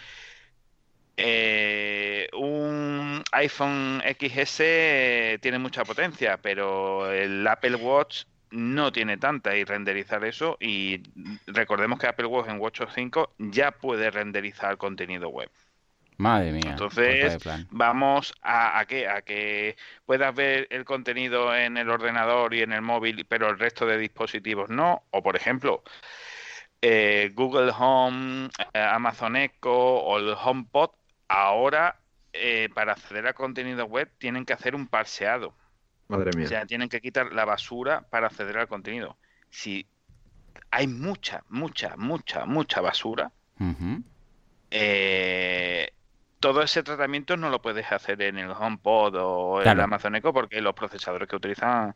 Eh, 1.16 1.53
iPhone 3.34 4.02
XS 4.02 5.40
tiene 5.40 5.58
mucha 5.58 5.84
potencia, 5.84 6.38
pero 6.38 7.10
el 7.12 7.46
Apple 7.46 7.76
Watch 7.76 8.24
no 8.50 8.92
tiene 8.92 9.16
tanta 9.16 9.56
y 9.56 9.64
renderizar 9.64 10.24
eso 10.24 10.56
y 10.60 11.02
recordemos 11.46 11.98
que 11.98 12.06
Apple 12.06 12.26
Watch 12.26 12.48
en 12.48 12.60
Watch 12.60 12.82
5 12.94 13.34
ya 13.38 13.72
puede 13.72 14.10
renderizar 14.10 14.76
contenido 14.76 15.28
web. 15.28 15.50
Madre 16.16 16.52
mía. 16.52 16.70
Entonces, 16.70 17.38
vamos 17.70 18.32
a, 18.40 18.78
a, 18.78 18.86
que, 18.86 19.08
a 19.08 19.22
que 19.22 19.76
puedas 20.06 20.32
ver 20.32 20.68
el 20.70 20.84
contenido 20.84 21.54
en 21.56 21.76
el 21.76 21.90
ordenador 21.90 22.54
y 22.54 22.62
en 22.62 22.72
el 22.72 22.82
móvil, 22.82 23.26
pero 23.26 23.50
el 23.50 23.58
resto 23.58 23.84
de 23.84 23.98
dispositivos 23.98 24.70
no. 24.70 25.02
O, 25.10 25.22
por 25.24 25.34
ejemplo, 25.34 25.82
eh, 26.80 27.32
Google 27.34 27.72
Home, 27.76 28.48
eh, 28.74 28.78
Amazon 28.78 29.34
Echo 29.36 29.72
o 29.72 30.18
el 30.18 30.34
HomePod 30.34 30.90
ahora 31.26 31.98
eh, 32.34 32.68
para 32.74 32.92
acceder 32.92 33.26
a 33.26 33.32
contenido 33.32 33.86
web 33.86 34.10
tienen 34.18 34.44
que 34.44 34.52
hacer 34.52 34.74
un 34.74 34.88
parseado. 34.88 35.54
Madre 36.08 36.32
mía. 36.36 36.46
O 36.46 36.48
sea, 36.48 36.66
tienen 36.66 36.88
que 36.88 37.00
quitar 37.00 37.32
la 37.32 37.44
basura 37.44 38.02
para 38.10 38.26
acceder 38.26 38.58
al 38.58 38.68
contenido. 38.68 39.16
Si 39.50 39.86
hay 40.70 40.86
mucha, 40.88 41.44
mucha, 41.48 41.96
mucha, 41.96 42.44
mucha 42.44 42.80
basura, 42.80 43.30
eh, 44.70 45.92
todo 46.40 46.62
ese 46.62 46.82
tratamiento 46.82 47.36
no 47.36 47.48
lo 47.48 47.62
puedes 47.62 47.90
hacer 47.90 48.20
en 48.20 48.38
el 48.38 48.50
HomePod 48.50 49.14
o 49.16 49.62
en 49.62 49.68
el 49.68 49.80
Amazon 49.80 50.16
Echo 50.16 50.32
porque 50.32 50.60
los 50.60 50.74
procesadores 50.74 51.28
que 51.28 51.36
utilizan 51.36 51.94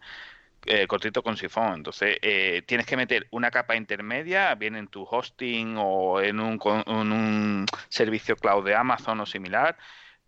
eh, 0.64 0.86
cortito 0.86 1.22
con 1.22 1.36
sifón. 1.36 1.74
Entonces, 1.74 2.18
eh, 2.22 2.62
tienes 2.66 2.86
que 2.86 2.96
meter 2.96 3.26
una 3.30 3.50
capa 3.50 3.76
intermedia, 3.76 4.54
bien 4.54 4.76
en 4.76 4.88
tu 4.88 5.02
hosting 5.02 5.76
o 5.78 6.20
en 6.20 6.40
un, 6.40 6.60
en 6.86 7.12
un 7.12 7.66
servicio 7.88 8.36
cloud 8.36 8.64
de 8.64 8.74
Amazon 8.74 9.20
o 9.20 9.26
similar, 9.26 9.76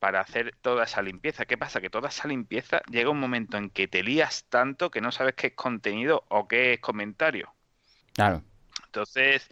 para 0.01 0.21
hacer 0.21 0.57
toda 0.61 0.85
esa 0.85 1.03
limpieza. 1.03 1.47
¿Qué 1.47 1.57
pasa? 1.57 1.81
Que 1.81 1.91
toda 1.91 2.09
esa 2.09 2.27
limpieza 2.27 2.83
llega 2.91 3.11
un 3.11 3.21
momento 3.21 3.57
en 3.57 3.71
que 3.71 3.87
te 3.87 4.03
lías 4.03 4.47
tanto 4.49 4.91
que 4.91 5.01
no 5.01 5.13
sabes 5.13 5.35
qué 5.35 5.49
es 5.49 5.55
contenido 5.55 6.25
o 6.29 6.49
qué 6.49 6.75
es 6.75 6.81
comentario. 6.81 7.55
Claro. 8.15 8.43
Entonces, 8.87 9.49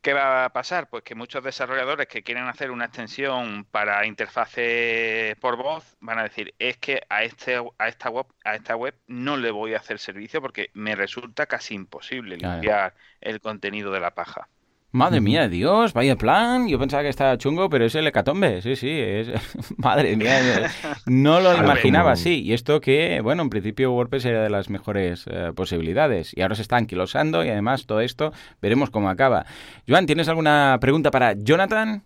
¿Qué 0.00 0.12
va 0.12 0.44
a 0.44 0.52
pasar? 0.52 0.88
Pues 0.88 1.02
que 1.02 1.16
muchos 1.16 1.42
desarrolladores 1.42 2.06
que 2.06 2.22
quieren 2.22 2.44
hacer 2.46 2.70
una 2.70 2.84
extensión 2.84 3.64
para 3.64 4.06
interfase 4.06 5.36
por 5.40 5.56
voz 5.56 5.96
van 6.00 6.20
a 6.20 6.22
decir, 6.22 6.54
es 6.60 6.76
que 6.78 7.02
a 7.08 7.24
este 7.24 7.60
a 7.78 7.88
esta 7.88 8.08
web 8.08 8.26
a 8.44 8.54
esta 8.54 8.76
web 8.76 8.94
no 9.08 9.36
le 9.36 9.50
voy 9.50 9.74
a 9.74 9.78
hacer 9.78 9.98
servicio 9.98 10.40
porque 10.40 10.70
me 10.72 10.94
resulta 10.94 11.46
casi 11.46 11.74
imposible 11.74 12.36
limpiar 12.36 12.94
el 13.20 13.40
contenido 13.40 13.90
de 13.90 14.00
la 14.00 14.14
paja. 14.14 14.48
Madre 14.90 15.20
mía, 15.20 15.48
Dios, 15.48 15.92
vaya 15.92 16.16
plan. 16.16 16.66
Yo 16.66 16.78
pensaba 16.78 17.02
que 17.02 17.10
estaba 17.10 17.36
chungo, 17.36 17.68
pero 17.68 17.84
es 17.84 17.94
el 17.94 18.06
hecatombe. 18.06 18.62
Sí, 18.62 18.74
sí, 18.74 18.88
es... 18.90 19.28
Madre 19.76 20.16
mía, 20.16 20.70
no 21.04 21.40
lo 21.40 21.54
imaginaba 21.54 22.12
así. 22.12 22.42
Y 22.42 22.54
esto 22.54 22.80
que, 22.80 23.20
bueno, 23.20 23.42
en 23.42 23.50
principio 23.50 23.92
WordPress 23.92 24.24
era 24.24 24.42
de 24.42 24.48
las 24.48 24.70
mejores 24.70 25.26
eh, 25.30 25.52
posibilidades. 25.54 26.32
Y 26.34 26.40
ahora 26.40 26.54
se 26.54 26.62
está 26.62 26.78
anquilosando 26.78 27.44
y 27.44 27.50
además 27.50 27.84
todo 27.84 28.00
esto 28.00 28.32
veremos 28.62 28.88
cómo 28.88 29.10
acaba. 29.10 29.44
Joan, 29.86 30.06
¿tienes 30.06 30.26
alguna 30.28 30.78
pregunta 30.80 31.10
para 31.10 31.34
Jonathan? 31.34 32.04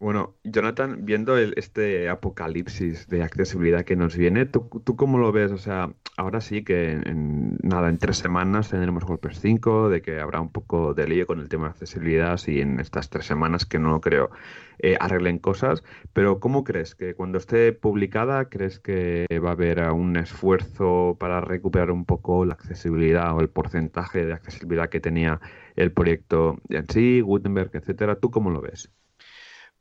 Bueno, 0.00 0.36
Jonathan, 0.44 1.04
viendo 1.04 1.36
el, 1.36 1.54
este 1.56 2.08
apocalipsis 2.08 3.08
de 3.08 3.22
accesibilidad 3.24 3.84
que 3.84 3.96
nos 3.96 4.16
viene, 4.16 4.46
¿tú, 4.46 4.68
¿tú, 4.84 4.94
cómo 4.94 5.18
lo 5.18 5.32
ves? 5.32 5.50
O 5.50 5.58
sea, 5.58 5.92
ahora 6.16 6.40
sí 6.40 6.62
que 6.62 6.92
en, 6.92 7.56
nada, 7.64 7.88
en 7.88 7.98
tres 7.98 8.18
semanas 8.18 8.70
tendremos 8.70 9.02
WordPress 9.02 9.40
5, 9.40 9.88
de 9.88 10.00
que 10.00 10.20
habrá 10.20 10.40
un 10.40 10.52
poco 10.52 10.94
de 10.94 11.08
lío 11.08 11.26
con 11.26 11.40
el 11.40 11.48
tema 11.48 11.64
de 11.64 11.70
accesibilidad, 11.70 12.36
si 12.36 12.60
en 12.60 12.78
estas 12.78 13.10
tres 13.10 13.26
semanas, 13.26 13.66
que 13.66 13.80
no 13.80 14.00
creo, 14.00 14.30
eh, 14.78 14.96
arreglen 15.00 15.40
cosas, 15.40 15.82
pero 16.12 16.38
¿cómo 16.38 16.62
crees 16.62 16.94
que 16.94 17.14
cuando 17.14 17.38
esté 17.38 17.72
publicada, 17.72 18.48
crees 18.48 18.78
que 18.78 19.26
va 19.44 19.48
a 19.50 19.52
haber 19.52 19.80
un 19.90 20.16
esfuerzo 20.16 21.16
para 21.18 21.40
recuperar 21.40 21.90
un 21.90 22.04
poco 22.04 22.44
la 22.44 22.54
accesibilidad 22.54 23.34
o 23.36 23.40
el 23.40 23.50
porcentaje 23.50 24.24
de 24.24 24.32
accesibilidad 24.32 24.88
que 24.90 25.00
tenía 25.00 25.40
el 25.74 25.92
proyecto 25.92 26.58
en 26.68 26.86
sí, 26.88 27.20
Gutenberg, 27.20 27.70
etcétera? 27.74 28.20
¿Tú 28.20 28.30
cómo 28.30 28.50
lo 28.50 28.60
ves? 28.60 28.92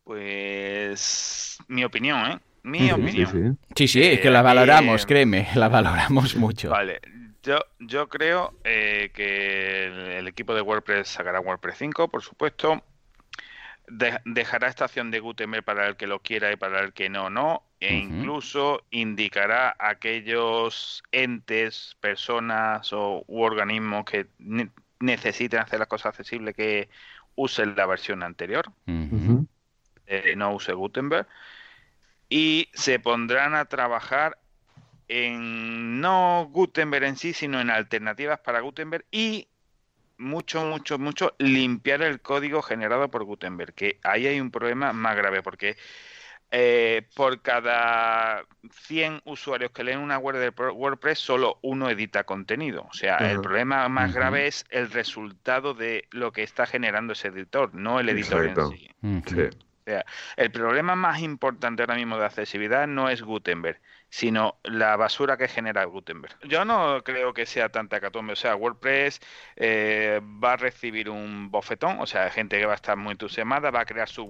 Pues 0.08 1.58
mi 1.68 1.84
opinión, 1.84 2.32
¿eh? 2.32 2.40
Mi 2.64 2.90
opinión. 2.94 3.60
Sí, 3.76 3.90
sí, 3.90 4.02
es 4.02 4.22
que 4.22 4.30
la 4.30 4.42
valoramos, 4.42 5.06
créeme, 5.06 5.50
la 5.56 5.68
valoramos 5.68 6.38
mucho. 6.38 6.70
Vale, 6.70 7.02
yo, 7.44 7.60
yo 7.80 8.08
creo 8.08 8.54
eh, 8.64 9.12
que 9.14 10.18
el, 10.18 10.26
equipo 10.30 10.56
de 10.56 10.62
WordPress 10.62 11.10
sacará 11.10 11.42
WordPress 11.42 11.80
5, 11.80 12.08
por 12.08 12.22
supuesto. 12.22 12.82
dejará 14.24 14.70
estación 14.70 15.12
de 15.12 15.20
Gutenberg 15.20 15.66
para 15.66 15.88
el 15.88 15.98
que 15.98 16.08
lo 16.08 16.20
quiera 16.22 16.54
y 16.54 16.56
para 16.56 16.80
el 16.80 16.94
que 16.94 17.10
no, 17.10 17.30
no. 17.30 17.64
E 17.82 17.94
incluso 17.94 18.86
indicará 18.92 19.76
a 19.78 19.90
aquellos 19.90 21.04
entes, 21.12 21.98
personas 22.00 22.94
o 22.94 23.26
u 23.28 23.42
organismos 23.42 24.06
que 24.06 24.28
necesiten 25.02 25.60
hacer 25.60 25.80
las 25.80 25.90
cosas 25.90 26.12
accesibles 26.12 26.56
que 26.56 26.88
usen 27.36 27.76
la 27.76 27.86
versión 27.86 28.24
anterior. 28.24 28.72
Eh, 30.08 30.36
no 30.38 30.54
use 30.56 30.74
Gutenberg, 30.74 31.28
y 32.30 32.70
se 32.74 33.00
pondrán 33.00 33.56
a 33.56 33.66
trabajar 33.66 34.38
en 35.08 36.02
no 36.02 36.50
Gutenberg 36.52 37.06
en 37.06 37.18
sí, 37.18 37.34
sino 37.34 37.60
en 37.62 37.70
alternativas 37.70 38.40
para 38.40 38.62
Gutenberg 38.62 39.06
y 39.12 39.48
mucho, 40.18 40.66
mucho, 40.66 40.98
mucho 40.98 41.36
limpiar 41.38 42.02
el 42.02 42.22
código 42.22 42.62
generado 42.62 43.10
por 43.10 43.24
Gutenberg, 43.24 43.74
que 43.74 44.00
ahí 44.04 44.28
hay 44.28 44.40
un 44.40 44.52
problema 44.52 44.94
más 44.94 45.16
grave, 45.16 45.44
porque 45.44 45.78
eh, 46.50 47.06
por 47.14 47.42
cada 47.42 48.46
100 48.72 49.22
usuarios 49.26 49.72
que 49.72 49.84
leen 49.84 50.00
una 50.00 50.18
web 50.18 50.38
de 50.38 50.50
WordPress, 50.50 51.20
solo 51.20 51.60
uno 51.62 51.90
edita 51.90 52.24
contenido. 52.24 52.88
O 52.90 52.94
sea, 52.94 53.18
el 53.18 53.42
problema 53.42 53.88
más 53.90 54.14
grave 54.14 54.48
es 54.48 54.66
el 54.70 54.90
resultado 54.90 55.74
de 55.74 56.08
lo 56.12 56.32
que 56.32 56.44
está 56.44 56.66
generando 56.66 57.14
ese 57.14 57.28
editor, 57.28 57.76
no 57.76 58.00
el 58.00 58.10
editor 58.10 58.46
en 58.46 58.72
sí. 58.72 58.90
El 60.36 60.52
problema 60.52 60.96
más 60.96 61.22
importante 61.22 61.84
ahora 61.84 61.96
mismo 61.96 62.18
de 62.18 62.26
accesibilidad 62.26 62.88
no 62.88 63.10
es 63.10 63.22
Gutenberg, 63.22 63.80
sino 64.10 64.58
la 64.64 64.96
basura 64.96 65.38
que 65.38 65.48
genera 65.48 65.84
Gutenberg. 65.86 66.36
Yo 66.44 66.66
no 66.66 67.04
creo 67.04 67.34
que 67.34 67.46
sea 67.46 67.70
tanta 67.70 68.00
catombe, 68.00 68.34
o 68.34 68.36
sea, 68.36 68.56
WordPress 68.56 69.20
eh, 69.56 70.22
va 70.44 70.54
a 70.54 70.58
recibir 70.58 71.10
un 71.10 71.52
bofetón, 71.52 72.00
o 72.00 72.08
sea, 72.08 72.30
gente 72.30 72.60
que 72.60 72.66
va 72.66 72.74
a 72.74 72.76
estar 72.76 72.98
muy 72.98 73.12
entusiasmada, 73.12 73.72
va 73.72 73.82
a 73.82 73.86
crear 73.86 74.10
sus 74.10 74.28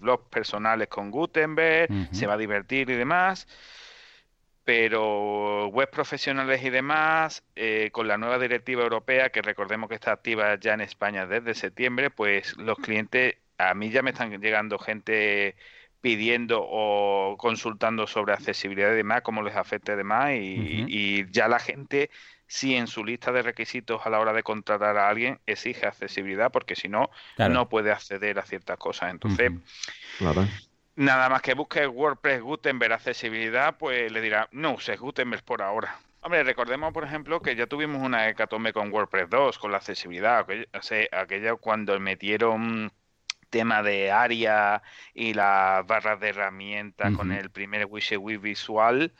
blogs 0.00 0.28
personales 0.30 0.88
con 0.88 1.10
Gutenberg, 1.10 1.90
se 2.12 2.26
va 2.26 2.34
a 2.34 2.38
divertir 2.38 2.90
y 2.90 2.94
demás 2.94 3.46
pero 4.64 5.68
web 5.68 5.90
profesionales 5.90 6.62
y 6.62 6.70
demás, 6.70 7.42
eh, 7.56 7.90
con 7.92 8.06
la 8.06 8.16
nueva 8.16 8.38
directiva 8.38 8.82
europea, 8.82 9.30
que 9.30 9.42
recordemos 9.42 9.88
que 9.88 9.96
está 9.96 10.12
activa 10.12 10.54
ya 10.58 10.74
en 10.74 10.82
España 10.82 11.26
desde 11.26 11.54
septiembre, 11.54 12.10
pues 12.10 12.56
los 12.56 12.78
clientes, 12.78 13.36
a 13.70 13.74
mí 13.74 13.90
ya 13.90 14.02
me 14.02 14.10
están 14.10 14.30
llegando 14.40 14.78
gente 14.78 15.56
pidiendo 16.02 16.60
o 16.60 17.36
consultando 17.38 18.06
sobre 18.06 18.34
accesibilidad 18.34 18.92
y 18.92 18.96
demás, 18.96 19.22
cómo 19.22 19.42
les 19.42 19.56
afecta 19.56 19.92
y 19.92 19.96
demás, 19.96 20.30
y, 20.34 21.30
ya 21.30 21.48
la 21.48 21.60
gente, 21.60 22.10
si 22.46 22.74
en 22.74 22.88
su 22.88 23.04
lista 23.04 23.30
de 23.32 23.42
requisitos 23.42 24.04
a 24.04 24.10
la 24.10 24.18
hora 24.18 24.32
de 24.32 24.42
contratar 24.42 24.98
a 24.98 25.08
alguien 25.08 25.38
exige 25.46 25.86
accesibilidad, 25.86 26.50
porque 26.50 26.74
si 26.74 26.88
no, 26.88 27.08
no 27.38 27.68
puede 27.68 27.92
acceder 27.92 28.38
a 28.38 28.42
ciertas 28.42 28.76
cosas. 28.78 29.12
Entonces, 29.12 29.52
nada 30.96 31.28
más 31.28 31.40
que 31.40 31.54
busque 31.54 31.86
WordPress 31.86 32.42
Gutenberg 32.42 32.92
accesibilidad, 32.92 33.78
pues 33.78 34.10
le 34.10 34.20
dirá, 34.20 34.48
no 34.50 34.72
uses 34.72 34.98
Gutenberg 34.98 35.44
por 35.44 35.62
ahora. 35.62 35.98
Hombre, 36.20 36.42
recordemos, 36.42 36.92
por 36.92 37.04
ejemplo, 37.04 37.40
que 37.40 37.56
ya 37.56 37.66
tuvimos 37.66 38.02
una 38.02 38.28
hecatombe 38.28 38.72
con 38.72 38.92
WordPress 38.92 39.30
2, 39.30 39.58
con 39.58 39.70
la 39.70 39.78
accesibilidad, 39.78 40.40
aquella, 40.40 41.06
aquella 41.12 41.54
cuando 41.56 41.98
metieron 41.98 42.92
tema 43.52 43.84
de 43.84 44.12
área 44.12 44.82
y 45.14 45.34
las 45.34 45.86
barras 45.86 46.20
de 46.20 46.30
herramientas 46.30 47.12
con 47.12 47.32
el 47.32 47.52
primer 47.52 47.86
widget 47.86 48.20
visual, 48.42 49.14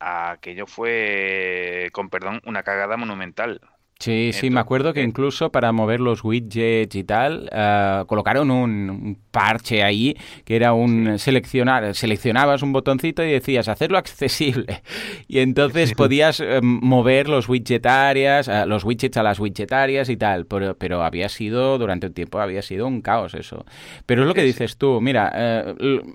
aquello 0.00 0.66
fue, 0.66 1.90
con 1.92 2.10
perdón, 2.10 2.42
una 2.46 2.62
cagada 2.64 2.96
monumental. 2.96 3.60
Sí, 3.98 4.32
sí, 4.34 4.50
me 4.50 4.60
acuerdo 4.60 4.92
que 4.92 5.02
incluso 5.02 5.50
para 5.50 5.72
mover 5.72 6.00
los 6.00 6.22
widgets 6.22 6.94
y 6.94 7.02
tal, 7.02 7.48
uh, 7.50 8.04
colocaron 8.04 8.50
un, 8.50 9.18
parche 9.30 9.82
ahí 9.82 10.16
que 10.44 10.54
era 10.54 10.74
un 10.74 11.18
seleccionar, 11.18 11.94
seleccionabas 11.94 12.62
un 12.62 12.74
botoncito 12.74 13.24
y 13.24 13.32
decías 13.32 13.68
hacerlo 13.68 13.96
accesible. 13.96 14.82
Y 15.28 15.40
entonces 15.40 15.94
podías 15.94 16.40
uh, 16.40 16.60
mover 16.62 17.28
los 17.28 17.48
widgetarias, 17.48 18.48
uh, 18.48 18.66
los 18.66 18.84
widgets 18.84 19.16
a 19.16 19.22
las 19.22 19.40
widgetarias 19.40 20.08
y 20.08 20.16
tal. 20.16 20.46
Pero, 20.46 20.76
pero 20.76 21.02
había 21.02 21.28
sido, 21.28 21.78
durante 21.78 22.06
un 22.06 22.12
tiempo, 22.12 22.38
había 22.38 22.62
sido 22.62 22.86
un 22.86 23.00
caos 23.00 23.34
eso. 23.34 23.64
Pero 24.04 24.22
es 24.22 24.28
lo 24.28 24.34
que 24.34 24.42
dices 24.42 24.76
tú, 24.76 25.00
mira, 25.00 25.74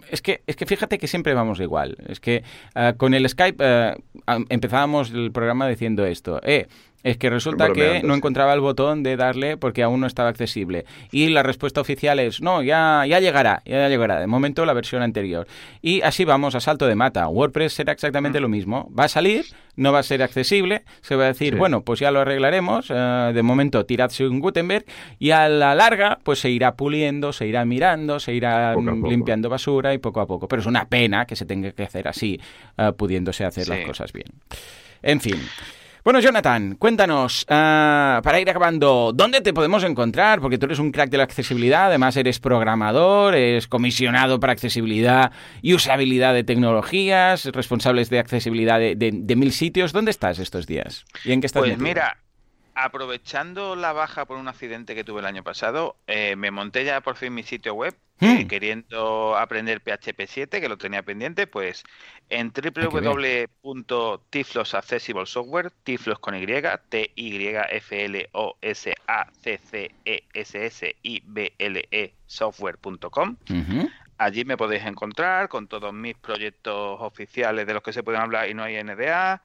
es, 0.09 0.21
que, 0.21 0.43
es 0.47 0.55
que 0.55 0.65
fíjate 0.65 0.97
que 0.97 1.07
siempre 1.07 1.33
vamos 1.33 1.59
igual. 1.59 1.97
Es 2.07 2.19
que 2.19 2.43
con 2.97 3.13
el 3.13 3.27
Skype 3.27 3.95
empezábamos 4.49 5.11
el 5.11 5.31
programa 5.31 5.67
diciendo 5.67 6.05
esto, 6.05 6.39
eh, 6.43 6.67
es 7.03 7.17
que 7.17 7.29
resulta 7.29 7.71
que 7.71 8.01
no 8.03 8.13
encontraba 8.13 8.53
el 8.53 8.59
botón 8.59 9.03
de 9.03 9.15
darle 9.15 9.57
porque 9.57 9.83
aún 9.83 10.01
no 10.01 10.07
estaba 10.07 10.29
accesible. 10.29 10.85
Y 11.11 11.29
la 11.29 11.43
respuesta 11.43 11.81
oficial 11.81 12.19
es, 12.19 12.41
no, 12.41 12.61
ya, 12.61 13.05
ya 13.07 13.19
llegará, 13.19 13.61
ya 13.65 13.89
llegará. 13.89 14.19
De 14.19 14.27
momento 14.27 14.65
la 14.65 14.73
versión 14.73 15.01
anterior. 15.01 15.47
Y 15.81 16.01
así 16.01 16.25
vamos 16.25 16.55
a 16.55 16.59
salto 16.59 16.85
de 16.87 16.95
mata. 16.95 17.27
WordPress 17.27 17.73
será 17.73 17.93
exactamente 17.93 18.39
mm. 18.39 18.41
lo 18.41 18.49
mismo. 18.49 18.91
Va 18.97 19.05
a 19.05 19.07
salir, 19.07 19.45
no 19.75 19.91
va 19.91 19.99
a 19.99 20.03
ser 20.03 20.21
accesible. 20.21 20.83
Se 21.01 21.15
va 21.15 21.25
a 21.25 21.27
decir, 21.27 21.55
bueno, 21.55 21.81
pues 21.81 21.99
ya 21.99 22.11
lo 22.11 22.19
arreglaremos. 22.19 22.87
Eh, 22.89 23.31
de 23.33 23.43
momento 23.43 23.85
tiradse 23.85 24.27
un 24.27 24.39
Gutenberg. 24.39 24.85
Y 25.17 25.31
a 25.31 25.49
la 25.49 25.73
larga, 25.73 26.19
pues 26.23 26.39
se 26.39 26.49
irá 26.49 26.75
puliendo, 26.75 27.33
se 27.33 27.47
irá 27.47 27.65
mirando, 27.65 28.19
se 28.19 28.33
irá 28.33 28.75
limpiando 28.75 29.49
basura 29.49 29.93
y 29.93 29.97
poco 29.97 30.21
a 30.21 30.27
poco. 30.27 30.47
Pero 30.47 30.61
es 30.61 30.67
una 30.67 30.85
pena 30.85 31.25
que 31.25 31.35
se 31.35 31.45
tenga 31.45 31.71
que 31.71 31.83
hacer 31.83 32.07
así, 32.07 32.39
eh, 32.77 32.91
pudiéndose 32.95 33.43
hacer 33.43 33.67
las 33.67 33.85
cosas 33.85 34.13
bien. 34.13 34.27
En 35.01 35.19
fin. 35.19 35.37
Bueno, 36.03 36.19
Jonathan, 36.19 36.77
cuéntanos, 36.77 37.45
ah, 37.47 38.21
para 38.23 38.39
ir 38.39 38.49
acabando, 38.49 39.11
¿dónde 39.13 39.41
te 39.41 39.53
podemos 39.53 39.83
encontrar? 39.83 40.41
Porque 40.41 40.57
tú 40.57 40.65
eres 40.65 40.79
un 40.79 40.91
crack 40.91 41.11
de 41.11 41.17
la 41.17 41.23
accesibilidad, 41.23 41.85
además 41.85 42.17
eres 42.17 42.39
programador, 42.39 43.35
eres 43.35 43.67
comisionado 43.67 44.39
para 44.39 44.51
accesibilidad 44.51 45.31
y 45.61 45.75
usabilidad 45.75 46.33
de 46.33 46.43
tecnologías, 46.43 47.45
responsables 47.45 48.09
de 48.09 48.17
accesibilidad 48.17 48.79
de, 48.79 49.35
mil 49.35 49.51
sitios. 49.51 49.93
¿Dónde 49.93 50.09
estás 50.09 50.39
estos 50.39 50.65
días? 50.65 51.05
¿Y 51.23 51.33
en 51.33 51.41
qué 51.41 51.45
estás 51.45 51.61
Pues 51.61 51.77
mira, 51.77 52.17
aprovechando 52.83 53.75
la 53.75 53.93
baja 53.93 54.25
por 54.25 54.37
un 54.37 54.47
accidente 54.47 54.95
que 54.95 55.03
tuve 55.03 55.19
el 55.19 55.27
año 55.27 55.43
pasado, 55.43 55.95
eh, 56.07 56.35
me 56.35 56.49
monté 56.51 56.83
ya 56.83 57.01
por 57.01 57.15
fin 57.15 57.33
mi 57.33 57.43
sitio 57.43 57.75
web, 57.75 57.95
eh, 58.19 58.43
hmm. 58.43 58.47
queriendo 58.47 59.37
aprender 59.37 59.81
PHP 59.81 60.25
7, 60.27 60.59
que 60.61 60.69
lo 60.69 60.77
tenía 60.77 61.03
pendiente, 61.03 61.47
pues 61.47 61.83
en 62.29 62.51
www.tiflos 63.63 64.73
Accessible 64.73 65.25
Software, 65.25 65.71
tiflos 65.83 66.19
con 66.19 66.35
Y, 66.35 66.45
T 66.89 67.11
Y 67.15 67.47
F 67.47 68.05
L 68.05 68.29
O 68.33 68.57
S 68.61 68.95
A 69.07 69.27
C 69.41 69.57
C 69.57 69.91
E 70.05 70.23
S 70.33 70.65
S 70.65 70.95
I 71.03 71.21
B 71.25 71.53
L 71.57 71.87
E 71.91 72.13
software.com. 72.25 73.37
Allí 74.17 74.45
me 74.45 74.57
podéis 74.57 74.85
encontrar 74.85 75.49
con 75.49 75.67
todos 75.67 75.93
mis 75.93 76.15
proyectos 76.15 77.01
oficiales 77.01 77.65
de 77.65 77.73
los 77.73 77.81
que 77.81 77.93
se 77.93 78.03
pueden 78.03 78.21
hablar 78.21 78.49
y 78.49 78.53
no 78.53 78.63
hay 78.63 78.83
NDA 78.83 79.41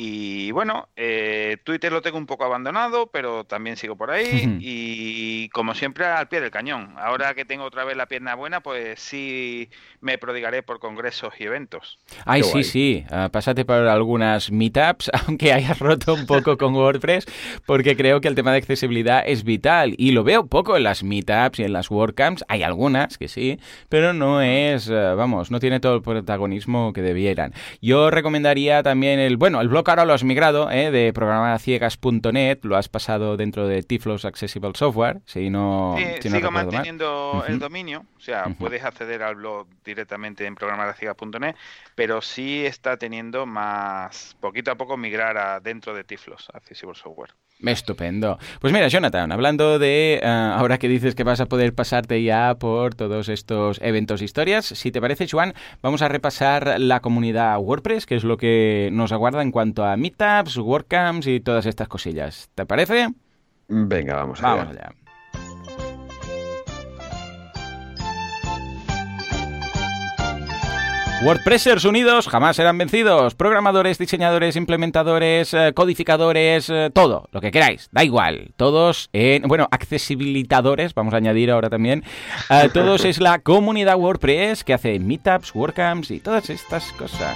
y 0.00 0.52
bueno, 0.52 0.88
eh, 0.94 1.56
Twitter 1.64 1.90
lo 1.90 2.02
tengo 2.02 2.18
un 2.18 2.26
poco 2.26 2.44
abandonado, 2.44 3.08
pero 3.08 3.42
también 3.42 3.76
sigo 3.76 3.96
por 3.96 4.12
ahí. 4.12 4.58
y 4.60 5.48
como 5.48 5.74
siempre, 5.74 6.06
al 6.06 6.28
pie 6.28 6.40
del 6.40 6.52
cañón. 6.52 6.94
Ahora 6.98 7.34
que 7.34 7.44
tengo 7.44 7.64
otra 7.64 7.82
vez 7.82 7.96
la 7.96 8.06
pierna 8.06 8.36
buena, 8.36 8.60
pues 8.60 9.00
sí 9.00 9.70
me 10.00 10.16
prodigaré 10.16 10.62
por 10.62 10.78
congresos 10.78 11.34
y 11.40 11.44
eventos. 11.46 11.98
Ay, 12.24 12.44
sí, 12.44 12.62
sí. 12.62 13.04
Uh, 13.10 13.28
pásate 13.28 13.64
por 13.64 13.88
algunas 13.88 14.52
meetups, 14.52 15.10
aunque 15.26 15.52
hayas 15.52 15.80
roto 15.80 16.14
un 16.14 16.26
poco 16.26 16.56
con 16.56 16.76
WordPress, 16.76 17.26
porque 17.66 17.96
creo 17.96 18.20
que 18.20 18.28
el 18.28 18.36
tema 18.36 18.52
de 18.52 18.58
accesibilidad 18.58 19.24
es 19.26 19.42
vital. 19.42 19.96
Y 19.98 20.12
lo 20.12 20.22
veo 20.22 20.46
poco 20.46 20.76
en 20.76 20.84
las 20.84 21.02
meetups 21.02 21.58
y 21.58 21.64
en 21.64 21.72
las 21.72 21.90
WordCamps. 21.90 22.44
Hay 22.46 22.62
algunas 22.62 23.18
que 23.18 23.26
sí, 23.26 23.58
pero 23.88 24.12
no 24.12 24.42
es, 24.42 24.88
uh, 24.88 25.16
vamos, 25.16 25.50
no 25.50 25.58
tiene 25.58 25.80
todo 25.80 25.96
el 25.96 26.02
protagonismo 26.02 26.92
que 26.92 27.02
debieran. 27.02 27.52
Yo 27.82 28.12
recomendaría 28.12 28.84
también 28.84 29.18
el, 29.18 29.36
bueno, 29.36 29.60
el 29.60 29.66
blog 29.66 29.87
ahora 29.90 30.04
lo 30.04 30.12
has 30.12 30.24
migrado 30.24 30.70
¿eh? 30.70 30.90
de 30.90 31.12
programaciegas.net, 31.12 32.58
lo 32.62 32.76
has 32.76 32.88
pasado 32.88 33.36
dentro 33.36 33.66
de 33.66 33.82
Tiflos 33.82 34.24
Accessible 34.24 34.72
Software, 34.74 35.20
si 35.26 35.50
no, 35.50 35.96
sí, 36.20 36.28
sigo 36.30 36.50
manteniendo 36.50 37.44
el 37.46 37.58
dominio, 37.58 38.04
o 38.16 38.20
sea, 38.20 38.44
puedes 38.58 38.84
acceder 38.84 39.22
al 39.22 39.36
blog 39.36 39.66
directamente 39.84 40.46
en 40.46 40.54
programaciegas.net, 40.54 41.54
pero 41.94 42.22
sí 42.22 42.64
está 42.64 42.96
teniendo 42.96 43.46
más, 43.46 44.36
poquito 44.40 44.70
a 44.70 44.76
poco 44.76 44.96
migrar 44.96 45.38
a 45.38 45.60
dentro 45.60 45.94
de 45.94 46.04
Tiflos 46.04 46.48
Accessible 46.52 46.94
Software. 46.94 47.34
Estupendo. 47.64 48.38
Pues 48.60 48.72
mira, 48.72 48.88
Jonathan, 48.88 49.32
hablando 49.32 49.78
de, 49.78 50.20
eh, 50.22 50.26
ahora 50.26 50.78
que 50.78 50.88
dices 50.88 51.14
que 51.14 51.24
vas 51.24 51.40
a 51.40 51.46
poder 51.46 51.74
pasarte 51.74 52.22
ya 52.22 52.54
por 52.54 52.94
todos 52.94 53.28
estos 53.28 53.80
eventos 53.82 54.20
e 54.22 54.24
historias, 54.24 54.66
si 54.66 54.92
te 54.92 55.00
parece, 55.00 55.26
Juan, 55.28 55.54
vamos 55.82 56.02
a 56.02 56.08
repasar 56.08 56.78
la 56.78 57.00
comunidad 57.00 57.58
WordPress, 57.58 58.06
que 58.06 58.14
es 58.14 58.24
lo 58.24 58.36
que 58.36 58.90
nos 58.92 59.10
aguarda 59.12 59.42
en 59.42 59.50
cuanto 59.50 59.84
a 59.84 59.96
meetups, 59.96 60.56
WordCamps 60.58 61.26
y 61.26 61.40
todas 61.40 61.66
estas 61.66 61.88
cosillas. 61.88 62.48
¿Te 62.54 62.64
parece? 62.64 63.08
Venga, 63.68 64.14
vamos, 64.14 64.40
vamos 64.40 64.68
allá. 64.68 64.92
WordPressers 71.20 71.84
unidos 71.84 72.28
jamás 72.28 72.54
serán 72.54 72.78
vencidos. 72.78 73.34
Programadores, 73.34 73.98
diseñadores, 73.98 74.54
implementadores, 74.54 75.52
eh, 75.52 75.72
codificadores, 75.74 76.70
eh, 76.70 76.90
todo, 76.94 77.28
lo 77.32 77.40
que 77.40 77.50
queráis, 77.50 77.88
da 77.90 78.04
igual. 78.04 78.52
Todos, 78.56 79.10
en, 79.12 79.42
bueno, 79.42 79.66
accesibilitadores, 79.72 80.94
vamos 80.94 81.14
a 81.14 81.16
añadir 81.16 81.50
ahora 81.50 81.70
también. 81.70 82.04
Eh, 82.50 82.70
todos 82.72 83.04
es 83.04 83.20
la 83.20 83.40
comunidad 83.40 83.96
WordPress 83.96 84.62
que 84.62 84.74
hace 84.74 85.00
meetups, 85.00 85.56
WordCamps 85.56 86.12
y 86.12 86.20
todas 86.20 86.50
estas 86.50 86.92
cosas. 86.92 87.34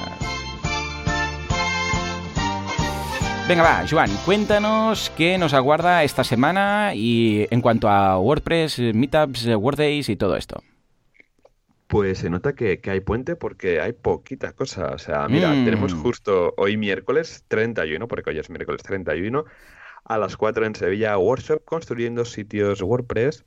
Venga, 3.48 3.64
va, 3.64 3.84
Joan, 3.90 4.10
cuéntanos 4.24 5.10
qué 5.16 5.38
nos 5.38 5.54
aguarda 5.54 6.04
esta 6.04 6.22
semana 6.22 6.92
y 6.94 7.48
en 7.50 7.60
cuanto 7.60 7.88
a 7.88 8.16
WordPress, 8.16 8.78
Meetups, 8.78 9.46
WordDays 9.56 10.08
y 10.08 10.14
todo 10.14 10.36
esto. 10.36 10.62
Pues 11.92 12.20
se 12.20 12.30
nota 12.30 12.54
que, 12.54 12.80
hay 12.86 13.00
puente 13.00 13.36
porque 13.36 13.78
hay 13.78 13.92
poquita 13.92 14.54
cosa. 14.54 14.94
O 14.94 14.98
sea, 14.98 15.28
mira, 15.28 15.50
tenemos 15.50 15.94
mm. 15.94 16.00
justo 16.00 16.54
hoy 16.56 16.78
miércoles 16.78 17.44
31, 17.48 18.08
porque 18.08 18.30
hoy 18.30 18.38
es 18.38 18.48
miércoles 18.48 18.82
31, 18.82 19.44
a 20.04 20.16
las 20.16 20.38
4 20.38 20.64
en 20.64 20.74
Sevilla, 20.74 21.18
workshop 21.18 21.62
construyendo 21.66 22.24
sitios 22.24 22.80
WordPress 22.80 23.44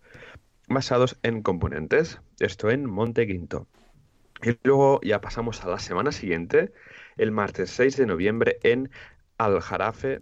basados 0.69 1.17
en 1.23 1.41
componentes. 1.41 2.21
Esto 2.39 2.69
en 2.69 2.85
Monte 2.85 3.25
Quinto. 3.25 3.65
Y 4.43 4.55
luego 4.61 5.01
ya 5.01 5.21
pasamos 5.21 5.65
a 5.65 5.67
la 5.67 5.79
semana 5.79 6.11
siguiente, 6.11 6.71
el 7.17 7.31
martes 7.31 7.71
6 7.71 7.97
de 7.97 8.05
noviembre 8.05 8.59
en 8.61 8.91
Aljarafe. 9.39 10.21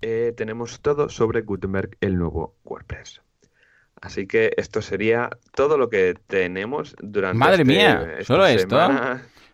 Eh, 0.00 0.32
tenemos 0.36 0.80
todo 0.80 1.08
sobre 1.08 1.40
Gutenberg, 1.40 1.96
el 2.00 2.18
nuevo 2.18 2.54
WordPress. 2.62 3.23
Así 4.04 4.26
que 4.26 4.52
esto 4.58 4.82
sería 4.82 5.30
todo 5.54 5.78
lo 5.78 5.88
que 5.88 6.14
tenemos 6.26 6.94
durante 7.00 7.38
Madre 7.38 7.62
este- 7.62 7.64
mía, 7.64 8.06
¿solo 8.22 8.46
esto? 8.46 8.78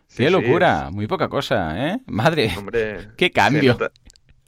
Sí, 0.07 0.17
Qué 0.17 0.25
sí, 0.25 0.29
locura, 0.29 0.89
muy 0.91 1.07
poca 1.07 1.29
cosa, 1.29 1.87
¿eh? 1.87 1.99
Madre, 2.07 2.51
Hombre, 2.57 2.97
qué 3.15 3.27
se 3.27 3.31
cambio. 3.31 3.71
nota- 3.73 3.91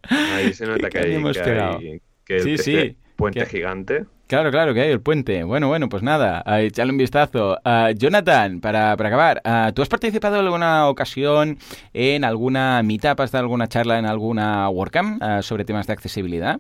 ahí 0.10 0.54
se 0.54 0.66
nota 0.68 0.90
que 0.90 0.98
hay, 1.00 1.14
hemos 1.16 1.38
que 1.38 1.50
hay- 1.52 2.02
que 2.26 2.40
Sí, 2.42 2.54
este 2.56 2.64
sí, 2.90 2.98
puente 3.16 3.40
que- 3.40 3.46
gigante. 3.46 4.06
Claro, 4.28 4.52
claro, 4.52 4.74
que 4.74 4.82
hay 4.82 4.90
el 4.92 5.00
puente. 5.02 5.44
Bueno, 5.44 5.68
bueno, 5.68 5.88
pues 5.90 6.02
nada, 6.02 6.44
echarle 6.60 6.92
un 6.92 6.98
vistazo. 6.98 7.58
Jonathan, 7.96 8.62
para, 8.62 8.98
para 8.98 9.10
acabar, 9.10 9.42
ah, 9.46 9.72
¿tú 9.76 9.82
has 9.82 9.90
participado 9.90 10.36
en 10.40 10.46
alguna 10.46 10.88
ocasión 10.88 11.58
en 11.94 12.24
alguna 12.24 12.82
meetup, 12.84 13.20
has 13.20 13.32
dado 13.32 13.44
alguna 13.44 13.68
charla 13.68 14.00
en 14.00 14.06
alguna 14.06 14.68
WordCamp 14.70 15.22
ah, 15.22 15.42
sobre 15.44 15.66
temas 15.66 15.88
de 15.88 15.94
accesibilidad? 15.94 16.60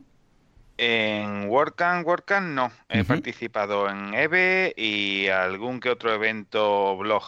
En 0.77 1.47
WordCamp, 1.49 2.05
WordCamp 2.05 2.47
no. 2.47 2.71
He 2.89 3.03
participado 3.03 3.89
en 3.89 4.13
EVE 4.13 4.73
y 4.75 5.27
algún 5.27 5.79
que 5.79 5.89
otro 5.89 6.13
evento 6.13 6.97
blog. 6.97 7.23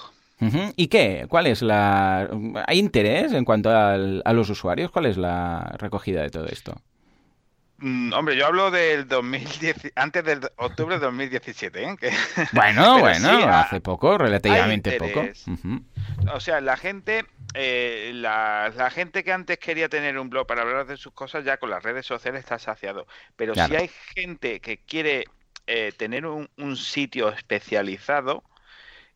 ¿Y 0.76 0.88
qué? 0.88 1.26
¿Cuál 1.30 1.48
es 1.48 1.62
la... 1.62 2.30
¿Hay 2.68 2.78
interés 2.80 3.32
en 3.34 3.46
cuanto 3.46 3.70
al- 3.76 4.22
a 4.26 4.34
los 4.34 4.50
usuarios? 4.50 4.92
¿Cuál 4.92 5.06
es 5.08 5.18
la 5.18 5.74
recogida 5.80 6.22
de 6.22 6.30
todo 6.30 6.46
esto? 6.48 6.76
Mm, 7.78 8.14
hombre, 8.14 8.36
yo 8.38 8.46
hablo 8.46 8.70
del 8.72 9.08
2010, 9.08 9.92
antes 9.96 10.24
del 10.24 10.42
octubre 10.58 10.96
de 10.96 11.06
2017, 11.06 11.84
¿eh? 11.84 11.96
Que- 12.00 12.12
Bueno, 12.54 13.00
bueno, 13.00 13.30
sí, 13.30 13.44
ha- 13.44 13.62
hace 13.62 13.82
poco, 13.82 14.18
relativamente 14.18 14.94
poco. 15.00 15.26
O 16.34 16.40
sea, 16.40 16.62
la 16.62 16.78
gente, 16.78 17.26
eh, 17.56 18.12
la, 18.16 18.72
la 18.76 18.90
gente 18.92 19.24
que 19.24 19.32
antes 19.34 19.58
quería 19.60 19.90
tener 19.90 20.18
un 20.20 20.30
blog 20.30 20.48
para 20.48 20.62
hablar 20.64 20.86
de 20.88 20.98
sus 20.98 21.14
cosas, 21.14 21.46
ya 21.46 21.58
con 21.58 21.70
las 21.70 21.84
redes 21.84 22.06
sociales 22.06 22.42
está 22.42 22.60
saciado. 22.60 23.08
Pero 23.36 23.56
Claro. 23.56 23.58
si 23.58 23.76
hay 23.76 23.90
gente 24.16 24.62
que 24.62 24.84
quiere 24.84 25.26
eh, 25.68 25.94
tener 25.98 26.26
un, 26.26 26.50
un 26.58 26.78
sitio 26.78 27.30
especializado 27.30 28.44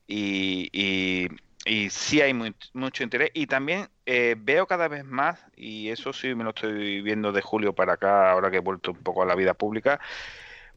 y, 0.08 0.70
y, 0.74 1.28
y 1.66 1.90
sí 1.90 2.22
hay 2.22 2.34
mu- 2.34 2.52
mucho 2.74 3.04
interés. 3.04 3.32
Y 3.34 3.48
también 3.48 3.90
eh, 4.06 4.36
veo 4.38 4.68
cada 4.68 4.88
vez 4.88 5.04
más, 5.06 5.46
y 5.56 5.90
eso 5.90 6.14
sí 6.14 6.34
me 6.36 6.44
lo 6.44 6.52
estoy 6.52 7.02
viendo 7.02 7.32
de 7.32 7.42
julio 7.42 7.74
para 7.76 7.94
acá, 7.94 8.32
ahora 8.32 8.52
que 8.52 8.58
he 8.58 8.60
vuelto 8.62 8.92
un 8.92 9.04
poco 9.04 9.24
a 9.24 9.26
la 9.26 9.36
vida 9.36 9.54
pública, 9.54 10.00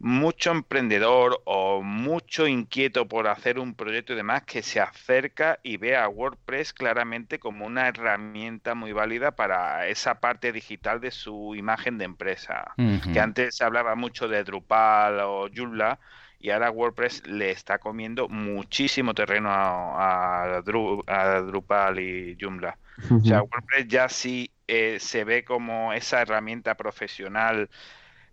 mucho 0.02 0.50
emprendedor 0.50 1.40
o 1.44 1.82
mucho 1.82 2.46
inquieto 2.48 3.08
por 3.08 3.28
hacer 3.28 3.58
un 3.58 3.74
proyecto 3.74 4.12
y 4.12 4.16
demás 4.16 4.42
que 4.44 4.62
se 4.62 4.80
acerca 4.80 5.60
y 5.62 5.76
ve 5.78 5.96
a 5.96 6.08
WordPress 6.08 6.72
claramente 6.72 7.38
como 7.38 7.66
una 7.66 7.88
herramienta 7.88 8.74
muy 8.74 8.92
válida 8.92 9.32
para 9.36 9.86
esa 9.88 10.20
parte 10.20 10.52
digital 10.52 11.00
de 11.00 11.12
su 11.12 11.54
imagen 11.54 11.98
de 11.98 12.04
empresa. 12.06 12.78
Que 13.10 13.20
antes 13.20 13.56
se 13.56 13.64
hablaba 13.64 13.94
mucho 13.94 14.28
de 14.28 14.44
Drupal 14.44 15.20
o 15.20 15.48
Joomla 15.54 16.00
y 16.38 16.50
ahora 16.50 16.70
WordPress 16.70 17.26
le 17.26 17.50
está 17.52 17.78
comiendo 17.78 18.28
muchísimo 18.28 19.14
terreno 19.14 19.50
a, 19.50 20.56
a 20.58 20.62
Dru- 20.64 21.04
a 21.06 21.40
Drupal 21.42 22.00
y 22.00 22.36
Joomla. 22.40 22.78
O 23.20 23.24
sea, 23.24 23.42
WordPress 23.42 23.86
ya 23.88 24.08
sí 24.08 24.52
eh, 24.66 24.98
se 25.00 25.24
ve 25.24 25.44
como 25.44 25.92
esa 25.92 26.22
herramienta 26.22 26.74
profesional 26.76 27.70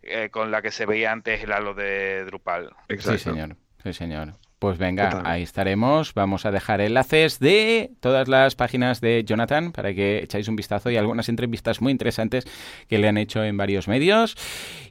eh, 0.04 0.30
con 0.30 0.52
la 0.52 0.62
que 0.62 0.72
se 0.72 0.86
veía 0.86 1.12
antes 1.12 1.43
el 1.43 1.52
halo 1.52 1.74
de 1.74 2.26
Drupal. 2.26 2.74
Sí, 2.97 3.18
señor. 3.18 3.56
Sí, 3.84 3.93
señor. 3.93 4.34
Pues 4.60 4.78
venga, 4.78 5.22
ahí 5.24 5.41
estaremos. 5.41 6.14
Vamos 6.14 6.45
a 6.45 6.51
dejar 6.51 6.82
enlaces 6.82 7.39
de 7.39 7.91
todas 8.01 8.28
las 8.28 8.55
páginas 8.55 8.99
de 8.99 9.24
Jonathan 9.24 9.72
para 9.72 9.93
que 9.93 10.20
echáis 10.22 10.49
un 10.49 10.57
vistazo 10.57 10.91
y 10.91 10.97
algunas 10.97 11.30
entrevistas 11.30 11.80
muy 11.82 11.93
interesantes 11.93 12.45
que 12.89 12.97
le 12.97 13.07
han 13.07 13.18
hecho 13.18 13.41
en 13.41 13.55
varios 13.55 13.88
medios. 13.88 14.36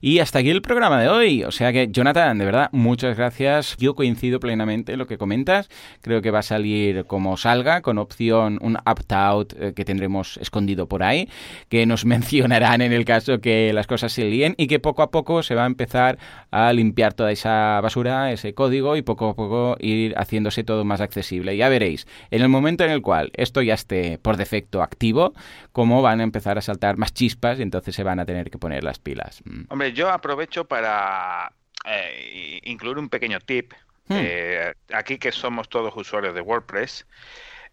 Y 0.01 0.21
hasta 0.21 0.39
aquí 0.39 0.49
el 0.49 0.63
programa 0.63 0.99
de 1.03 1.11
hoy. 1.11 1.45
O 1.45 1.51
sea 1.51 1.71
que, 1.71 1.89
Jonathan, 1.91 2.39
de 2.39 2.47
verdad, 2.47 2.71
muchas 2.73 3.15
gracias. 3.15 3.77
Yo 3.77 3.95
coincido 3.95 4.41
plenamente 4.41 4.93
en 4.95 4.99
lo 4.99 5.07
que 5.07 5.19
comentas. 5.19 5.69
Creo 6.01 6.23
que 6.23 6.31
va 6.31 6.39
a 6.39 6.43
salir 6.43 7.05
como 7.05 7.37
salga, 7.37 7.83
con 7.83 7.99
opción 7.99 8.59
un 8.63 8.79
opt-out 8.87 9.53
eh, 9.53 9.75
que 9.77 9.85
tendremos 9.85 10.39
escondido 10.39 10.89
por 10.89 11.03
ahí, 11.03 11.29
que 11.69 11.85
nos 11.85 12.05
mencionarán 12.07 12.81
en 12.81 12.95
el 12.95 13.05
caso 13.05 13.43
que 13.43 13.75
las 13.75 13.87
cosas 13.87 14.13
se 14.13 14.25
líen 14.25 14.55
y 14.57 14.67
que 14.67 14.79
poco 14.79 15.03
a 15.03 15.11
poco 15.11 15.43
se 15.43 15.55
va 15.55 15.65
a 15.65 15.67
empezar 15.67 16.19
a 16.51 16.73
limpiar 16.73 17.13
toda 17.13 17.33
esa 17.33 17.83
basura, 17.83 18.33
ese 18.33 18.55
código 18.55 18.97
y 18.97 19.03
poco 19.03 19.29
a 19.29 19.37
poco 19.37 19.58
ir 19.81 20.15
haciéndose 20.17 20.65
todo 20.65 20.85
más 20.85 21.01
accesible. 21.01 21.57
Ya 21.57 21.69
veréis, 21.69 22.07
en 22.31 22.43
el 22.43 22.49
momento 22.49 22.85
en 22.85 22.91
el 22.91 23.03
cual 23.03 23.31
esto 23.35 23.63
ya 23.63 23.75
esté 23.75 24.19
por 24.19 24.37
defecto 24.37 24.83
activo, 24.83 25.33
cómo 25.73 26.03
van 26.03 26.21
a 26.21 26.25
empezar 26.25 26.59
a 26.59 26.61
saltar 26.63 26.97
más 26.97 27.13
chispas 27.15 27.59
y 27.59 27.63
entonces 27.63 27.95
se 27.95 28.03
van 28.03 28.21
a 28.21 28.25
tener 28.27 28.51
que 28.51 28.59
poner 28.59 28.85
las 28.85 28.99
pilas. 28.99 29.43
Mm. 29.45 29.65
Hombre, 29.71 29.93
yo 29.93 30.11
aprovecho 30.11 30.67
para 30.67 31.53
eh, 31.85 32.61
incluir 32.65 32.99
un 32.99 33.09
pequeño 33.09 33.41
tip. 33.41 33.73
Hmm. 34.11 34.17
Eh, 34.21 34.73
aquí 34.95 35.19
que 35.19 35.33
somos 35.33 35.69
todos 35.69 35.95
usuarios 35.95 36.35
de 36.35 36.41
WordPress, 36.41 37.07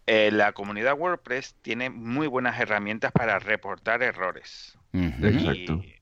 eh, 0.06 0.30
la 0.30 0.52
comunidad 0.52 0.94
WordPress 0.98 1.54
tiene 1.62 1.88
muy 1.88 2.26
buenas 2.26 2.60
herramientas 2.60 3.10
para 3.10 3.38
reportar 3.38 4.02
errores. 4.02 4.76
Ujú. 4.92 5.26
Exacto. 5.26 5.80
Y 5.82 5.94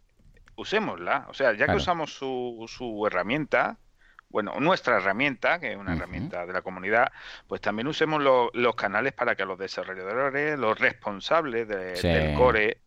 usémosla. 0.57 1.26
O 1.28 1.35
sea, 1.35 1.53
ya 1.53 1.59
Claro. 1.59 1.72
que 1.74 1.76
usamos 1.82 2.12
su, 2.12 2.64
su 2.68 3.07
herramienta, 3.07 3.78
bueno, 4.35 4.53
nuestra 4.59 4.97
herramienta, 4.97 5.61
que 5.61 5.70
es 5.70 5.76
una 5.76 5.95
herramienta 5.95 6.45
de 6.45 6.53
la 6.53 6.61
comunidad, 6.61 7.12
pues 7.47 7.61
también 7.61 7.87
usemos 7.87 8.20
lo- 8.20 8.51
los 8.53 8.74
canales 8.74 9.12
para 9.12 9.37
que 9.37 9.45
los 9.45 9.57
desarrolladores, 9.57 10.59
los 10.59 10.76
responsables 10.76 11.68
de- 11.68 11.95
Sí. 11.95 12.09
del 12.09 12.35
core, 12.35 12.78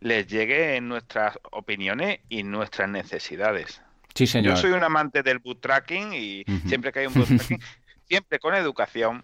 les 0.00 0.26
lleguen 0.26 0.88
nuestras 0.88 1.38
opiniones 1.50 2.20
y 2.30 2.42
nuestras 2.42 2.88
necesidades. 2.88 3.82
Sí, 4.14 4.26
señor. 4.26 4.54
Yo 4.54 4.56
soy 4.62 4.70
un 4.72 4.82
amante 4.82 5.22
del 5.22 5.40
bootstracking 5.40 6.14
y 6.14 6.42
Ujú. 6.48 6.68
siempre 6.70 6.90
que 6.90 7.00
hay 7.00 7.06
un 7.06 7.12
bootstracking, 7.58 7.60
siempre 8.08 8.38
con 8.38 8.54
educación, 8.54 9.22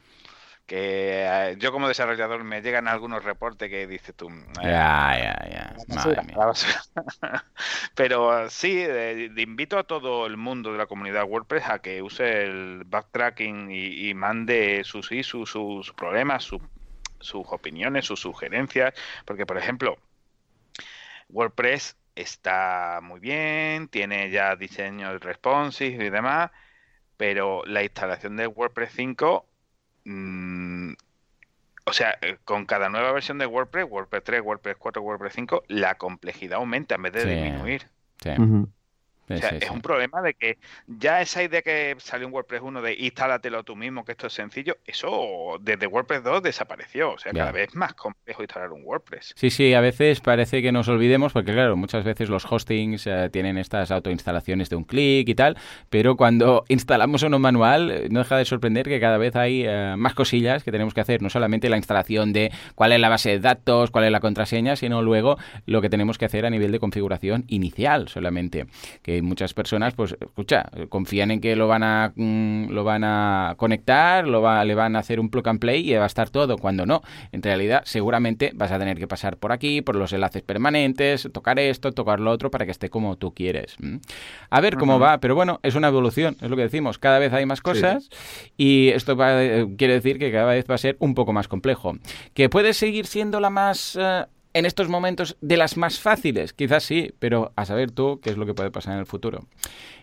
que 0.71 1.25
eh, 1.53 1.57
yo 1.59 1.73
como 1.73 1.89
desarrollador 1.89 2.45
me 2.45 2.63
llegan 2.63 2.89
algunos 2.89 3.25
reportes 3.25 3.69
que 3.71 3.87
dices 3.87 4.15
tú, 4.17 4.29
eh, 4.31 4.65
Ya, 4.65 5.17
ya, 5.19 5.35
ya. 5.51 5.77
Pero 7.95 8.49
sí, 8.51 8.81
eh, 8.83 9.31
de- 9.33 9.43
invito 9.43 9.79
a 9.79 9.85
todo 9.87 10.27
el 10.27 10.37
mundo 10.37 10.73
de 10.73 10.79
la 10.79 10.87
comunidad 10.87 11.25
WordPress 11.29 11.65
a 11.69 11.79
que 11.81 12.03
use 12.03 12.45
el 12.45 12.83
backtracking 12.87 13.71
y, 13.71 14.11
y 14.11 14.15
mande 14.15 14.83
sus 14.85 15.13
issues, 15.13 15.51
sus 15.51 15.93
problemas, 15.95 16.45
sus, 16.45 16.61
sus 17.21 17.45
opiniones, 17.49 18.07
sus 18.07 18.21
sugerencias. 18.21 18.95
Porque, 19.27 19.47
por 19.47 19.59
ejemplo, 19.59 19.97
WordPress 21.29 21.97
está 22.15 23.01
muy 23.03 23.21
bien, 23.21 23.89
tiene 23.89 24.31
ya 24.31 24.57
diseño 24.57 25.19
responsive 25.19 26.07
y 26.07 26.11
demás, 26.11 26.51
pero 27.19 27.65
la 27.67 27.85
instalación 27.85 28.37
de 28.39 28.49
WordPress 28.49 28.93
5 28.95 29.50
mm, 30.05 30.93
o 31.87 31.93
sea, 31.93 32.17
eh, 32.23 32.39
con 32.45 32.67
cada 32.67 32.89
nueva 32.89 33.13
versión 33.13 33.39
de 33.39 33.47
WordPress, 33.47 33.87
WordPress 33.91 34.23
3, 34.25 34.43
WordPress 34.43 34.77
4, 34.79 35.03
WordPress 35.03 35.33
5, 35.35 35.63
la 35.69 35.97
complejidad 35.97 36.59
aumenta 36.59 36.95
en 36.95 37.03
vez 37.03 37.13
de 37.13 37.23
Sí. 37.23 37.29
disminuir. 37.29 37.89
Sí. 38.23 38.31
Sí, 39.31 39.35
O 39.35 39.39
sea, 39.39 39.51
sí, 39.51 39.57
es 39.61 39.65
sí. 39.69 39.71
un 39.75 39.81
problema 39.81 40.21
de 40.23 40.35
que 40.35 40.59
ya 40.87 41.21
esa 41.21 41.43
idea 41.43 41.63
que 41.63 41.97
salió 41.99 42.27
en 42.27 42.33
WordPress 42.35 42.61
1 42.63 42.83
de 42.83 42.95
instálatelo 42.95 43.63
tú 43.65 43.77
mismo, 43.77 44.05
que 44.05 44.13
esto 44.13 44.27
es 44.27 44.33
sencillo, 44.33 44.77
eso 44.87 45.59
desde 45.61 45.87
WordPress 45.87 46.23
2 46.25 46.43
desapareció. 46.43 47.13
O 47.13 47.19
sea, 47.19 47.33
Ya. 47.33 47.41
cada 47.41 47.53
vez 47.53 47.69
es 47.71 47.75
más 47.75 47.95
complejo 47.95 48.43
instalar 48.43 48.73
un 48.73 48.83
WordPress. 48.85 49.33
Sí, 49.37 49.51
sí, 49.51 49.75
a 49.75 49.81
veces 49.81 50.21
parece 50.21 50.63
que 50.63 50.73
nos 50.73 50.89
olvidemos, 50.89 51.33
porque 51.33 51.53
claro, 51.53 51.77
muchas 51.77 52.05
veces 52.05 52.29
los 52.29 52.45
hostings 52.51 53.07
eh, 53.07 53.29
tienen 53.33 53.59
estas 53.59 53.91
autoinstalaciones 53.91 54.69
de 54.71 54.77
un 54.77 54.85
clic 54.85 55.29
y 55.29 55.35
tal, 55.35 55.57
pero 55.89 56.17
cuando 56.17 56.65
instalamos 56.69 57.23
uno 57.23 57.39
manual, 57.39 57.91
eh, 57.91 58.09
no 58.11 58.21
deja 58.21 58.37
de 58.37 58.45
sorprender 58.45 58.87
que 58.87 59.01
cada 59.01 59.19
vez 59.19 59.37
hay 59.37 59.65
eh, 59.67 59.95
más 59.97 60.15
cosillas 60.15 60.65
que 60.65 60.73
tenemos 60.73 60.95
que 60.95 61.01
hacer, 61.01 61.23
no 61.23 61.31
solamente 61.31 61.69
la 61.69 61.77
instalación 61.77 62.33
de 62.33 62.51
cuál 62.75 62.93
es 62.93 63.01
la 63.01 63.09
base 63.09 63.31
de 63.31 63.39
datos, 63.41 63.91
cuál 63.91 64.05
es 64.05 64.13
la 64.13 64.21
contraseña, 64.21 64.77
sino 64.77 65.03
luego 65.03 65.37
lo 65.67 65.81
que 65.81 65.89
tenemos 65.91 66.19
que 66.19 66.25
hacer 66.25 66.47
a 66.47 66.51
nivel 66.51 66.73
de 66.73 66.79
configuración 66.81 67.45
inicial 67.49 68.09
solamente. 68.09 68.67
Que 69.03 69.20
muchas 69.23 69.55
personas, 69.55 69.95
pues, 69.95 70.17
escucha, 70.21 70.71
confían 70.89 71.31
en 71.31 71.41
que 71.41 71.57
lo 71.57 71.69
van 71.69 71.83
a, 71.83 72.13
mm, 72.15 72.71
lo 72.71 72.85
van 72.85 73.05
a 73.05 73.55
conectar, 73.57 74.27
lo 74.27 74.43
va, 74.43 74.65
le 74.65 74.75
van 74.75 74.97
a 74.97 75.01
hacer 75.01 75.21
un 75.21 75.31
plug 75.31 75.49
and 75.49 75.61
play 75.61 75.91
y 75.91 75.95
va 75.97 76.05
a 76.05 76.07
estar 76.07 76.31
todo, 76.31 76.57
cuando 76.59 76.87
no. 76.87 77.03
En 77.33 77.43
realidad, 77.43 77.83
seguramente 77.85 78.53
vas 78.55 78.71
a 78.73 78.79
tener 78.79 78.99
que 78.99 79.07
pasar 79.09 79.37
por 79.37 79.53
aquí, 79.53 79.83
por 79.83 79.97
los 79.97 80.13
enlaces 80.13 80.43
permanentes, 80.43 81.29
tocar 81.33 81.59
esto, 81.59 81.93
tocar 81.93 82.21
lo 82.21 82.31
otro 82.31 82.51
para 82.51 82.65
que 82.65 82.71
esté 82.73 82.91
como 82.91 83.17
tú 83.17 83.33
quieres. 83.35 83.77
A 84.51 84.61
ver 84.61 84.77
cómo 84.77 84.99
va, 84.99 85.19
pero 85.19 85.35
bueno, 85.35 85.61
es 85.63 85.75
una 85.75 85.89
evolución, 85.89 86.37
es 86.41 86.51
lo 86.51 86.57
que 86.57 86.63
decimos. 86.63 86.99
Cada 86.99 87.19
vez 87.19 87.33
hay 87.33 87.47
más 87.47 87.61
cosas 87.61 88.09
y 88.57 88.89
esto 88.89 89.17
va- 89.17 89.43
eh, 89.43 89.67
quiere 89.77 89.95
decir 89.95 90.19
que 90.19 90.31
cada 90.33 90.53
vez 90.53 90.65
va 90.71 90.75
a 90.75 90.79
ser 90.79 90.97
un 90.99 91.15
poco 91.15 91.33
más 91.33 91.49
complejo. 91.49 91.97
¿Que 92.35 92.49
puede 92.49 92.75
seguir 92.75 93.07
siendo 93.07 93.41
la 93.41 93.51
más 93.51 93.97
eh, 94.01 94.25
en 94.53 94.67
estos 94.67 94.89
momentos 94.89 95.37
de 95.41 95.57
las 95.57 95.77
más 95.77 96.01
fáciles, 96.01 96.53
quizás 96.53 96.83
sí, 96.83 97.13
pero 97.19 97.53
a 97.57 97.65
saber 97.65 97.91
tú 97.91 98.21
qué 98.23 98.31
es 98.31 98.37
lo 98.37 98.47
que 98.47 98.55
puede 98.55 98.71
pasar 98.71 98.95
en 98.95 99.01
el 99.01 99.07
futuro. 99.07 99.47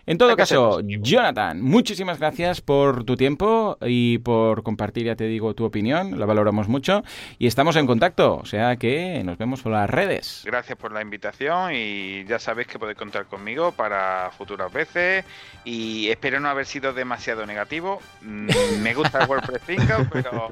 En 0.08 0.16
todo 0.16 0.34
caso, 0.36 0.80
Jonathan, 0.80 1.60
muchísimas 1.60 2.18
gracias 2.18 2.62
por 2.62 3.04
tu 3.04 3.14
tiempo 3.14 3.76
y 3.82 4.16
por 4.16 4.62
compartir, 4.62 5.04
ya 5.04 5.16
te 5.16 5.24
digo, 5.24 5.52
tu 5.52 5.66
opinión, 5.66 6.18
la 6.18 6.24
valoramos 6.24 6.66
mucho 6.66 7.02
y 7.38 7.46
estamos 7.46 7.76
en 7.76 7.86
contacto, 7.86 8.36
o 8.36 8.46
sea 8.46 8.76
que 8.76 9.22
nos 9.22 9.36
vemos 9.36 9.60
por 9.60 9.72
las 9.72 9.90
redes. 9.90 10.44
Gracias 10.46 10.78
por 10.78 10.92
la 10.92 11.02
invitación 11.02 11.72
y 11.74 12.24
ya 12.24 12.38
sabéis 12.38 12.68
que 12.68 12.78
podéis 12.78 12.96
contar 12.96 13.26
conmigo 13.26 13.72
para 13.72 14.30
futuras 14.30 14.72
veces 14.72 15.26
y 15.66 16.08
espero 16.08 16.40
no 16.40 16.48
haber 16.48 16.64
sido 16.64 16.94
demasiado 16.94 17.44
negativo. 17.44 18.00
Mm, 18.22 18.48
me 18.80 18.94
gusta 18.94 19.18
el 19.18 19.28
WordPress 19.28 19.60
5, 19.66 19.84
pero 20.10 20.48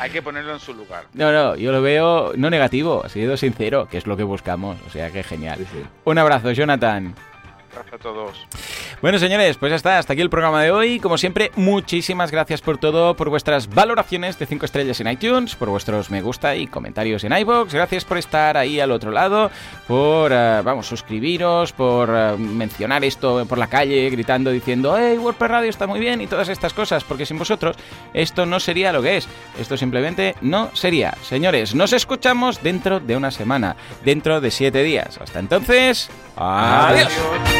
hay 0.00 0.10
que 0.10 0.20
ponerlo 0.20 0.54
en 0.54 0.58
su 0.58 0.74
lugar. 0.74 1.04
No, 1.14 1.30
no, 1.30 1.54
yo 1.54 1.70
lo 1.70 1.80
veo 1.80 2.32
no 2.34 2.50
negativo, 2.50 3.04
ha 3.04 3.08
sido 3.20 3.36
sincero, 3.36 3.86
que 3.86 3.98
es 3.98 4.06
lo 4.06 4.16
que 4.16 4.22
buscamos, 4.22 4.78
o 4.86 4.90
sea 4.90 5.10
que 5.10 5.22
genial. 5.22 5.58
Un 6.04 6.18
abrazo, 6.18 6.52
Jonathan. 6.52 7.14
Gracias 7.72 7.94
a 7.94 7.98
todos. 7.98 8.46
Bueno, 9.00 9.18
señores, 9.18 9.56
pues 9.56 9.70
ya 9.70 9.76
está. 9.76 9.98
Hasta 9.98 10.12
aquí 10.12 10.22
el 10.22 10.28
programa 10.28 10.62
de 10.62 10.70
hoy. 10.70 11.00
Como 11.00 11.16
siempre, 11.16 11.52
muchísimas 11.56 12.30
gracias 12.30 12.60
por 12.60 12.78
todo, 12.78 13.14
por 13.14 13.30
vuestras 13.30 13.68
valoraciones 13.68 14.38
de 14.38 14.46
5 14.46 14.66
estrellas 14.66 15.00
en 15.00 15.08
iTunes, 15.08 15.54
por 15.54 15.70
vuestros 15.70 16.10
me 16.10 16.20
gusta 16.20 16.56
y 16.56 16.66
comentarios 16.66 17.24
en 17.24 17.32
iBox. 17.32 17.72
Gracias 17.72 18.04
por 18.04 18.18
estar 18.18 18.56
ahí 18.56 18.80
al 18.80 18.90
otro 18.90 19.10
lado, 19.10 19.50
por, 19.86 20.32
uh, 20.32 20.62
vamos, 20.62 20.86
suscribiros, 20.86 21.72
por 21.72 22.10
uh, 22.10 22.36
mencionar 22.36 23.04
esto 23.04 23.46
por 23.46 23.58
la 23.58 23.68
calle, 23.68 24.10
gritando, 24.10 24.50
diciendo, 24.50 24.96
hey, 24.98 25.16
WordPress 25.16 25.50
Radio 25.50 25.70
está 25.70 25.86
muy 25.86 26.00
bien 26.00 26.20
y 26.20 26.26
todas 26.26 26.48
estas 26.48 26.74
cosas, 26.74 27.04
porque 27.04 27.24
sin 27.24 27.38
vosotros 27.38 27.76
esto 28.12 28.44
no 28.44 28.60
sería 28.60 28.92
lo 28.92 29.02
que 29.02 29.16
es. 29.16 29.28
Esto 29.58 29.76
simplemente 29.76 30.34
no 30.40 30.70
sería. 30.74 31.14
Señores, 31.22 31.74
nos 31.74 31.92
escuchamos 31.92 32.62
dentro 32.62 33.00
de 33.00 33.16
una 33.16 33.30
semana, 33.30 33.76
dentro 34.04 34.40
de 34.40 34.50
7 34.50 34.82
días. 34.82 35.18
Hasta 35.18 35.38
entonces, 35.38 36.10
adiós. 36.36 37.08
adiós. 37.16 37.59